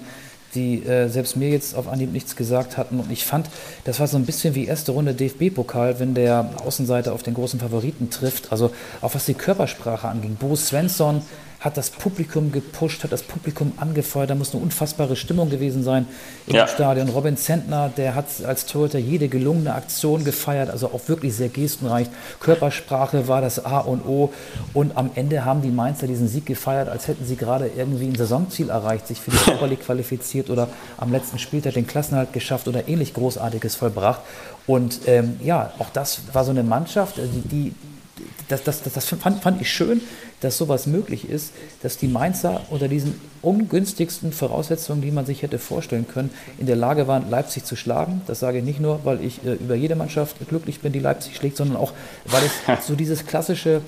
die 0.56 0.84
äh, 0.84 1.08
selbst 1.08 1.38
mir 1.38 1.50
jetzt 1.50 1.76
auf 1.76 1.88
Anhieb 1.88 2.12
nichts 2.12 2.36
gesagt 2.36 2.78
hatten. 2.78 3.00
Und 3.00 3.12
ich 3.12 3.26
fand, 3.26 3.50
das 3.86 4.00
war 4.00 4.08
so 4.08 4.18
ein 4.18 4.26
bisschen 4.26 4.56
wie 4.56 4.66
erste 4.66 4.92
Runde 4.92 5.14
DFB-Pokal, 5.14 6.00
wenn 6.00 6.14
der 6.14 6.50
Außenseiter 6.66 7.14
auf 7.14 7.24
den 7.24 7.34
großen 7.34 7.60
Favoriten 7.60 8.10
trifft. 8.10 8.52
Also 8.52 8.72
auch 9.02 9.16
was 9.16 9.26
die 9.26 9.34
Körpersprache 9.34 10.08
anging. 10.08 10.36
Bo 10.36 10.56
Svensson 10.56 11.22
hat 11.62 11.78
das 11.78 11.92
Publikum 11.92 12.52
gepusht, 12.52 13.04
hat 13.04 13.12
das 13.12 13.22
Publikum 13.22 13.74
angefeuert. 13.78 14.32
Da 14.32 14.36
muss 14.36 14.54
eine 14.54 14.64
unfassbare 14.64 15.16
Stimmung 15.16 15.52
gewesen 15.52 15.84
sein 15.84 16.08
im 16.48 16.56
ja. 16.56 16.68
Stadion. 16.68 17.08
Robin 17.10 17.38
Zentner, 17.38 17.90
der 17.96 18.16
hat 18.16 18.26
als 18.44 18.66
Torhüter 18.66 18.98
jede 18.98 19.28
gelungene 19.28 19.76
Aktion 19.76 20.24
gefeiert, 20.24 20.72
also 20.72 20.88
auch 20.88 21.08
wirklich 21.08 21.36
sehr 21.36 21.50
gestenreich. 21.50 22.08
Körpersprache 22.40 23.28
war 23.28 23.42
das 23.42 23.64
A 23.64 23.78
und 23.78 24.04
O. 24.08 24.34
Und 24.74 24.98
am 24.98 25.12
Ende 25.14 25.46
haben 25.46 25.62
die 25.62 25.70
Mainzer 25.70 26.08
diesen 26.08 26.28
Sieg 26.28 26.48
gefeiert, 26.48 26.90
als 26.90 27.08
hätten 27.08 27.26
sie 27.26 27.36
gerade 27.36 27.70
irgendwie 27.78 28.08
ein 28.08 28.16
Saisonziel 28.16 28.72
erreicht, 28.72 29.06
sich 29.06 29.20
für 29.20 29.30
die 29.30 29.38
Super 29.38 29.68
League 29.68 29.86
qualifiziert 29.86 30.50
oder 30.50 30.68
am 30.98 31.12
letzten 31.12 31.38
Spieltag 31.38 31.76
den 31.76 31.86
Klassenhalt 31.86 32.34
geschafft 32.34 32.68
oder 32.68 32.88
ähnlich 32.88 33.14
Großartiges 33.14 33.76
vollbracht. 33.76 34.22
Und 34.66 35.02
ähm, 35.06 35.40
ja, 35.44 35.74
auch 35.78 35.92
das 35.92 36.22
war 36.34 36.44
so 36.44 36.50
eine 36.50 36.64
Mannschaft, 36.64 37.18
die, 37.18 37.48
die 37.48 37.76
das, 38.48 38.64
das, 38.64 38.84
das, 38.84 38.94
das 38.94 39.06
fand, 39.06 39.42
fand, 39.42 39.62
ich 39.62 39.72
schön, 39.72 40.02
dass 40.42 40.58
sowas 40.58 40.88
möglich 40.88 41.30
ist, 41.30 41.54
dass 41.82 41.98
die 41.98 42.08
Mainzer 42.08 42.62
unter 42.70 42.88
diesen 42.88 43.20
ungünstigsten 43.42 44.34
Voraussetzungen, 44.34 45.02
die 45.02 45.12
man 45.12 45.26
sich 45.26 45.42
hätte 45.42 45.60
vorstellen 45.60 46.08
können, 46.08 46.32
in 46.58 46.66
der 46.66 46.76
Lage 46.76 47.08
waren, 47.08 47.30
Leipzig 47.30 47.64
zu 47.64 47.76
schlagen. 47.76 48.22
Das 48.28 48.40
sage 48.40 48.58
ich 48.58 48.64
nicht 48.64 48.80
nur, 48.80 49.06
weil 49.06 49.24
ich 49.24 49.46
äh, 49.46 49.54
über 49.54 49.76
jede 49.76 49.96
Mannschaft 49.96 50.36
glücklich 50.50 50.82
bin, 50.82 50.92
die 50.92 51.00
Leipzig 51.00 51.36
schlägt, 51.36 51.58
sondern 51.58 51.78
auch, 51.78 51.94
weil 52.26 52.44
es 52.44 52.86
so 52.88 52.96
dieses 52.96 53.26
klassische 53.26 53.82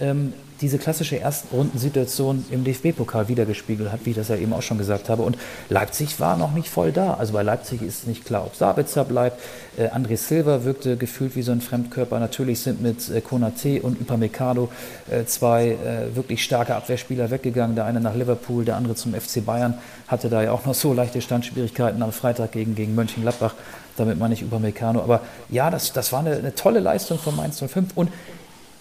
ähm, 0.00 0.32
diese 0.60 0.78
klassische 0.78 1.16
Erstrundensituation 1.16 2.44
im 2.50 2.64
DFB-Pokal 2.64 3.28
wiedergespiegelt 3.28 3.92
hat, 3.92 4.00
wie 4.04 4.10
ich 4.10 4.16
das 4.16 4.28
ja 4.28 4.36
eben 4.36 4.52
auch 4.52 4.62
schon 4.62 4.78
gesagt 4.78 5.08
habe. 5.08 5.22
Und 5.22 5.38
Leipzig 5.68 6.18
war 6.20 6.36
noch 6.36 6.52
nicht 6.52 6.68
voll 6.68 6.92
da. 6.92 7.14
Also 7.14 7.32
bei 7.32 7.42
Leipzig 7.42 7.82
ist 7.82 8.06
nicht 8.06 8.24
klar, 8.24 8.44
ob 8.44 8.54
Sabitzer 8.56 9.04
bleibt. 9.04 9.40
Äh, 9.76 9.88
André 9.88 10.16
Silva 10.16 10.64
wirkte 10.64 10.96
gefühlt 10.96 11.36
wie 11.36 11.42
so 11.42 11.52
ein 11.52 11.60
Fremdkörper. 11.60 12.18
Natürlich 12.18 12.60
sind 12.60 12.82
mit 12.82 13.08
äh, 13.08 13.20
Konate 13.20 13.80
und 13.82 14.00
Upamecano 14.00 14.68
äh, 15.10 15.24
zwei 15.24 15.68
äh, 15.68 16.16
wirklich 16.16 16.42
starke 16.42 16.74
Abwehrspieler 16.74 17.30
weggegangen. 17.30 17.76
Der 17.76 17.84
eine 17.84 18.00
nach 18.00 18.14
Liverpool, 18.14 18.64
der 18.64 18.76
andere 18.76 18.94
zum 18.94 19.14
FC 19.14 19.44
Bayern. 19.44 19.74
Hatte 20.08 20.28
da 20.28 20.42
ja 20.42 20.52
auch 20.52 20.64
noch 20.64 20.74
so 20.74 20.92
leichte 20.92 21.20
Standschwierigkeiten 21.20 22.02
am 22.02 22.12
Freitag 22.12 22.52
gegen, 22.52 22.74
gegen 22.74 22.94
Mönchengladbach. 22.94 23.54
Damit 23.96 24.18
meine 24.18 24.34
ich 24.34 24.44
Upamecano. 24.44 25.02
Aber 25.02 25.22
ja, 25.48 25.70
das, 25.70 25.92
das 25.92 26.12
war 26.12 26.20
eine, 26.20 26.36
eine 26.36 26.54
tolle 26.54 26.80
Leistung 26.80 27.18
von 27.18 27.34
Mainz 27.36 27.58
05. 27.58 27.96
Und 27.96 28.10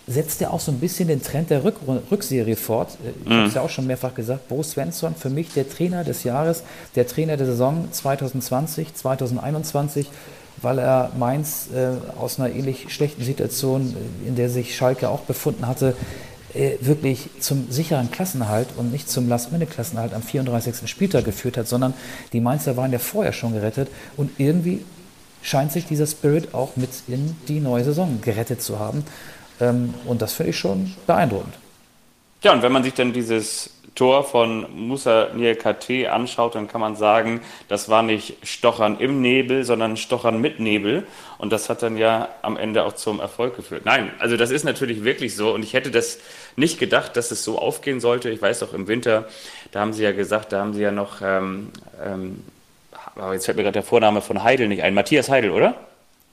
setzt 0.08 0.40
ja 0.40 0.52
auch 0.52 0.62
so 0.62 0.72
ein 0.72 0.80
bisschen 0.80 1.10
den 1.10 1.22
Trend 1.22 1.50
der 1.50 1.66
Rück 1.66 1.76
Rückserie 2.10 2.56
fort. 2.56 2.98
Ich 3.26 3.32
habe 3.32 3.46
es 3.46 3.54
ja 3.54 3.62
auch 3.62 3.70
schon 3.70 3.88
mehrfach 3.88 4.16
gesagt, 4.16 4.48
Bo 4.48 4.64
Svensson, 4.64 5.16
für 5.16 5.30
mich 5.30 5.54
der 5.54 5.70
Trainer 5.70 6.06
des 6.06 6.24
Jahres, 6.24 6.64
der 6.96 7.08
Trainer 7.08 7.36
der 7.36 7.46
Saison 7.46 7.90
2020, 7.92 8.96
2021, 8.96 10.08
weil 10.62 10.80
er 10.80 11.12
Mainz 11.18 11.68
äh, 11.76 12.18
aus 12.18 12.40
einer 12.40 12.54
ähnlich 12.54 12.92
schlechten 12.92 13.24
Situation, 13.24 13.96
in 14.26 14.36
der 14.36 14.50
sich 14.50 14.76
Schalke 14.76 15.10
auch 15.10 15.22
befunden 15.22 15.68
hatte, 15.68 15.94
äh, 16.54 16.78
wirklich 16.80 17.30
zum 17.42 17.70
sicheren 17.70 18.10
Klassenhalt 18.10 18.70
und 18.78 18.92
nicht 18.92 19.10
zum 19.10 19.28
Last-Minute-Klassenhalt 19.28 20.14
am 20.14 20.22
34. 20.22 20.90
Spieltag 20.90 21.26
geführt 21.26 21.58
hat, 21.58 21.68
sondern 21.68 21.94
die 22.32 22.40
Mainzer 22.40 22.78
waren 22.78 22.94
ja 22.94 23.00
vorher 23.00 23.34
schon 23.34 23.54
gerettet 23.54 23.90
und 24.16 24.32
irgendwie 24.40 24.86
scheint 25.42 25.72
sich 25.72 25.86
dieser 25.86 26.08
Spirit 26.08 26.54
auch 26.54 26.76
mit 26.76 26.90
in 27.08 27.36
die 27.48 27.60
neue 27.60 27.84
Saison 27.84 28.20
gerettet 28.22 28.62
zu 28.62 28.80
haben. 28.80 29.04
Ähm, 29.60 29.94
und 30.06 30.22
das 30.22 30.34
finde 30.34 30.52
ich 30.52 30.58
schon 30.58 30.94
beeindruckend. 31.06 31.56
Ja, 32.44 32.54
und 32.54 32.62
wenn 32.62 32.72
man 32.72 32.84
sich 32.84 32.94
dann 32.94 33.14
dieses 33.14 33.72
Tor 33.98 34.24
von 34.24 34.68
Musa 34.76 35.30
Niakate 35.34 36.12
anschaut, 36.12 36.54
dann 36.54 36.68
kann 36.68 36.80
man 36.80 36.96
sagen, 36.96 37.42
das 37.68 37.90
war 37.90 38.04
nicht 38.04 38.38
Stochern 38.44 39.00
im 39.00 39.22
Nebel, 39.22 39.64
sondern 39.64 39.98
Stochern 39.98 40.40
mit 40.40 40.60
Nebel. 40.60 41.08
Und 41.40 41.52
das 41.52 41.68
hat 41.68 41.82
dann 41.82 41.98
ja 41.98 42.30
am 42.44 42.58
Ende 42.58 42.84
auch 42.84 42.94
zum 42.94 43.20
Erfolg 43.20 43.56
geführt. 43.56 43.86
Nein, 43.86 44.12
also 44.20 44.38
das 44.38 44.52
ist 44.52 44.64
natürlich 44.64 45.04
wirklich 45.04 45.36
so. 45.36 45.52
Und 45.52 45.64
ich 45.64 45.74
hätte 45.74 45.90
das 45.90 46.20
nicht 46.56 46.78
gedacht, 46.78 47.18
dass 47.18 47.32
es 47.32 47.44
so 47.44 47.58
aufgehen 47.58 48.00
sollte. 48.00 48.30
Ich 48.30 48.40
weiß 48.40 48.62
auch 48.62 48.74
im 48.74 48.88
Winter, 48.88 49.28
da 49.72 49.80
haben 49.80 49.94
sie 49.94 50.04
ja 50.04 50.12
gesagt, 50.12 50.54
da 50.54 50.60
haben 50.60 50.76
sie 50.76 50.84
ja 50.84 50.92
noch, 50.92 51.24
ähm, 51.24 51.72
ähm, 52.06 52.44
jetzt 53.34 53.46
fällt 53.46 53.58
mir 53.58 53.64
gerade 53.64 53.74
der 53.74 53.84
Vorname 53.84 54.22
von 54.22 54.44
Heidel 54.44 54.68
nicht 54.68 54.84
ein. 54.84 54.94
Matthias 54.94 55.28
Heidel, 55.28 55.50
oder? 55.50 55.74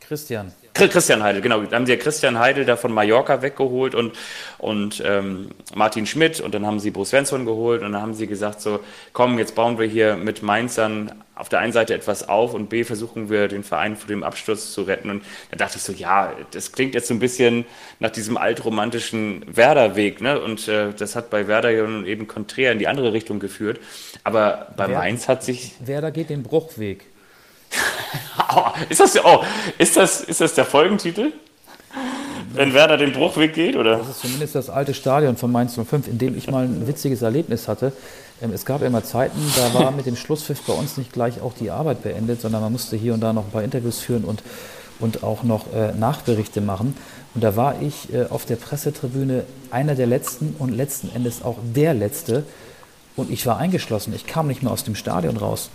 Christian. 0.07 0.53
Christian 0.75 1.23
Heidel, 1.23 1.41
genau. 1.41 1.63
Da 1.63 1.77
haben 1.77 1.87
sie 1.87 1.93
ja 1.93 1.99
Christian 1.99 2.39
Heidel 2.39 2.65
da 2.65 2.77
von 2.77 2.93
Mallorca 2.93 3.43
weggeholt 3.43 3.95
und, 3.95 4.13
und 4.59 5.01
ähm, 5.07 5.51
Martin 5.75 6.05
Schmidt 6.05 6.41
und 6.41 6.53
dann 6.53 6.67
haben 6.67 6.81
sie 6.81 6.91
Bruce 6.91 7.11
Svensson 7.11 7.45
geholt 7.45 7.83
und 7.83 7.93
dann 7.93 8.03
haben 8.03 8.15
sie 8.15 8.27
gesagt 8.27 8.61
so, 8.61 8.81
komm, 9.13 9.39
jetzt 9.39 9.55
bauen 9.55 9.79
wir 9.79 9.87
hier 9.87 10.17
mit 10.17 10.43
Mainzern 10.43 11.13
auf 11.37 11.49
der 11.49 11.61
einen 11.61 11.73
Seite 11.73 11.95
etwas 11.95 12.29
auf 12.29 12.55
und 12.55 12.69
B 12.69 12.83
versuchen 12.83 13.31
wir 13.31 13.47
den 13.47 13.63
Verein 13.63 13.97
vor 13.97 14.09
dem 14.09 14.25
Absturz 14.25 14.73
zu 14.73 14.83
retten 14.83 15.11
und 15.11 15.25
da 15.51 15.57
dachte 15.57 15.77
ich 15.77 15.83
so, 15.83 15.93
ja, 15.93 16.33
das 16.51 16.73
klingt 16.73 16.95
jetzt 16.95 17.09
so 17.09 17.15
ein 17.15 17.21
bisschen 17.21 17.67
nach 18.01 18.11
diesem 18.11 18.37
altromantischen 18.37 19.45
Werder-Weg 19.47 20.21
ne? 20.21 20.41
und 20.41 20.67
äh, 20.67 20.93
das 20.93 21.15
hat 21.15 21.31
bei 21.31 21.47
Werder 21.47 21.71
ja 21.71 21.85
eben 22.05 22.27
konträr 22.27 22.73
in 22.73 22.79
die 22.81 22.89
andere 22.89 23.13
Richtung 23.13 23.39
geführt, 23.39 23.81
aber 24.25 24.73
bei 24.77 24.89
Wer, 24.89 24.99
Mainz 24.99 25.29
hat 25.29 25.45
sich... 25.45 25.73
Werder 25.81 26.11
geht 26.11 26.31
den 26.31 26.43
Bruchweg. 26.43 27.07
ist, 28.89 29.01
das, 29.01 29.25
oh, 29.25 29.43
ist, 29.79 29.97
das, 29.97 30.21
ist 30.21 30.41
das 30.41 30.55
der 30.55 30.65
Folgentitel? 30.65 31.33
Wenn 32.53 32.73
Werder 32.73 32.97
den 32.97 33.13
Bruchweg 33.13 33.53
geht, 33.53 33.75
oder? 33.75 33.99
Das 33.99 34.09
ist 34.09 34.21
zumindest 34.21 34.55
das 34.55 34.71
alte 34.71 34.95
Stadion 34.95 35.37
von 35.37 35.51
Mainz 35.51 35.75
05, 35.75 36.07
in 36.07 36.19
dem 36.19 36.37
ich 36.37 36.49
mal 36.49 36.65
ein 36.65 36.87
witziges 36.87 37.23
Erlebnis 37.23 37.67
hatte. 37.67 37.93
Ähm, 38.41 38.53
es 38.53 38.65
gab 38.65 38.83
immer 38.83 39.03
Zeiten, 39.03 39.39
da 39.57 39.75
war 39.79 39.91
mit 39.91 40.07
dem 40.07 40.17
Schlusspfiff 40.17 40.63
bei 40.63 40.73
uns 40.73 40.97
nicht 40.97 41.13
gleich 41.13 41.41
auch 41.41 41.55
die 41.55 41.71
Arbeit 41.71 42.03
beendet, 42.03 42.41
sondern 42.41 42.63
man 42.63 42.73
musste 42.73 42.97
hier 42.97 43.15
und 43.15 43.21
da 43.21 43.33
noch 43.33 43.47
ein 43.47 43.51
paar 43.51 43.65
Interviews 43.65 43.99
führen 43.99 44.25
und, 44.25 44.43
und 45.01 45.25
auch 45.25 45.43
noch 45.43 45.73
äh, 45.73 45.93
Nachberichte 45.95 46.61
machen. 46.61 46.97
Und 47.35 47.43
da 47.43 47.57
war 47.57 47.83
ich 47.83 48.13
äh, 48.13 48.27
auf 48.31 48.45
der 48.45 48.57
Pressetribüne 48.57 49.45
einer 49.71 49.97
der 49.97 50.07
Letzten 50.07 50.55
und 50.59 50.71
letzten 50.71 51.11
Endes 51.15 51.43
auch 51.43 51.59
der 51.75 51.95
Letzte. 51.95 52.45
Und 53.17 53.31
ich 53.31 53.47
war 53.47 53.59
eingeschlossen. 53.59 54.13
Ich 54.15 54.27
kam 54.27 54.47
nicht 54.47 54.63
mehr 54.63 54.73
aus 54.73 54.85
dem 54.85 54.95
Stadion 54.95 55.37
raus. 55.37 55.71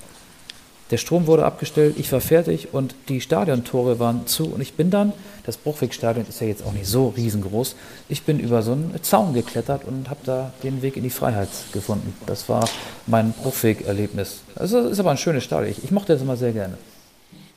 Der 0.91 0.97
Strom 0.97 1.27
wurde 1.27 1.45
abgestellt, 1.45 1.95
ich 1.99 2.11
war 2.11 2.19
fertig 2.19 2.73
und 2.73 2.95
die 3.09 3.21
Stadiontore 3.21 3.99
waren 3.99 4.25
zu. 4.25 4.45
Und 4.45 4.61
ich 4.61 4.73
bin 4.73 4.89
dann, 4.89 5.13
das 5.45 5.57
Bruchwegstadion 5.57 6.25
ist 6.27 6.41
ja 6.41 6.47
jetzt 6.47 6.65
auch 6.65 6.71
nicht 6.71 6.87
so 6.87 7.09
riesengroß, 7.09 7.75
ich 8.09 8.23
bin 8.23 8.39
über 8.39 8.63
so 8.63 8.71
einen 8.71 8.97
Zaun 9.03 9.33
geklettert 9.33 9.85
und 9.85 10.09
habe 10.09 10.21
da 10.25 10.51
den 10.63 10.81
Weg 10.81 10.97
in 10.97 11.03
die 11.03 11.11
Freiheit 11.11 11.49
gefunden. 11.73 12.15
Das 12.25 12.49
war 12.49 12.67
mein 13.05 13.33
Bruchweg-Erlebnis. 13.33 14.41
Also 14.55 14.79
ist 14.79 14.99
aber 14.99 15.11
ein 15.11 15.17
schönes 15.17 15.43
Stadion. 15.43 15.71
Ich, 15.71 15.83
ich 15.83 15.91
mochte 15.91 16.13
das 16.13 16.23
immer 16.23 16.37
sehr 16.37 16.53
gerne. 16.53 16.77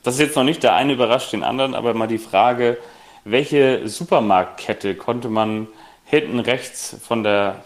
Das 0.03 0.15
ist 0.15 0.19
jetzt 0.19 0.35
noch 0.35 0.43
nicht 0.43 0.61
der 0.61 0.75
eine 0.75 0.93
überrascht 0.93 1.33
den 1.33 1.43
anderen, 1.43 1.73
aber 1.73 1.93
mal 1.95 2.07
die 2.07 2.19
Frage, 2.19 2.77
welche 3.25 3.87
Supermarktkette 3.87 4.95
konnte 4.95 5.29
man 5.29 5.67
hinten 6.05 6.39
rechts 6.39 6.95
von 7.01 7.23
der 7.23 7.63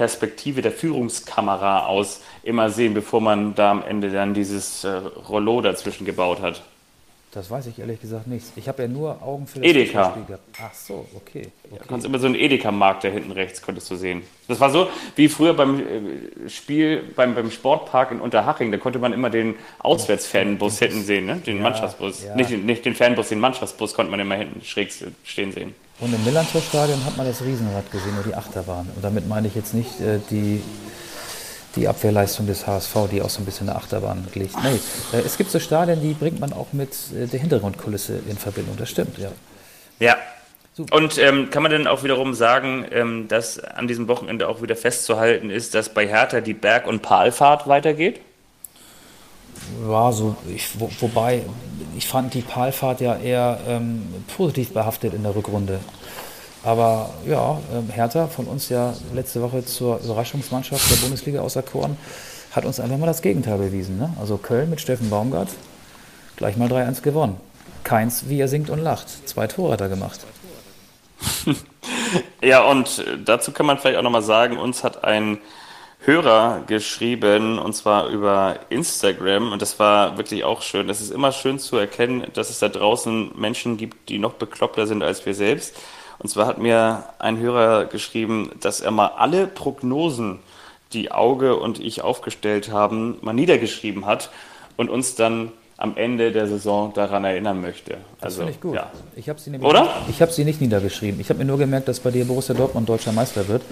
Perspektive 0.00 0.62
der 0.62 0.72
Führungskamera 0.72 1.84
aus 1.84 2.22
immer 2.42 2.70
sehen, 2.70 2.94
bevor 2.94 3.20
man 3.20 3.54
da 3.54 3.70
am 3.70 3.82
Ende 3.82 4.10
dann 4.10 4.32
dieses 4.32 4.82
äh, 4.82 4.88
Rollo 4.88 5.60
dazwischen 5.60 6.06
gebaut 6.06 6.40
hat. 6.40 6.62
Das 7.32 7.50
weiß 7.50 7.66
ich 7.66 7.78
ehrlich 7.78 8.00
gesagt 8.00 8.26
nicht. 8.26 8.46
Ich 8.56 8.66
habe 8.66 8.80
ja 8.80 8.88
nur 8.88 9.22
Augen 9.22 9.46
für 9.46 9.60
das 9.60 9.68
Edeka. 9.68 10.12
Spiel 10.12 10.24
gehabt. 10.24 10.42
Ach 10.58 10.72
so, 10.72 11.06
okay. 11.14 11.48
okay. 11.64 11.76
Ja, 11.76 11.82
kannst 11.86 12.06
immer 12.06 12.18
so 12.18 12.24
einen 12.24 12.34
Edeka-Markt 12.34 13.04
da 13.04 13.08
hinten 13.08 13.30
rechts 13.32 13.60
konntest 13.60 13.90
du 13.90 13.96
sehen. 13.96 14.22
Das 14.48 14.58
war 14.58 14.70
so 14.70 14.88
wie 15.16 15.28
früher 15.28 15.52
beim 15.52 15.80
äh, 15.80 16.48
Spiel 16.48 17.02
beim, 17.14 17.34
beim 17.34 17.50
Sportpark 17.50 18.10
in 18.10 18.22
Unterhaching. 18.22 18.72
Da 18.72 18.78
konnte 18.78 19.00
man 19.00 19.12
immer 19.12 19.28
den 19.28 19.56
Auswärtsfanbus 19.80 20.78
hinten 20.78 21.02
sehen, 21.02 21.26
ne? 21.26 21.36
den 21.36 21.58
ja, 21.58 21.62
Mannschaftsbus. 21.64 22.24
Ja. 22.24 22.36
Nicht, 22.36 22.52
nicht 22.52 22.86
den 22.86 22.94
Fanbus, 22.94 23.28
den 23.28 23.38
Mannschaftsbus 23.38 23.92
konnte 23.92 24.10
man 24.10 24.20
immer 24.20 24.36
hinten 24.36 24.64
schräg 24.64 24.94
stehen 25.24 25.52
sehen. 25.52 25.74
Und 26.00 26.14
im 26.14 26.24
Millantor-Stadion 26.24 27.04
hat 27.04 27.16
man 27.16 27.26
das 27.26 27.42
Riesenrad 27.42 27.90
gesehen, 27.90 28.14
nur 28.14 28.24
die 28.24 28.34
Achterbahn. 28.34 28.88
Und 28.96 29.04
damit 29.04 29.28
meine 29.28 29.48
ich 29.48 29.54
jetzt 29.54 29.74
nicht 29.74 30.00
äh, 30.00 30.18
die, 30.30 30.62
die 31.76 31.86
Abwehrleistung 31.86 32.46
des 32.46 32.66
HSV, 32.66 32.94
die 33.10 33.20
auch 33.20 33.28
so 33.28 33.42
ein 33.42 33.44
bisschen 33.44 33.68
eine 33.68 33.76
Achterbahn 33.76 34.26
liegt. 34.34 34.56
Nee, 34.62 34.80
äh, 35.12 35.20
es 35.20 35.36
gibt 35.36 35.50
so 35.50 35.60
Stadien, 35.60 36.00
die 36.00 36.14
bringt 36.14 36.40
man 36.40 36.54
auch 36.54 36.72
mit 36.72 36.90
äh, 37.14 37.26
der 37.26 37.38
Hintergrundkulisse 37.38 38.18
in 38.28 38.38
Verbindung. 38.38 38.76
Das 38.78 38.88
stimmt, 38.88 39.18
ja. 39.18 39.30
Ja. 39.98 40.16
Super. 40.72 40.96
Und 40.96 41.18
ähm, 41.18 41.50
kann 41.50 41.62
man 41.62 41.72
denn 41.72 41.86
auch 41.86 42.04
wiederum 42.04 42.32
sagen, 42.32 42.86
ähm, 42.92 43.28
dass 43.28 43.58
an 43.58 43.86
diesem 43.86 44.08
Wochenende 44.08 44.48
auch 44.48 44.62
wieder 44.62 44.76
festzuhalten 44.76 45.50
ist, 45.50 45.74
dass 45.74 45.92
bei 45.92 46.06
Hertha 46.06 46.40
die 46.40 46.54
Berg- 46.54 46.86
und 46.86 47.02
Palfahrt 47.02 47.66
weitergeht? 47.66 48.20
Ja, 49.86 50.12
so, 50.12 50.36
ich, 50.48 50.68
wo, 50.78 50.90
wobei, 51.00 51.42
ich 52.00 52.08
fand 52.08 52.32
die 52.32 52.40
Palfahrt 52.40 53.02
ja 53.02 53.14
eher 53.14 53.58
ähm, 53.68 54.02
positiv 54.34 54.72
behaftet 54.72 55.12
in 55.12 55.22
der 55.22 55.36
Rückrunde. 55.36 55.80
Aber 56.64 57.10
ja, 57.26 57.60
ähm, 57.74 57.90
Hertha, 57.90 58.26
von 58.26 58.46
uns 58.46 58.70
ja 58.70 58.94
letzte 59.14 59.42
Woche 59.42 59.66
zur 59.66 60.00
Überraschungsmannschaft 60.02 60.90
der 60.90 60.96
Bundesliga 60.96 61.42
auserkoren, 61.42 61.98
hat 62.52 62.64
uns 62.64 62.80
einfach 62.80 62.96
mal 62.96 63.04
das 63.04 63.20
Gegenteil 63.20 63.58
bewiesen. 63.58 63.98
Ne? 63.98 64.14
Also 64.18 64.38
Köln 64.38 64.70
mit 64.70 64.80
Steffen 64.80 65.10
Baumgart 65.10 65.50
gleich 66.36 66.56
mal 66.56 66.72
3-1 66.72 67.02
gewonnen. 67.02 67.36
Keins, 67.84 68.30
wie 68.30 68.40
er 68.40 68.48
singt 68.48 68.70
und 68.70 68.78
lacht. 68.78 69.28
Zwei 69.28 69.46
Tore 69.46 69.74
hat 69.74 69.82
er 69.82 69.90
gemacht. 69.90 70.20
ja, 72.40 72.62
und 72.62 73.04
dazu 73.26 73.52
kann 73.52 73.66
man 73.66 73.76
vielleicht 73.76 73.98
auch 73.98 74.02
nochmal 74.02 74.22
sagen, 74.22 74.56
uns 74.56 74.82
hat 74.84 75.04
ein 75.04 75.36
Hörer 76.02 76.62
geschrieben 76.66 77.58
und 77.58 77.74
zwar 77.74 78.08
über 78.08 78.60
Instagram 78.70 79.52
und 79.52 79.60
das 79.60 79.78
war 79.78 80.16
wirklich 80.16 80.44
auch 80.44 80.62
schön. 80.62 80.88
Es 80.88 81.00
ist 81.02 81.10
immer 81.10 81.30
schön 81.30 81.58
zu 81.58 81.76
erkennen, 81.76 82.26
dass 82.32 82.48
es 82.48 82.58
da 82.58 82.70
draußen 82.70 83.32
Menschen 83.38 83.76
gibt, 83.76 84.08
die 84.08 84.18
noch 84.18 84.32
bekloppter 84.34 84.86
sind 84.86 85.02
als 85.02 85.26
wir 85.26 85.34
selbst. 85.34 85.76
Und 86.18 86.28
zwar 86.28 86.46
hat 86.46 86.58
mir 86.58 87.04
ein 87.18 87.38
Hörer 87.38 87.84
geschrieben, 87.84 88.50
dass 88.60 88.80
er 88.80 88.90
mal 88.90 89.08
alle 89.16 89.46
Prognosen, 89.46 90.38
die 90.92 91.12
Auge 91.12 91.56
und 91.56 91.78
ich 91.78 92.02
aufgestellt 92.02 92.72
haben, 92.72 93.18
mal 93.20 93.32
niedergeschrieben 93.32 94.06
hat 94.06 94.30
und 94.76 94.88
uns 94.88 95.14
dann 95.14 95.52
am 95.76 95.96
Ende 95.96 96.32
der 96.32 96.46
Saison 96.46 96.92
daran 96.92 97.24
erinnern 97.24 97.60
möchte. 97.60 97.92
Das 98.20 98.24
also, 98.24 98.38
finde 98.38 98.52
ich 98.52 98.60
gut. 98.60 98.74
Ja. 98.74 98.90
Ich 99.16 99.28
habe 99.28 99.38
sie, 99.38 99.50
Oder? 99.58 99.88
ich 100.08 100.20
hab 100.20 100.30
sie 100.30 100.44
nicht 100.44 100.60
niedergeschrieben. 100.60 101.20
Ich 101.20 101.30
habe 101.30 101.38
mir 101.38 101.46
nur 101.46 101.58
gemerkt, 101.58 101.88
dass 101.88 102.00
bei 102.00 102.10
dir 102.10 102.24
Borussia 102.26 102.54
Dortmund 102.54 102.88
deutscher 102.88 103.12
Meister 103.12 103.48
wird. 103.48 103.62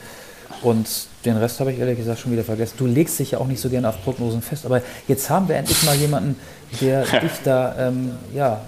Und 0.62 0.88
den 1.24 1.36
Rest 1.36 1.60
habe 1.60 1.72
ich 1.72 1.78
ehrlich 1.78 1.98
gesagt 1.98 2.20
schon 2.20 2.32
wieder 2.32 2.44
vergessen. 2.44 2.74
Du 2.78 2.86
legst 2.86 3.18
dich 3.18 3.32
ja 3.32 3.38
auch 3.38 3.46
nicht 3.46 3.60
so 3.60 3.68
gerne 3.68 3.88
auf 3.88 4.02
Prognosen 4.02 4.42
fest, 4.42 4.66
aber 4.66 4.82
jetzt 5.06 5.30
haben 5.30 5.48
wir 5.48 5.56
endlich 5.56 5.82
mal 5.84 5.94
jemanden, 5.94 6.36
der 6.80 7.02
dich 7.20 7.32
da 7.44 7.88
ähm, 7.88 8.12
ja, 8.34 8.60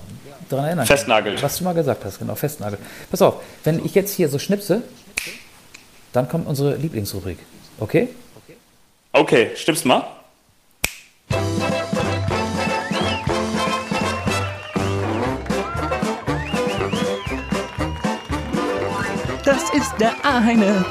daran 0.48 0.66
erinnern 0.66 0.86
Festnagelt. 0.86 1.36
Kann, 1.36 1.44
was 1.44 1.58
du 1.58 1.64
mal 1.64 1.74
gesagt 1.74 2.04
hast, 2.04 2.18
genau, 2.18 2.34
festnagelt. 2.34 2.80
Pass 3.10 3.22
auf, 3.22 3.42
wenn 3.64 3.84
ich 3.84 3.94
jetzt 3.94 4.14
hier 4.14 4.28
so 4.28 4.38
schnipse, 4.38 4.82
dann 6.12 6.28
kommt 6.28 6.46
unsere 6.46 6.76
Lieblingsrubrik. 6.76 7.38
Okay? 7.78 8.08
Okay, 9.12 9.50
stimmst 9.56 9.84
mal. 9.84 10.04
Das 19.44 19.70
ist 19.74 19.92
der 19.98 20.14
eine 20.24 20.84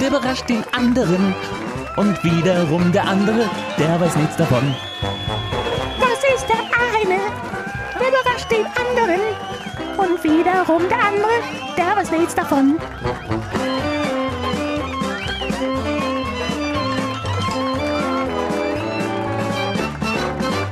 der 0.00 0.08
überrascht 0.08 0.48
den 0.48 0.64
anderen. 0.72 1.34
Und 1.96 2.22
wiederum 2.22 2.92
der 2.92 3.04
andere, 3.08 3.48
der 3.78 4.00
weiß 4.00 4.16
nichts 4.16 4.36
davon. 4.36 4.74
Das 5.98 6.18
ist 6.34 6.46
der 6.48 6.56
eine, 6.56 7.20
der 7.98 8.08
überrascht 8.08 8.50
den 8.50 8.66
anderen. 8.66 9.20
Und 9.96 10.22
wiederum 10.22 10.88
der 10.88 11.02
andere, 11.02 11.30
der 11.76 11.96
weiß 11.96 12.10
nichts 12.10 12.34
davon. 12.34 12.78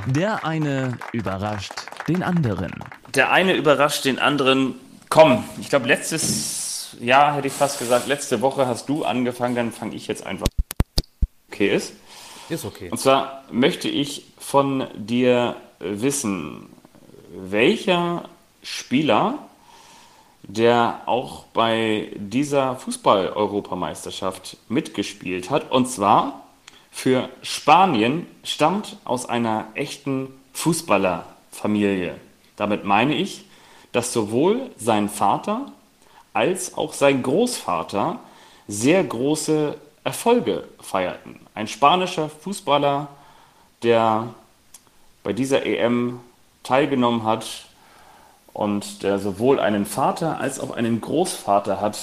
Der 0.07 0.45
eine 0.45 0.99
überrascht 1.13 1.73
den 2.07 2.23
anderen. 2.23 2.73
Der 3.15 3.33
eine 3.33 3.55
überrascht 3.55 4.05
den 4.05 4.19
anderen. 4.19 4.75
Komm, 5.09 5.45
ich 5.61 5.71
glaube, 5.71 5.87
letztes 5.89 6.64
Jahr 7.01 7.35
hätte 7.35 7.49
ich 7.49 7.53
fast 7.53 7.79
gesagt, 7.79 8.07
letzte 8.07 8.41
Woche 8.41 8.67
hast 8.67 8.89
du 8.89 9.05
angefangen, 9.05 9.55
dann 9.55 9.73
fange 9.73 9.95
ich 9.95 10.07
jetzt 10.07 10.27
einfach. 10.27 10.47
Okay 11.51 11.75
ist. 11.75 11.95
Ist 12.49 12.65
okay. 12.65 12.91
Und 12.91 12.99
zwar 12.99 13.45
möchte 13.51 13.89
ich 13.89 14.25
von 14.39 14.87
dir 14.95 15.57
wissen, 15.79 16.69
welcher 17.31 18.29
Spieler, 18.63 19.39
der 20.43 21.03
auch 21.07 21.45
bei 21.55 22.13
dieser 22.17 22.77
Fußball-Europameisterschaft 22.77 24.57
mitgespielt 24.69 25.51
hat, 25.51 25.71
und 25.71 25.87
zwar 25.87 26.43
für 26.91 27.29
Spanien, 27.43 28.27
stammt 28.45 28.99
aus 29.05 29.27
einer 29.27 29.69
echten 29.75 30.29
Fußballerfamilie. 30.53 32.21
Damit 32.57 32.85
meine 32.85 33.15
ich, 33.15 33.45
dass 33.93 34.13
sowohl 34.13 34.71
sein 34.77 35.09
Vater 35.09 35.73
als 36.35 36.77
auch 36.77 36.93
sein 36.93 37.23
Großvater 37.23 38.19
sehr 38.69 39.03
große 39.03 39.77
Erfolge 40.05 40.65
feierten. 40.81 41.41
Ein 41.55 41.69
spanischer 41.69 42.29
Fußballer, 42.29 43.09
der 43.83 44.29
bei 45.23 45.33
dieser 45.33 45.65
EM 45.65 46.21
teilgenommen 46.63 47.25
hat 47.25 47.47
und 48.53 49.03
der 49.03 49.19
sowohl 49.19 49.59
einen 49.61 49.87
Vater 49.87 50.39
als 50.39 50.61
auch 50.61 50.77
einen 50.77 51.01
Großvater 51.01 51.81
hat, 51.81 51.99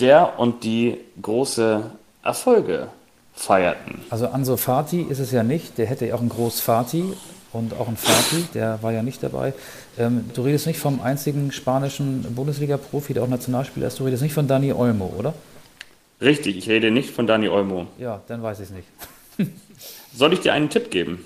der 0.00 0.38
und 0.38 0.62
die 0.62 0.98
große 1.20 1.90
Erfolge 2.22 2.88
feierten. 3.34 4.02
Also 4.10 4.28
Anso 4.28 4.56
Fati 4.56 5.02
ist 5.02 5.18
es 5.18 5.32
ja 5.32 5.42
nicht, 5.42 5.78
der 5.78 5.86
hätte 5.86 6.06
ja 6.06 6.14
auch 6.14 6.20
einen 6.20 6.28
Großvati 6.28 7.14
und 7.52 7.74
auch 7.74 7.88
einen 7.88 7.96
Fati, 7.96 8.44
der 8.54 8.82
war 8.82 8.92
ja 8.92 9.02
nicht 9.02 9.22
dabei. 9.22 9.54
Ähm, 9.98 10.30
du 10.34 10.42
redest 10.42 10.66
nicht 10.66 10.78
vom 10.78 11.00
einzigen 11.00 11.52
spanischen 11.52 12.22
Bundesliga-Profi, 12.34 13.14
der 13.14 13.22
auch 13.22 13.28
Nationalspieler 13.28 13.86
ist, 13.86 13.98
du 13.98 14.04
redest 14.04 14.22
nicht 14.22 14.34
von 14.34 14.46
Dani 14.46 14.72
Olmo, 14.72 15.12
oder? 15.16 15.34
Richtig, 16.20 16.56
ich 16.56 16.68
rede 16.68 16.90
nicht 16.90 17.10
von 17.10 17.26
Dani 17.26 17.48
Olmo. 17.48 17.86
Ja, 17.98 18.20
dann 18.26 18.42
weiß 18.42 18.60
ich 18.60 18.64
es 18.66 18.70
nicht. 18.70 18.88
Soll 20.14 20.32
ich 20.32 20.40
dir 20.40 20.52
einen 20.52 20.68
Tipp 20.68 20.90
geben? 20.90 21.24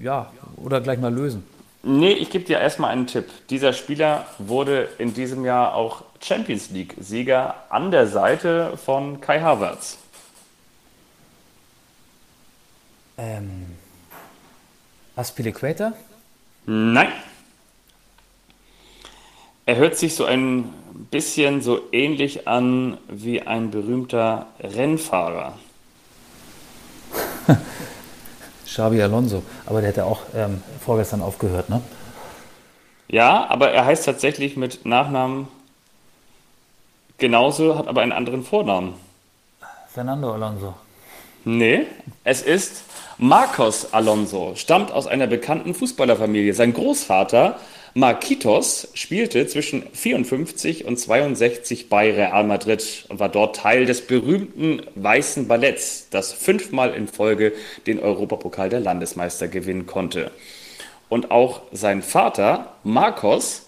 Ja, 0.00 0.32
oder 0.56 0.80
gleich 0.80 0.98
mal 0.98 1.12
lösen. 1.14 1.44
Nee, 1.82 2.12
ich 2.12 2.28
gebe 2.28 2.44
dir 2.44 2.58
erstmal 2.58 2.90
einen 2.90 3.06
Tipp. 3.06 3.26
Dieser 3.48 3.72
Spieler 3.72 4.26
wurde 4.38 4.88
in 4.98 5.14
diesem 5.14 5.44
Jahr 5.44 5.74
auch 5.74 6.02
Champions 6.20 6.70
League-Sieger 6.70 7.54
an 7.70 7.90
der 7.90 8.06
Seite 8.06 8.76
von 8.76 9.20
Kai 9.20 9.40
Havertz. 9.40 9.96
Ähm, 13.16 13.66
Aspilicueta? 15.20 15.92
Nein. 16.66 17.12
Er 19.66 19.76
hört 19.76 19.96
sich 19.96 20.14
so 20.14 20.24
ein 20.24 20.72
bisschen 21.10 21.60
so 21.60 21.82
ähnlich 21.92 22.48
an 22.48 22.96
wie 23.08 23.42
ein 23.42 23.70
berühmter 23.70 24.46
Rennfahrer. 24.60 25.58
Xabi 28.66 29.02
Alonso, 29.02 29.42
aber 29.66 29.80
der 29.80 29.90
hat 29.90 29.96
ja 29.98 30.04
auch 30.04 30.22
ähm, 30.34 30.62
vorgestern 30.84 31.22
aufgehört, 31.22 31.68
ne? 31.68 31.82
Ja, 33.08 33.46
aber 33.48 33.70
er 33.72 33.84
heißt 33.84 34.04
tatsächlich 34.04 34.56
mit 34.56 34.86
Nachnamen 34.86 35.48
genauso, 37.18 37.76
hat 37.76 37.88
aber 37.88 38.02
einen 38.02 38.12
anderen 38.12 38.44
Vornamen. 38.44 38.94
Fernando 39.92 40.32
Alonso. 40.32 40.74
Nee, 41.44 41.86
es 42.22 42.42
ist 42.42 42.84
Marcos 43.16 43.94
Alonso, 43.94 44.52
stammt 44.56 44.92
aus 44.92 45.06
einer 45.06 45.26
bekannten 45.26 45.72
Fußballerfamilie. 45.72 46.52
Sein 46.52 46.74
Großvater 46.74 47.58
Marquitos 47.94 48.88
spielte 48.92 49.46
zwischen 49.46 49.84
54 49.90 50.84
und 50.84 50.98
62 50.98 51.88
bei 51.88 52.12
Real 52.12 52.44
Madrid 52.44 53.06
und 53.08 53.20
war 53.20 53.30
dort 53.30 53.56
Teil 53.56 53.86
des 53.86 54.06
berühmten 54.06 54.82
Weißen 54.96 55.48
Balletts, 55.48 56.08
das 56.10 56.34
fünfmal 56.34 56.92
in 56.92 57.08
Folge 57.08 57.54
den 57.86 58.00
Europapokal 58.00 58.68
der 58.68 58.80
Landesmeister 58.80 59.48
gewinnen 59.48 59.86
konnte. 59.86 60.30
Und 61.08 61.30
auch 61.30 61.62
sein 61.72 62.02
Vater 62.02 62.74
Marcos 62.84 63.66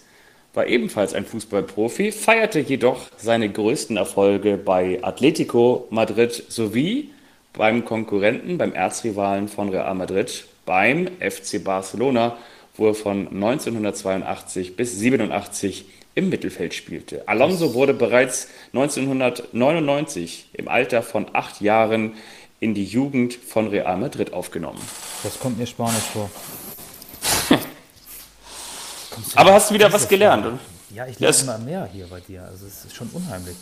war 0.53 0.67
ebenfalls 0.67 1.15
ein 1.15 1.25
Fußballprofi, 1.25 2.11
feierte 2.11 2.59
jedoch 2.59 3.07
seine 3.17 3.49
größten 3.49 3.97
Erfolge 3.97 4.57
bei 4.57 4.99
Atletico 5.01 5.87
Madrid 5.89 6.43
sowie 6.47 7.09
beim 7.53 7.85
Konkurrenten, 7.85 8.57
beim 8.57 8.73
Erzrivalen 8.73 9.47
von 9.47 9.69
Real 9.69 9.93
Madrid, 9.95 10.45
beim 10.65 11.07
FC 11.19 11.63
Barcelona, 11.63 12.37
wo 12.75 12.87
er 12.87 12.95
von 12.95 13.27
1982 13.27 14.75
bis 14.75 14.97
87 14.97 15.85
im 16.15 16.29
Mittelfeld 16.29 16.73
spielte. 16.73 17.27
Alonso 17.27 17.73
wurde 17.73 17.93
bereits 17.93 18.47
1999 18.73 20.49
im 20.53 20.67
Alter 20.67 21.01
von 21.01 21.27
acht 21.33 21.61
Jahren 21.61 22.13
in 22.59 22.73
die 22.73 22.85
Jugend 22.85 23.33
von 23.33 23.67
Real 23.67 23.97
Madrid 23.97 24.33
aufgenommen. 24.33 24.81
Das 25.23 25.39
kommt 25.39 25.57
mir 25.57 25.67
spanisch 25.67 26.03
vor. 26.13 26.29
Aber 29.35 29.53
hast 29.53 29.69
du 29.69 29.73
wieder 29.73 29.91
was 29.91 30.07
gelernt? 30.07 30.59
Ja, 30.93 31.07
ich 31.07 31.19
lerne 31.19 31.37
immer 31.41 31.57
mehr 31.57 31.89
hier 31.91 32.07
bei 32.07 32.19
dir. 32.19 32.43
Also 32.43 32.65
es 32.65 32.85
ist 32.85 32.95
schon 32.95 33.09
unheimlich. 33.13 33.55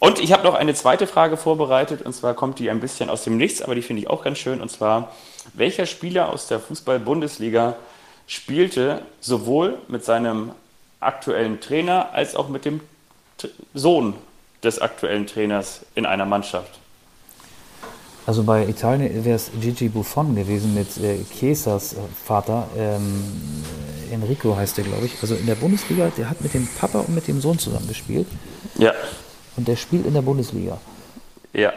Und 0.00 0.20
ich 0.20 0.32
habe 0.32 0.44
noch 0.44 0.54
eine 0.54 0.74
zweite 0.74 1.06
Frage 1.06 1.36
vorbereitet, 1.36 2.02
und 2.02 2.12
zwar 2.12 2.34
kommt 2.34 2.58
die 2.58 2.70
ein 2.70 2.80
bisschen 2.80 3.10
aus 3.10 3.24
dem 3.24 3.36
Nichts, 3.36 3.62
aber 3.62 3.74
die 3.74 3.82
finde 3.82 4.02
ich 4.02 4.10
auch 4.10 4.22
ganz 4.22 4.38
schön. 4.38 4.60
Und 4.60 4.70
zwar, 4.70 5.12
welcher 5.54 5.86
Spieler 5.86 6.28
aus 6.28 6.46
der 6.46 6.60
Fußball-Bundesliga 6.60 7.76
spielte 8.26 9.02
sowohl 9.20 9.78
mit 9.88 10.04
seinem 10.04 10.52
aktuellen 11.00 11.60
Trainer 11.60 12.10
als 12.12 12.36
auch 12.36 12.48
mit 12.48 12.64
dem 12.64 12.80
Sohn 13.74 14.14
des 14.62 14.80
aktuellen 14.80 15.26
Trainers 15.26 15.80
in 15.94 16.06
einer 16.06 16.26
Mannschaft? 16.26 16.78
Also 18.26 18.42
bei 18.42 18.68
Italien 18.68 19.24
wäre 19.24 19.36
es 19.36 19.50
Gigi 19.58 19.88
Buffon 19.88 20.36
gewesen 20.36 20.74
mit 20.74 20.98
äh, 20.98 21.24
Chiesas 21.38 21.94
äh, 21.94 21.96
Vater. 22.26 22.68
Ähm, 22.76 23.24
äh, 24.10 24.14
Enrico 24.14 24.54
heißt 24.54 24.76
der, 24.76 24.84
glaube 24.84 25.06
ich. 25.06 25.14
Also 25.22 25.34
in 25.34 25.46
der 25.46 25.54
Bundesliga, 25.54 26.12
der 26.14 26.28
hat 26.28 26.40
mit 26.42 26.52
dem 26.52 26.68
Papa 26.78 26.98
und 27.00 27.14
mit 27.14 27.26
dem 27.26 27.40
Sohn 27.40 27.58
zusammen 27.58 27.88
gespielt. 27.88 28.26
Ja, 28.76 28.92
Und 29.58 29.68
der 29.68 29.76
spielt 29.76 30.06
in 30.06 30.14
der 30.14 30.22
Bundesliga. 30.22 30.78
ja. 31.52 31.72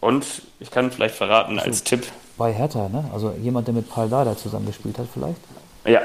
Und 0.00 0.42
ich 0.60 0.70
kann 0.70 0.90
vielleicht 0.92 1.14
verraten 1.16 1.58
als 1.58 1.82
Tipp. 1.82 2.06
Bei 2.36 2.52
Hertha, 2.52 2.88
ne? 2.88 3.04
Also 3.12 3.32
jemand, 3.42 3.66
der 3.66 3.74
mit 3.74 3.88
Paul 3.88 4.08
Dada 4.08 4.36
zusammen 4.36 4.66
gespielt 4.66 4.98
hat 4.98 5.06
vielleicht. 5.12 5.40
Ja, 5.84 6.02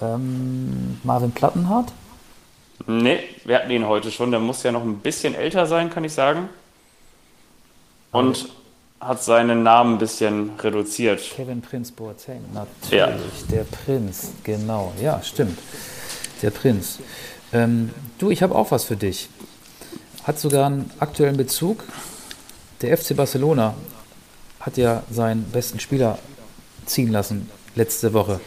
Ähm, 0.00 0.98
Marvin 1.04 1.32
Plattenhardt. 1.32 1.92
nee, 2.86 3.20
wir 3.44 3.56
hatten 3.56 3.70
ihn 3.70 3.86
heute 3.86 4.10
schon. 4.10 4.30
Der 4.30 4.40
muss 4.40 4.62
ja 4.62 4.72
noch 4.72 4.82
ein 4.82 4.98
bisschen 4.98 5.34
älter 5.34 5.66
sein, 5.66 5.90
kann 5.90 6.02
ich 6.04 6.12
sagen. 6.14 6.48
Und 8.10 8.48
hat 9.00 9.22
seinen 9.22 9.62
Namen 9.62 9.94
ein 9.94 9.98
bisschen 9.98 10.52
reduziert. 10.58 11.20
Kevin 11.36 11.60
Prinz 11.60 11.92
Boateng, 11.92 12.42
natürlich. 12.52 12.90
Ja. 12.98 13.12
Der 13.50 13.64
Prinz, 13.64 14.32
genau. 14.44 14.92
Ja, 15.00 15.22
stimmt. 15.22 15.58
Der 16.40 16.50
Prinz. 16.50 16.98
Ähm, 17.52 17.90
du, 18.18 18.30
ich 18.30 18.42
habe 18.42 18.54
auch 18.54 18.70
was 18.70 18.84
für 18.84 18.96
dich. 18.96 19.28
Hat 20.24 20.38
sogar 20.38 20.66
einen 20.66 20.90
aktuellen 21.00 21.36
Bezug. 21.36 21.84
Der 22.80 22.96
FC 22.96 23.16
Barcelona 23.16 23.74
hat 24.60 24.76
ja 24.76 25.02
seinen 25.10 25.44
besten 25.44 25.80
Spieler 25.80 26.18
ziehen 26.86 27.10
lassen 27.10 27.50
letzte 27.74 28.12
Woche. 28.12 28.40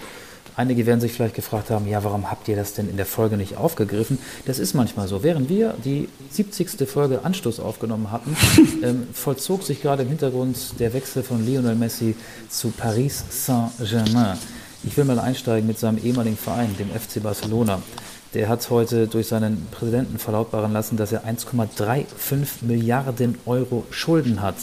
Einige 0.58 0.86
werden 0.86 1.02
sich 1.02 1.12
vielleicht 1.12 1.36
gefragt 1.36 1.70
haben, 1.70 1.86
ja, 1.86 2.02
warum 2.06 2.32
habt 2.32 2.48
ihr 2.48 2.56
das 2.56 2.74
denn 2.74 2.90
in 2.90 2.96
der 2.96 3.06
Folge 3.06 3.36
nicht 3.36 3.58
aufgegriffen? 3.58 4.20
Das 4.46 4.58
ist 4.58 4.74
manchmal 4.74 5.10
so. 5.10 5.22
Während 5.22 5.50
wir 5.50 5.76
die 5.84 6.08
70. 6.30 6.88
Folge 6.90 7.26
Anstoß 7.26 7.60
aufgenommen 7.60 8.10
hatten, 8.10 8.38
ähm, 8.84 9.08
vollzog 9.12 9.64
sich 9.64 9.82
gerade 9.82 10.04
im 10.04 10.10
Hintergrund 10.10 10.80
der 10.80 10.94
Wechsel 10.94 11.24
von 11.24 11.46
Lionel 11.46 11.76
Messi 11.76 12.16
zu 12.48 12.70
Paris 12.70 13.26
Saint-Germain. 13.30 14.38
Ich 14.86 14.96
will 14.96 15.04
mal 15.04 15.20
einsteigen 15.20 15.68
mit 15.68 15.78
seinem 15.78 15.98
ehemaligen 15.98 16.38
Verein, 16.38 16.74
dem 16.78 16.90
FC 16.90 17.22
Barcelona. 17.22 17.82
Der 18.36 18.50
hat 18.50 18.70
heute 18.70 19.08
durch 19.08 19.28
seinen 19.30 19.66
Präsidenten 19.72 20.20
verlautbaren 20.20 20.74
lassen, 20.74 20.98
dass 20.98 21.14
er 21.14 21.24
1,35 21.24 22.66
Milliarden 22.66 23.38
Euro 23.46 23.86
Schulden 23.92 24.42
hat. 24.42 24.56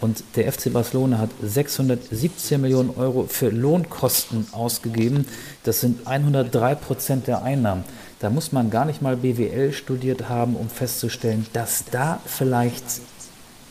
Und 0.00 0.22
der 0.36 0.52
FC 0.52 0.72
Barcelona 0.72 1.18
hat 1.18 1.30
617 1.42 2.60
Millionen 2.60 2.90
Euro 2.90 3.26
für 3.28 3.48
Lohnkosten 3.48 4.46
ausgegeben. 4.52 5.26
Das 5.64 5.80
sind 5.80 6.06
103 6.06 6.76
Prozent 6.76 7.26
der 7.26 7.42
Einnahmen. 7.42 7.82
Da 8.20 8.30
muss 8.30 8.52
man 8.52 8.70
gar 8.70 8.84
nicht 8.84 9.02
mal 9.02 9.16
BWL 9.16 9.72
studiert 9.72 10.28
haben, 10.28 10.54
um 10.54 10.68
festzustellen, 10.68 11.44
dass 11.54 11.84
da 11.90 12.20
vielleicht 12.24 12.84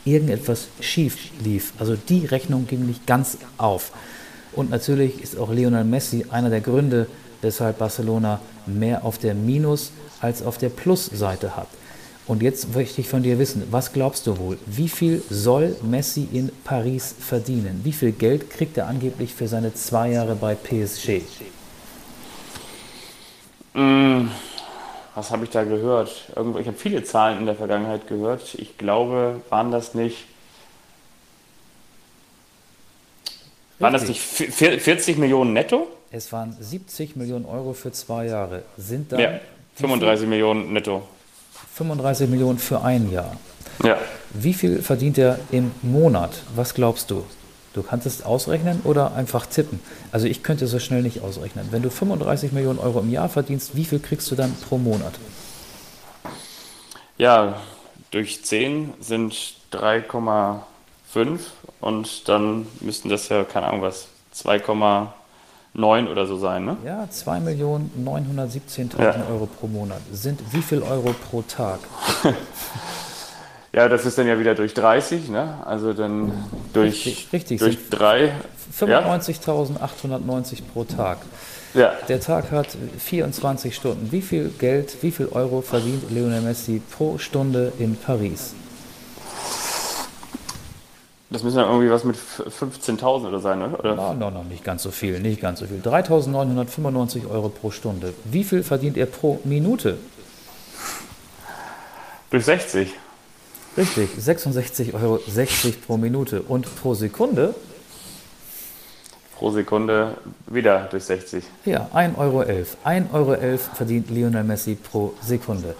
irgendetwas 0.04 0.68
schief 0.80 1.16
lief. 1.42 1.72
Also 1.78 1.96
die 1.96 2.26
Rechnung 2.26 2.66
ging 2.66 2.84
nicht 2.84 3.06
ganz 3.06 3.38
auf. 3.56 3.92
Und 4.52 4.68
natürlich 4.68 5.22
ist 5.22 5.38
auch 5.38 5.50
Lionel 5.50 5.84
Messi 5.84 6.26
einer 6.28 6.50
der 6.50 6.60
Gründe, 6.60 7.06
weshalb 7.42 7.78
Barcelona 7.78 8.40
mehr 8.66 9.04
auf 9.04 9.18
der 9.18 9.34
Minus- 9.34 9.90
als 10.20 10.42
auf 10.42 10.56
der 10.58 10.68
Plusseite 10.70 11.56
hat. 11.56 11.66
Und 12.28 12.40
jetzt 12.42 12.72
möchte 12.74 13.00
ich 13.00 13.08
von 13.08 13.24
dir 13.24 13.38
wissen, 13.40 13.64
was 13.72 13.92
glaubst 13.92 14.28
du 14.28 14.38
wohl? 14.38 14.56
Wie 14.66 14.88
viel 14.88 15.22
soll 15.28 15.76
Messi 15.82 16.28
in 16.32 16.52
Paris 16.62 17.14
verdienen? 17.18 17.80
Wie 17.82 17.92
viel 17.92 18.12
Geld 18.12 18.48
kriegt 18.48 18.78
er 18.78 18.86
angeblich 18.86 19.34
für 19.34 19.48
seine 19.48 19.74
zwei 19.74 20.12
Jahre 20.12 20.36
bei 20.36 20.54
PSG? 20.54 21.22
Mm, 23.74 24.28
was 25.16 25.30
habe 25.32 25.44
ich 25.44 25.50
da 25.50 25.64
gehört? 25.64 26.10
Irgendwo, 26.36 26.58
ich 26.60 26.66
habe 26.68 26.76
viele 26.76 27.02
Zahlen 27.02 27.38
in 27.40 27.46
der 27.46 27.56
Vergangenheit 27.56 28.06
gehört. 28.06 28.54
Ich 28.54 28.78
glaube, 28.78 29.40
waren 29.50 29.72
das 29.72 29.94
nicht. 29.94 30.24
Waren 33.80 33.94
das 33.94 34.06
nicht 34.06 34.20
Richtig. 34.40 34.54
vi- 34.54 34.78
40 34.78 35.18
Millionen 35.18 35.52
netto? 35.54 35.88
Es 36.14 36.30
waren 36.30 36.54
70 36.60 37.16
Millionen 37.16 37.46
Euro 37.46 37.72
für 37.72 37.90
zwei 37.90 38.26
Jahre. 38.26 38.64
Sind 38.76 39.12
dann 39.12 39.20
Ja, 39.20 39.40
35 39.76 40.28
Millionen 40.28 40.70
netto. 40.74 41.02
35 41.74 42.28
Millionen 42.28 42.58
für 42.58 42.82
ein 42.82 43.10
Jahr. 43.10 43.34
Ja. 43.82 43.96
Wie 44.34 44.52
viel 44.52 44.82
verdient 44.82 45.16
er 45.16 45.38
im 45.50 45.70
Monat? 45.80 46.42
Was 46.54 46.74
glaubst 46.74 47.10
du? 47.10 47.24
Du 47.72 47.82
kannst 47.82 48.04
es 48.04 48.22
ausrechnen 48.22 48.82
oder 48.84 49.14
einfach 49.14 49.46
tippen. 49.46 49.80
Also 50.10 50.26
ich 50.26 50.42
könnte 50.42 50.66
es 50.66 50.70
so 50.70 50.78
schnell 50.78 51.00
nicht 51.00 51.22
ausrechnen. 51.22 51.68
Wenn 51.70 51.80
du 51.80 51.88
35 51.88 52.52
Millionen 52.52 52.78
Euro 52.78 53.00
im 53.00 53.10
Jahr 53.10 53.30
verdienst, 53.30 53.74
wie 53.74 53.86
viel 53.86 53.98
kriegst 53.98 54.30
du 54.30 54.34
dann 54.34 54.54
pro 54.68 54.76
Monat? 54.76 55.14
Ja, 57.16 57.58
durch 58.10 58.44
10 58.44 58.92
sind 59.00 59.54
3,5 59.72 60.60
und 61.80 62.28
dann 62.28 62.66
müssten 62.80 63.08
das 63.08 63.30
ja, 63.30 63.44
keine 63.44 63.68
Ahnung 63.68 63.80
was, 63.80 64.08
2,9 65.76 66.10
oder 66.10 66.26
so 66.26 66.36
sein, 66.36 66.64
ne? 66.64 66.76
Ja, 66.84 67.08
2.917.000 67.10 69.00
Ja. 69.02 69.14
Euro 69.30 69.46
pro 69.46 69.66
Monat. 69.68 70.00
Sind 70.12 70.40
wie 70.52 70.62
viel 70.62 70.82
Euro 70.82 71.14
pro 71.30 71.42
Tag? 71.42 71.80
Ja, 73.74 73.88
das 73.88 74.04
ist 74.04 74.18
dann 74.18 74.26
ja 74.26 74.38
wieder 74.38 74.54
durch 74.54 74.74
30, 74.74 75.30
ne? 75.30 75.54
Also 75.64 75.94
dann 75.94 76.30
durch, 76.74 77.06
Richtig, 77.06 77.28
richtig, 77.32 77.58
durch 77.58 77.78
sind 77.78 77.88
3. 77.88 78.26
Ja? 78.86 79.00
95.890 79.08 80.58
pro 80.74 80.84
Tag. 80.84 81.16
ja. 81.72 81.92
Der 82.06 82.20
Tag 82.20 82.50
hat 82.50 82.66
24 82.98 83.74
Stunden. 83.74 84.12
Wie 84.12 84.20
viel 84.20 84.50
Geld, 84.58 84.98
wie 85.02 85.10
viel 85.10 85.28
Euro 85.28 85.62
verdient 85.62 86.10
Lionel 86.10 86.42
Messi 86.42 86.82
pro 86.94 87.16
Stunde 87.16 87.72
in 87.78 87.96
Paris? 87.96 88.54
Das 91.32 91.42
müssen 91.42 91.56
ja 91.58 91.66
irgendwie 91.66 91.90
was 91.90 92.04
mit 92.04 92.16
15.000 92.16 93.28
oder 93.28 93.40
sein, 93.40 93.58
ne? 93.58 93.76
Oder? 93.76 93.98
Ah, 93.98 94.12
no, 94.12 94.30
no, 94.30 94.44
nicht 94.44 94.62
ganz 94.62 94.82
so 94.82 94.90
viel, 94.90 95.18
nicht 95.18 95.40
ganz 95.40 95.60
so 95.60 95.66
viel. 95.66 95.80
3.995 95.80 97.30
Euro 97.30 97.48
pro 97.48 97.70
Stunde. 97.70 98.12
Wie 98.24 98.44
viel 98.44 98.62
verdient 98.62 98.98
er 98.98 99.06
pro 99.06 99.40
Minute? 99.44 99.96
Durch 102.30 102.44
60. 102.44 102.92
Richtig, 103.76 104.10
66,60 104.18 104.92
Euro 104.94 105.20
pro 105.86 105.96
Minute. 105.96 106.42
Und 106.42 106.66
pro 106.76 106.92
Sekunde, 106.94 107.54
Pro 109.42 109.50
Sekunde 109.50 110.18
wieder 110.46 110.86
durch 110.90 111.02
60. 111.04 111.42
ja, 111.64 111.88
1,11 111.92 112.16
Euro. 112.18 112.42
1,11 112.42 113.12
Euro 113.12 113.58
verdient 113.74 114.08
Lionel 114.10 114.44
Messi 114.44 114.76
pro 114.76 115.14
Sekunde. 115.20 115.74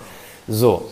So, 0.48 0.90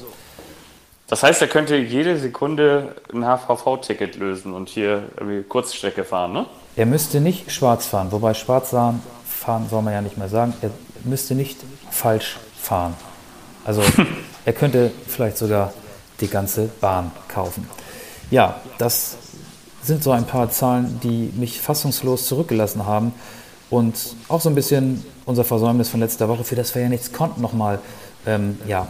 Das 1.10 1.22
heißt, 1.22 1.42
er 1.42 1.48
könnte 1.48 1.76
jede 1.76 2.18
Sekunde 2.18 2.94
ein 3.12 3.24
HVV-Ticket 3.24 4.16
lösen 4.16 4.54
und 4.54 4.68
hier 4.68 5.02
Kurzstrecke 5.48 6.04
fahren, 6.04 6.32
ne? 6.32 6.46
er 6.76 6.86
müsste 6.86 7.20
nicht 7.20 7.52
schwarz 7.52 7.86
fahren, 7.86 8.12
wobei 8.12 8.34
schwarz 8.34 8.70
fahren, 8.70 9.02
fahren 9.26 9.66
soll 9.68 9.82
man 9.82 9.92
ja 9.92 10.00
nicht 10.00 10.16
mehr 10.16 10.28
sagen. 10.28 10.54
Er 10.62 10.70
müsste 11.04 11.34
nicht 11.34 11.58
falsch 11.90 12.38
fahren. 12.56 12.94
Also 13.64 13.82
er 14.44 14.52
könnte 14.52 14.90
vielleicht 15.06 15.36
sogar 15.36 15.72
die 16.20 16.28
ganze 16.28 16.70
Bahn 16.80 17.10
kaufen. 17.28 17.68
Ja, 18.30 18.60
das 18.78 19.16
sind 19.82 20.02
so 20.02 20.12
ein 20.12 20.26
paar 20.26 20.50
Zahlen, 20.50 21.00
die 21.02 21.32
mich 21.36 21.60
fassungslos 21.60 22.26
zurückgelassen 22.26 22.86
haben 22.86 23.12
und 23.68 24.14
auch 24.28 24.40
so 24.40 24.48
ein 24.48 24.54
bisschen 24.54 25.04
unser 25.24 25.44
Versäumnis 25.44 25.88
von 25.88 26.00
letzter 26.00 26.28
Woche, 26.28 26.44
für 26.44 26.54
das 26.54 26.74
wir 26.74 26.82
ja 26.82 26.88
nichts 26.88 27.12
konnten, 27.12 27.40
nochmal 27.40 27.80
ähm, 28.26 28.58
ja, 28.66 28.86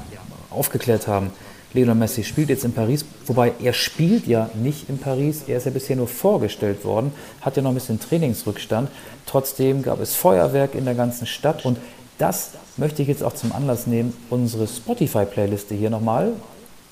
aufgeklärt 0.50 1.06
haben. 1.06 1.32
Lionel 1.72 1.94
Messi 1.94 2.24
spielt 2.24 2.48
jetzt 2.48 2.64
in 2.64 2.72
Paris, 2.72 3.04
wobei 3.26 3.52
er 3.62 3.72
spielt 3.72 4.26
ja 4.26 4.50
nicht 4.54 4.88
in 4.88 4.98
Paris, 4.98 5.44
er 5.46 5.58
ist 5.58 5.66
ja 5.66 5.70
bisher 5.70 5.96
nur 5.96 6.08
vorgestellt 6.08 6.84
worden, 6.84 7.12
hat 7.42 7.56
ja 7.56 7.62
noch 7.62 7.70
ein 7.70 7.74
bisschen 7.74 8.00
Trainingsrückstand. 8.00 8.90
Trotzdem 9.26 9.82
gab 9.82 10.00
es 10.00 10.16
Feuerwerk 10.16 10.74
in 10.74 10.84
der 10.84 10.94
ganzen 10.94 11.26
Stadt 11.26 11.64
und 11.64 11.78
das 12.18 12.50
möchte 12.76 13.02
ich 13.02 13.08
jetzt 13.08 13.22
auch 13.22 13.34
zum 13.34 13.52
Anlass 13.52 13.86
nehmen, 13.86 14.12
unsere 14.30 14.66
Spotify-Playliste 14.66 15.74
hier 15.74 15.90
nochmal 15.90 16.32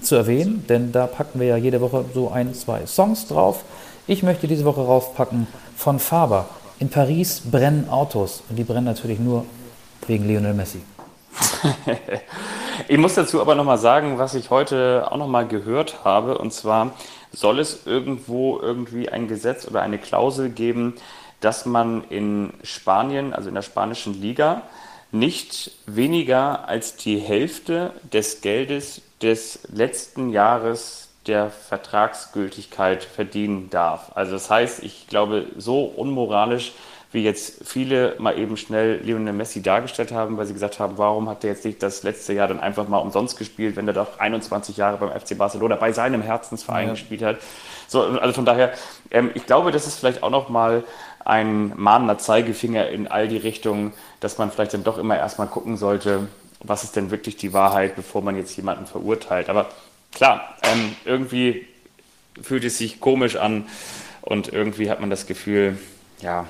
zu 0.00 0.14
erwähnen, 0.14 0.64
denn 0.68 0.92
da 0.92 1.06
packen 1.06 1.40
wir 1.40 1.48
ja 1.48 1.56
jede 1.56 1.80
Woche 1.80 2.04
so 2.14 2.30
ein, 2.30 2.54
zwei 2.54 2.86
Songs 2.86 3.26
drauf. 3.26 3.64
Ich 4.06 4.22
möchte 4.22 4.46
diese 4.46 4.64
Woche 4.64 4.80
raufpacken 4.80 5.48
von 5.76 5.98
Faber. 5.98 6.48
In 6.78 6.88
Paris 6.88 7.42
brennen 7.50 7.88
Autos 7.90 8.42
und 8.48 8.56
die 8.56 8.64
brennen 8.64 8.84
natürlich 8.84 9.18
nur 9.18 9.44
wegen 10.06 10.28
Lionel 10.28 10.54
Messi. 10.54 10.78
Ich 12.90 12.96
muss 12.96 13.14
dazu 13.14 13.40
aber 13.40 13.54
nochmal 13.54 13.76
sagen, 13.78 14.18
was 14.18 14.34
ich 14.34 14.50
heute 14.50 15.08
auch 15.10 15.16
nochmal 15.16 15.46
gehört 15.46 16.04
habe. 16.04 16.38
Und 16.38 16.52
zwar 16.52 16.92
soll 17.32 17.58
es 17.58 17.86
irgendwo 17.86 18.58
irgendwie 18.60 19.08
ein 19.08 19.28
Gesetz 19.28 19.66
oder 19.66 19.82
eine 19.82 19.98
Klausel 19.98 20.48
geben, 20.48 20.94
dass 21.40 21.66
man 21.66 22.04
in 22.08 22.52
Spanien, 22.62 23.34
also 23.34 23.48
in 23.48 23.54
der 23.54 23.62
spanischen 23.62 24.20
Liga, 24.20 24.62
nicht 25.10 25.72
weniger 25.86 26.68
als 26.68 26.96
die 26.96 27.18
Hälfte 27.18 27.92
des 28.12 28.40
Geldes 28.40 29.02
des 29.22 29.60
letzten 29.72 30.30
Jahres 30.30 31.08
der 31.26 31.50
Vertragsgültigkeit 31.50 33.04
verdienen 33.04 33.68
darf. 33.70 34.12
Also 34.14 34.32
das 34.32 34.50
heißt, 34.50 34.82
ich 34.82 35.08
glaube, 35.08 35.46
so 35.56 35.84
unmoralisch 35.84 36.72
wie 37.10 37.22
jetzt 37.24 37.66
viele 37.66 38.14
mal 38.18 38.38
eben 38.38 38.56
schnell 38.58 39.00
Lionel 39.02 39.32
Messi 39.32 39.62
dargestellt 39.62 40.12
haben, 40.12 40.36
weil 40.36 40.44
sie 40.46 40.52
gesagt 40.52 40.78
haben, 40.78 40.98
warum 40.98 41.28
hat 41.28 41.42
er 41.42 41.50
jetzt 41.50 41.64
nicht 41.64 41.82
das 41.82 42.02
letzte 42.02 42.34
Jahr 42.34 42.48
dann 42.48 42.60
einfach 42.60 42.86
mal 42.86 42.98
umsonst 42.98 43.38
gespielt, 43.38 43.76
wenn 43.76 43.86
er 43.88 43.94
doch 43.94 44.18
21 44.18 44.76
Jahre 44.76 44.98
beim 44.98 45.18
FC 45.18 45.36
Barcelona 45.38 45.76
bei 45.76 45.92
seinem 45.92 46.20
Herzensverein 46.20 46.86
Ja. 46.88 46.92
gespielt 46.92 47.22
hat. 47.22 47.38
So, 47.86 48.02
also 48.02 48.34
von 48.34 48.44
daher, 48.44 48.72
ähm, 49.10 49.30
ich 49.34 49.46
glaube, 49.46 49.72
das 49.72 49.86
ist 49.86 49.98
vielleicht 49.98 50.22
auch 50.22 50.28
noch 50.30 50.50
mal 50.50 50.84
ein 51.24 51.72
mahnender 51.76 52.18
Zeigefinger 52.18 52.88
in 52.88 53.06
all 53.08 53.26
die 53.28 53.36
Richtungen, 53.38 53.94
dass 54.20 54.36
man 54.36 54.50
vielleicht 54.50 54.74
dann 54.74 54.84
doch 54.84 54.98
immer 54.98 55.16
erstmal 55.16 55.46
gucken 55.46 55.76
sollte, 55.78 56.28
was 56.60 56.84
ist 56.84 56.96
denn 56.96 57.10
wirklich 57.10 57.36
die 57.36 57.52
Wahrheit, 57.54 57.96
bevor 57.96 58.20
man 58.20 58.36
jetzt 58.36 58.54
jemanden 58.56 58.84
verurteilt. 58.86 59.48
Aber 59.48 59.68
klar, 60.12 60.56
ähm, 60.62 60.94
irgendwie 61.06 61.66
fühlt 62.42 62.64
es 62.64 62.76
sich 62.78 63.00
komisch 63.00 63.36
an 63.36 63.66
und 64.22 64.52
irgendwie 64.52 64.90
hat 64.90 65.00
man 65.00 65.08
das 65.08 65.26
Gefühl, 65.26 65.78
ja, 66.20 66.46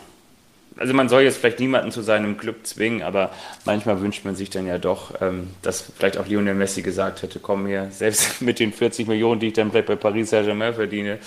also 0.79 0.95
man 0.95 1.09
soll 1.09 1.23
jetzt 1.23 1.39
vielleicht 1.39 1.61
niemanden 1.61 1.91
zu 1.91 2.03
seinem 2.03 2.39
Club 2.39 2.67
zwingen, 2.67 3.03
aber 3.03 3.31
manchmal 3.65 4.01
wünscht 4.01 4.25
man 4.25 4.37
sich 4.37 4.51
dann 4.51 4.67
ja 4.67 4.79
doch, 4.79 5.21
ähm, 5.21 5.51
dass 5.63 5.85
vielleicht 5.97 6.19
auch 6.19 6.27
Lionel 6.27 6.55
Messi 6.55 6.83
gesagt 6.83 7.23
hätte, 7.23 7.41
komm 7.41 7.67
hier, 7.67 7.89
selbst 7.91 8.41
mit 8.43 8.59
den 8.59 8.73
40 8.73 9.09
Millionen, 9.09 9.41
die 9.41 9.49
ich 9.49 9.53
dann 9.55 9.71
vielleicht 9.71 9.87
bei 9.87 9.97
Paris 9.97 10.31
Saint-Germain 10.31 10.75
verdiene, 10.75 11.19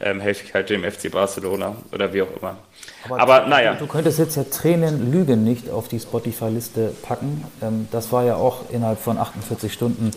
ähm, 0.00 0.20
helfe 0.20 0.44
ich 0.44 0.54
halt 0.54 0.70
dem 0.70 0.82
FC 0.82 1.10
Barcelona 1.10 1.76
oder 1.92 2.12
wie 2.12 2.22
auch 2.22 2.36
immer. 2.40 2.56
Aber, 3.10 3.46
naja, 3.46 3.74
Du 3.74 3.86
könntest 3.86 4.18
jetzt 4.18 4.36
ja 4.36 4.44
Tränen 4.44 5.12
Lügen 5.12 5.44
nicht 5.44 5.70
auf 5.70 5.88
die 5.88 6.00
Spotify-Liste 6.00 6.92
packen. 7.02 7.44
Ähm, 7.62 7.88
Das 7.90 8.12
war 8.12 8.24
ja 8.24 8.36
auch 8.36 8.70
innerhalb 8.70 8.98
von 9.00 9.18
48 9.18 9.72
Stunden 9.72 10.10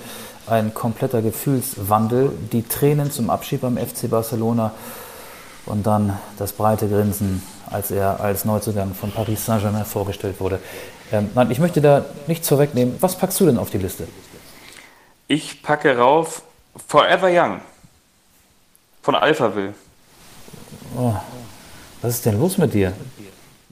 ein 0.48 0.74
kompletter 0.74 1.22
Gefühlswandel. 1.22 2.32
Die 2.52 2.64
Tränen 2.64 3.12
zum 3.12 3.30
Abschied 3.30 3.62
beim 3.62 3.78
FC 3.78 4.10
Barcelona 4.10 4.72
und 5.66 5.86
dann 5.86 6.18
das 6.40 6.54
breite 6.54 6.88
Grinsen, 6.88 7.44
als 7.72 7.92
er 7.92 8.20
als 8.20 8.46
Neuzugang 8.46 8.94
von 8.94 9.12
Paris 9.12 9.46
Saint-Germain 9.46 9.86
vorgestellt 9.86 10.40
wurde. 10.40 10.60
Ähm, 11.12 11.30
Nein, 11.36 11.52
ich 11.52 11.60
möchte 11.60 11.82
da 11.82 12.06
nichts 12.28 12.48
vorwegnehmen. 12.48 12.96
Was 13.00 13.18
packst 13.18 13.40
du 13.40 13.46
denn 13.46 13.58
auf 13.58 13.70
die 13.70 13.78
Liste? 13.80 14.08
ich 15.30 15.62
packe 15.62 15.98
rauf 15.98 16.42
Forever 16.88 17.30
Young 17.30 17.60
von 19.02 19.16
Alphaville. 19.16 19.74
Was 22.02 22.14
ist 22.16 22.26
denn 22.26 22.40
los 22.40 22.58
mit 22.58 22.74
dir? 22.74 22.94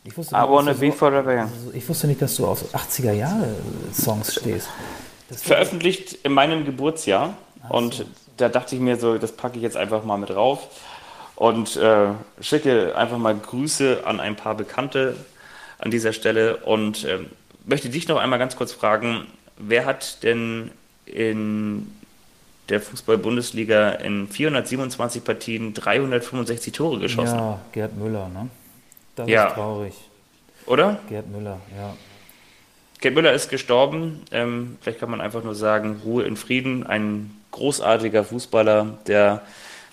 Ich 0.03 0.15
wusste, 0.17 0.35
I 0.35 0.39
wanna 0.47 0.73
be 0.73 0.91
so, 0.91 0.97
forever 0.97 1.33
young. 1.33 1.49
ich 1.73 1.87
wusste 1.87 2.07
nicht, 2.07 2.21
dass 2.21 2.35
du 2.35 2.45
auf 2.45 2.63
80er-Jahre-Songs 2.75 4.35
stehst. 4.35 4.67
veröffentlicht 5.31 6.13
in 6.23 6.33
meinem 6.33 6.65
Geburtsjahr. 6.65 7.35
Und 7.69 8.05
da 8.37 8.49
dachte 8.49 8.75
ich 8.75 8.81
mir 8.81 8.97
so, 8.97 9.17
das 9.17 9.31
packe 9.31 9.57
ich 9.57 9.63
jetzt 9.63 9.77
einfach 9.77 10.03
mal 10.03 10.17
mit 10.17 10.29
rauf 10.35 10.59
und 11.35 11.75
äh, 11.75 12.07
schicke 12.41 12.95
einfach 12.95 13.17
mal 13.17 13.35
Grüße 13.35 14.03
an 14.05 14.19
ein 14.19 14.35
paar 14.35 14.55
Bekannte 14.55 15.15
an 15.79 15.91
dieser 15.91 16.13
Stelle 16.13 16.57
und 16.57 17.05
ähm, 17.05 17.27
möchte 17.65 17.89
dich 17.89 18.07
noch 18.07 18.17
einmal 18.17 18.39
ganz 18.39 18.55
kurz 18.55 18.71
fragen, 18.71 19.27
wer 19.57 19.85
hat 19.85 20.23
denn 20.23 20.71
in 21.05 21.91
der 22.69 22.81
Fußball-Bundesliga 22.81 23.91
in 23.91 24.27
427 24.27 25.23
Partien 25.23 25.73
365 25.73 26.73
Tore 26.73 26.99
geschossen? 26.99 27.37
Ja, 27.37 27.59
Gerd 27.73 27.95
Müller, 27.97 28.27
ne? 28.29 28.49
Das 29.15 29.29
Ja. 29.29 29.47
ist 29.47 29.53
traurig. 29.53 29.93
Oder? 30.65 30.99
Gerd 31.09 31.29
Müller, 31.29 31.59
ja. 31.77 31.93
Gerd 33.01 33.13
Müller 33.13 33.33
ist 33.33 33.49
gestorben. 33.49 34.21
Ähm, 34.31 34.77
vielleicht 34.81 34.99
kann 34.99 35.11
man 35.11 35.21
einfach 35.21 35.43
nur 35.43 35.53
sagen, 35.53 36.01
Ruhe 36.03 36.23
in 36.23 36.37
Frieden. 36.37 36.87
Ein 36.87 37.35
großartiger 37.51 38.23
Fußballer, 38.23 38.97
der 39.05 39.41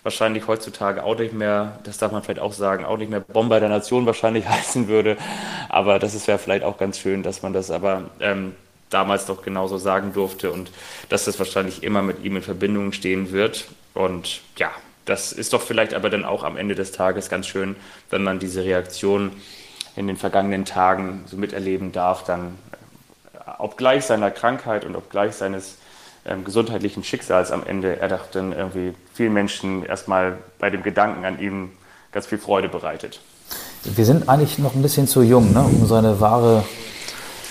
wahrscheinlich 0.02 0.46
heutzutage 0.46 1.04
auch 1.04 1.18
nicht 1.18 1.32
mehr, 1.32 1.78
das 1.84 1.98
darf 1.98 2.12
man 2.12 2.22
vielleicht 2.22 2.40
auch 2.40 2.52
sagen, 2.52 2.84
auch 2.84 2.96
nicht 2.96 3.10
mehr 3.10 3.20
Bomber 3.20 3.60
der 3.60 3.68
Nation 3.68 4.06
wahrscheinlich 4.06 4.48
heißen 4.48 4.88
würde. 4.88 5.16
Aber 5.68 5.98
das 5.98 6.14
ja 6.26 6.38
vielleicht 6.38 6.64
auch 6.64 6.78
ganz 6.78 6.98
schön, 6.98 7.22
dass 7.22 7.42
man 7.42 7.52
das 7.52 7.70
aber 7.70 8.10
ähm, 8.20 8.54
damals 8.90 9.26
doch 9.26 9.42
genauso 9.42 9.78
sagen 9.78 10.12
durfte 10.12 10.50
und 10.50 10.70
dass 11.08 11.24
das 11.24 11.38
wahrscheinlich 11.38 11.82
immer 11.82 12.02
mit 12.02 12.24
ihm 12.24 12.36
in 12.36 12.42
Verbindung 12.42 12.92
stehen 12.92 13.32
wird. 13.32 13.66
Und 13.94 14.42
ja, 14.56 14.70
das 15.04 15.32
ist 15.32 15.52
doch 15.52 15.62
vielleicht 15.62 15.94
aber 15.94 16.10
dann 16.10 16.24
auch 16.24 16.44
am 16.44 16.56
Ende 16.56 16.74
des 16.74 16.92
Tages 16.92 17.28
ganz 17.28 17.46
schön, 17.46 17.76
wenn 18.10 18.22
man 18.22 18.38
diese 18.38 18.64
Reaktion 18.64 19.32
in 19.96 20.06
den 20.06 20.16
vergangenen 20.16 20.64
Tagen 20.64 21.24
so 21.26 21.36
miterleben 21.36 21.92
darf, 21.92 22.24
dann 22.24 22.58
obgleich 23.58 24.04
seiner 24.04 24.30
Krankheit 24.30 24.84
und 24.84 24.96
obgleich 24.96 25.34
seines 25.34 25.78
ähm, 26.24 26.44
gesundheitlichen 26.44 27.04
Schicksals 27.04 27.50
am 27.50 27.64
Ende, 27.66 27.98
er 28.00 28.08
doch 28.08 28.26
dann 28.30 28.52
irgendwie 28.52 28.94
vielen 29.14 29.32
Menschen 29.32 29.84
erstmal 29.84 30.38
bei 30.58 30.70
dem 30.70 30.82
Gedanken 30.82 31.24
an 31.24 31.40
ihn 31.40 31.72
ganz 32.12 32.26
viel 32.26 32.38
Freude 32.38 32.68
bereitet. 32.68 33.20
Wir 33.84 34.04
sind 34.04 34.28
eigentlich 34.28 34.58
noch 34.58 34.74
ein 34.74 34.82
bisschen 34.82 35.08
zu 35.08 35.22
jung, 35.22 35.52
ne, 35.52 35.62
um 35.62 35.86
seine 35.86 36.20
wahre 36.20 36.64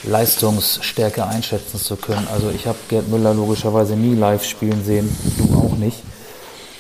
Leistungsstärke 0.04 1.26
einschätzen 1.26 1.78
zu 1.78 1.96
können. 1.96 2.28
Also 2.32 2.50
ich 2.50 2.66
habe 2.68 2.78
Gerd 2.88 3.10
Müller 3.10 3.34
logischerweise 3.34 3.96
nie 3.96 4.16
live 4.16 4.44
spielen 4.44 4.84
sehen, 4.84 5.16
du 5.38 5.56
auch 5.58 5.78
nicht. 5.78 6.02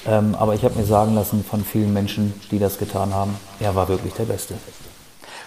Ähm, 0.07 0.35
aber 0.35 0.55
ich 0.55 0.63
habe 0.63 0.79
mir 0.79 0.85
sagen 0.85 1.13
lassen 1.13 1.43
von 1.43 1.63
vielen 1.63 1.93
Menschen, 1.93 2.33
die 2.49 2.57
das 2.57 2.79
getan 2.79 3.13
haben, 3.13 3.37
er 3.59 3.75
war 3.75 3.87
wirklich 3.87 4.13
der 4.13 4.23
Beste. 4.23 4.55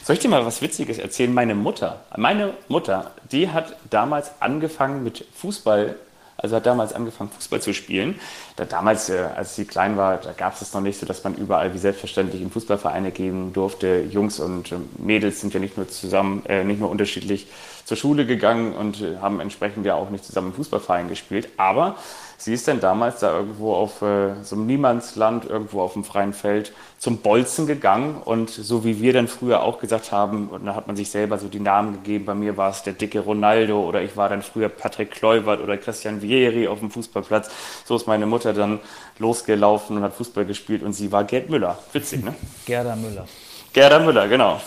Soll 0.05 0.14
ich 0.14 0.20
dir 0.20 0.28
mal 0.28 0.45
was 0.45 0.61
Witziges 0.61 0.99
erzählen? 0.99 1.32
Meine 1.32 1.55
Mutter, 1.55 2.03
meine 2.16 2.53
Mutter, 2.68 3.12
die 3.32 3.49
hat 3.49 3.74
damals 3.90 4.30
angefangen 4.38 5.03
mit 5.03 5.24
Fußball, 5.34 5.97
also 6.37 6.57
hat 6.57 6.66
damals 6.66 6.93
angefangen 6.93 7.30
Fußball 7.30 7.61
zu 7.61 7.72
spielen. 7.72 8.18
Da 8.57 8.64
damals, 8.64 9.09
äh, 9.09 9.28
als 9.37 9.57
sie 9.57 9.64
klein 9.64 9.97
war, 9.97 10.16
da 10.18 10.32
gab 10.32 10.55
es 10.55 10.62
es 10.62 10.74
noch 10.74 10.80
nicht 10.80 10.99
so, 10.99 11.07
dass 11.07 11.24
man 11.24 11.35
überall 11.35 11.74
wie 11.74 11.78
selbstverständlich 11.78 12.43
in 12.43 12.51
Fußballvereine 12.51 13.11
gehen 13.11 13.53
durfte. 13.53 14.05
Jungs 14.11 14.41
und 14.41 14.72
äh, 14.72 14.76
Mädels 14.99 15.41
sind 15.41 15.55
ja 15.55 15.61
nicht 15.61 15.76
nur 15.76 15.89
zusammen, 15.89 16.45
äh, 16.47 16.64
nicht 16.64 16.80
nur 16.80 16.91
unterschiedlich 16.91 17.47
zur 17.85 17.97
Schule 17.97 18.26
gegangen 18.26 18.74
und 18.74 19.01
äh, 19.01 19.18
haben 19.18 19.41
entsprechend 19.41 19.87
ja 19.87 19.95
auch 19.95 20.11
nicht 20.11 20.24
zusammen 20.24 20.49
im 20.49 20.55
Fußballverein 20.55 21.09
gespielt. 21.09 21.49
Aber 21.57 21.97
sie 22.45 22.53
ist 22.53 22.68
dann 22.68 22.78
damals 22.78 23.20
da 23.20 23.34
irgendwo 23.34 23.74
auf 23.74 24.03
äh, 24.03 24.34
so 24.42 24.55
einem 24.55 24.66
Niemandsland, 24.66 25.47
irgendwo 25.47 25.80
auf 25.80 25.95
dem 25.95 26.05
freien 26.05 26.34
Feld 26.34 26.72
zum 26.99 27.18
Bolzen 27.18 27.66
gegangen 27.66 28.20
und 28.22 28.51
so 28.51 28.84
wie 28.84 29.01
wir 29.01 29.14
dann 29.14 29.28
früher 29.28 29.62
auch 29.62 29.78
gesagt 29.78 30.12
haben, 30.12 30.49
und 30.49 30.66
da 30.66 30.74
hat 30.74 30.86
man 30.86 30.95
sich 30.95 31.11
selber 31.11 31.38
so 31.38 31.49
die 31.49 31.61
Namen 31.61 31.95
gegeben, 31.95 32.26
bei 32.26 32.34
mir 32.34 32.59
war 32.59 32.70
es 32.70 32.82
der 32.82 32.92
dicke 32.92 33.20
Ronaldo 33.20 33.82
oder 33.82 34.03
ich 34.03 34.18
war 34.18 34.28
dann 34.28 34.42
früher 34.42 34.68
Patrick 34.68 35.12
Kluivert 35.12 35.62
oder 35.62 35.78
Christian 35.78 36.20
Vieri 36.20 36.68
auf 36.68 36.80
dem 36.80 36.90
Fußballplatz. 36.90 37.51
So 37.86 37.97
ist 37.97 38.07
meine 38.07 38.26
Mutter 38.26 38.53
dann 38.53 38.78
losgelaufen 39.18 39.97
und 39.97 40.03
hat 40.03 40.12
Fußball 40.12 40.45
gespielt 40.45 40.82
und 40.82 40.92
sie 40.92 41.11
war 41.11 41.24
Gerd 41.24 41.49
Müller. 41.49 41.78
Witzig, 41.95 42.24
ne? 42.24 42.34
Gerda 42.66 42.95
Müller. 42.95 43.26
Gerda 43.72 44.01
Müller, 44.01 44.28
genau. 44.28 44.61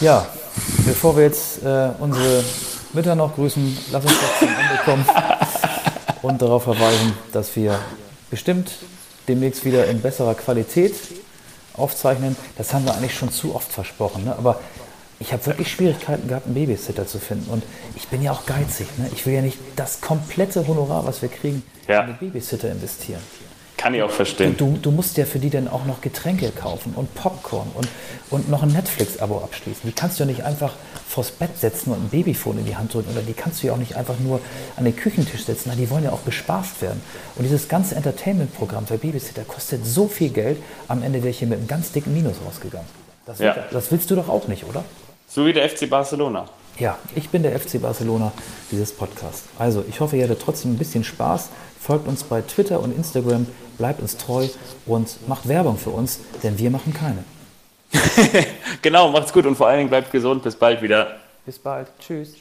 Ja, 0.00 0.26
bevor 0.84 1.16
wir 1.16 1.22
jetzt 1.22 1.62
äh, 1.62 1.90
unsere 2.00 2.42
Mütter 2.92 3.14
noch 3.14 3.32
grüßen, 3.36 3.78
lass 3.92 4.04
uns 4.04 4.20
doch 4.20 4.38
zum 4.40 4.48
Ende 4.48 4.82
kommen 4.84 5.06
und 6.26 6.42
darauf 6.42 6.64
verweisen, 6.64 7.12
dass 7.32 7.54
wir 7.54 7.78
bestimmt 8.30 8.72
demnächst 9.28 9.64
wieder 9.64 9.86
in 9.86 10.00
besserer 10.00 10.34
Qualität 10.34 10.94
aufzeichnen. 11.74 12.36
Das 12.58 12.74
haben 12.74 12.84
wir 12.84 12.94
eigentlich 12.94 13.14
schon 13.14 13.30
zu 13.30 13.54
oft 13.54 13.70
versprochen, 13.70 14.24
ne? 14.24 14.34
aber 14.36 14.60
ich 15.20 15.32
habe 15.32 15.46
wirklich 15.46 15.70
Schwierigkeiten 15.70 16.28
gehabt, 16.28 16.46
einen 16.46 16.54
Babysitter 16.54 17.06
zu 17.06 17.18
finden. 17.18 17.48
Und 17.50 17.62
ich 17.94 18.08
bin 18.08 18.22
ja 18.22 18.32
auch 18.32 18.44
geizig. 18.44 18.86
Ne? 18.98 19.08
Ich 19.14 19.24
will 19.24 19.34
ja 19.34 19.40
nicht 19.40 19.56
das 19.76 20.00
komplette 20.00 20.66
Honorar, 20.66 21.06
was 21.06 21.22
wir 21.22 21.28
kriegen, 21.28 21.62
Ja. 21.88 22.00
in 22.02 22.08
den 22.08 22.16
Babysitter 22.18 22.70
investieren. 22.70 23.22
Kann 23.76 23.92
ich 23.94 24.02
auch 24.02 24.10
verstehen. 24.10 24.56
Du, 24.56 24.78
du 24.80 24.90
musst 24.90 25.16
ja 25.18 25.26
für 25.26 25.38
die 25.38 25.50
dann 25.50 25.68
auch 25.68 25.84
noch 25.84 26.00
Getränke 26.00 26.50
kaufen 26.50 26.94
und 26.96 27.14
Popcorn 27.14 27.68
und, 27.74 27.86
und 28.30 28.48
noch 28.48 28.62
ein 28.62 28.70
Netflix-Abo 28.70 29.38
abschließen. 29.38 29.82
Die 29.84 29.92
kannst 29.92 30.18
du 30.18 30.24
ja 30.24 30.30
nicht 30.30 30.44
einfach 30.44 30.72
vors 31.06 31.30
Bett 31.30 31.58
setzen 31.58 31.92
und 31.92 32.04
ein 32.04 32.08
Babyphone 32.08 32.58
in 32.58 32.64
die 32.64 32.76
Hand 32.76 32.94
drücken 32.94 33.10
oder 33.12 33.20
die 33.20 33.34
kannst 33.34 33.62
du 33.62 33.66
ja 33.66 33.74
auch 33.74 33.78
nicht 33.78 33.94
einfach 33.96 34.18
nur 34.18 34.40
an 34.76 34.84
den 34.84 34.96
Küchentisch 34.96 35.44
setzen. 35.44 35.64
Na, 35.70 35.74
die 35.76 35.90
wollen 35.90 36.04
ja 36.04 36.10
auch 36.12 36.20
bespaßt 36.20 36.80
werden. 36.80 37.02
Und 37.36 37.44
dieses 37.44 37.68
ganze 37.68 37.94
Entertainment-Programm 37.96 38.86
für 38.86 38.96
Babysitter 38.98 39.44
kostet 39.44 39.84
so 39.84 40.08
viel 40.08 40.30
Geld, 40.30 40.58
am 40.88 41.02
Ende 41.02 41.18
wäre 41.18 41.28
ich 41.30 41.38
hier 41.38 41.48
mit 41.48 41.58
einem 41.58 41.68
ganz 41.68 41.92
dicken 41.92 42.14
Minus 42.14 42.36
rausgegangen. 42.46 42.88
Das, 43.26 43.38
Ja. 43.40 43.56
das 43.70 43.90
willst 43.92 44.10
du 44.10 44.14
doch 44.16 44.28
auch 44.28 44.48
nicht, 44.48 44.64
oder? 44.64 44.84
So 45.28 45.44
wie 45.44 45.52
der 45.52 45.68
FC 45.68 45.88
Barcelona. 45.90 46.46
Ja, 46.78 46.98
ich 47.14 47.28
bin 47.30 47.42
der 47.42 47.58
FC 47.58 47.80
Barcelona 47.80 48.32
dieses 48.70 48.92
Podcasts. 48.92 49.44
Also, 49.58 49.84
ich 49.88 50.00
hoffe, 50.00 50.16
ihr 50.16 50.24
hattet 50.24 50.40
trotzdem 50.42 50.72
ein 50.72 50.78
bisschen 50.78 51.04
Spaß. 51.04 51.48
Folgt 51.86 52.08
uns 52.08 52.24
bei 52.24 52.42
Twitter 52.42 52.80
und 52.80 52.96
Instagram, 52.96 53.46
bleibt 53.78 54.00
uns 54.00 54.16
treu 54.16 54.48
und 54.86 55.28
macht 55.28 55.46
Werbung 55.46 55.78
für 55.78 55.90
uns, 55.90 56.18
denn 56.42 56.58
wir 56.58 56.68
machen 56.68 56.92
keine. 56.92 57.22
Genau, 58.82 59.10
macht's 59.10 59.32
gut 59.32 59.46
und 59.46 59.54
vor 59.54 59.68
allen 59.68 59.78
Dingen 59.78 59.88
bleibt 59.88 60.10
gesund. 60.10 60.42
Bis 60.42 60.56
bald 60.56 60.82
wieder. 60.82 61.16
Bis 61.44 61.60
bald. 61.60 61.86
Tschüss. 62.00 62.34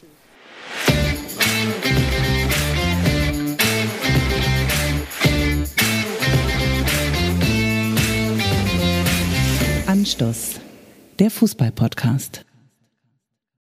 Anstoß, 9.85 10.59
der 11.19 11.29
Fußball-Podcast. 11.29 12.45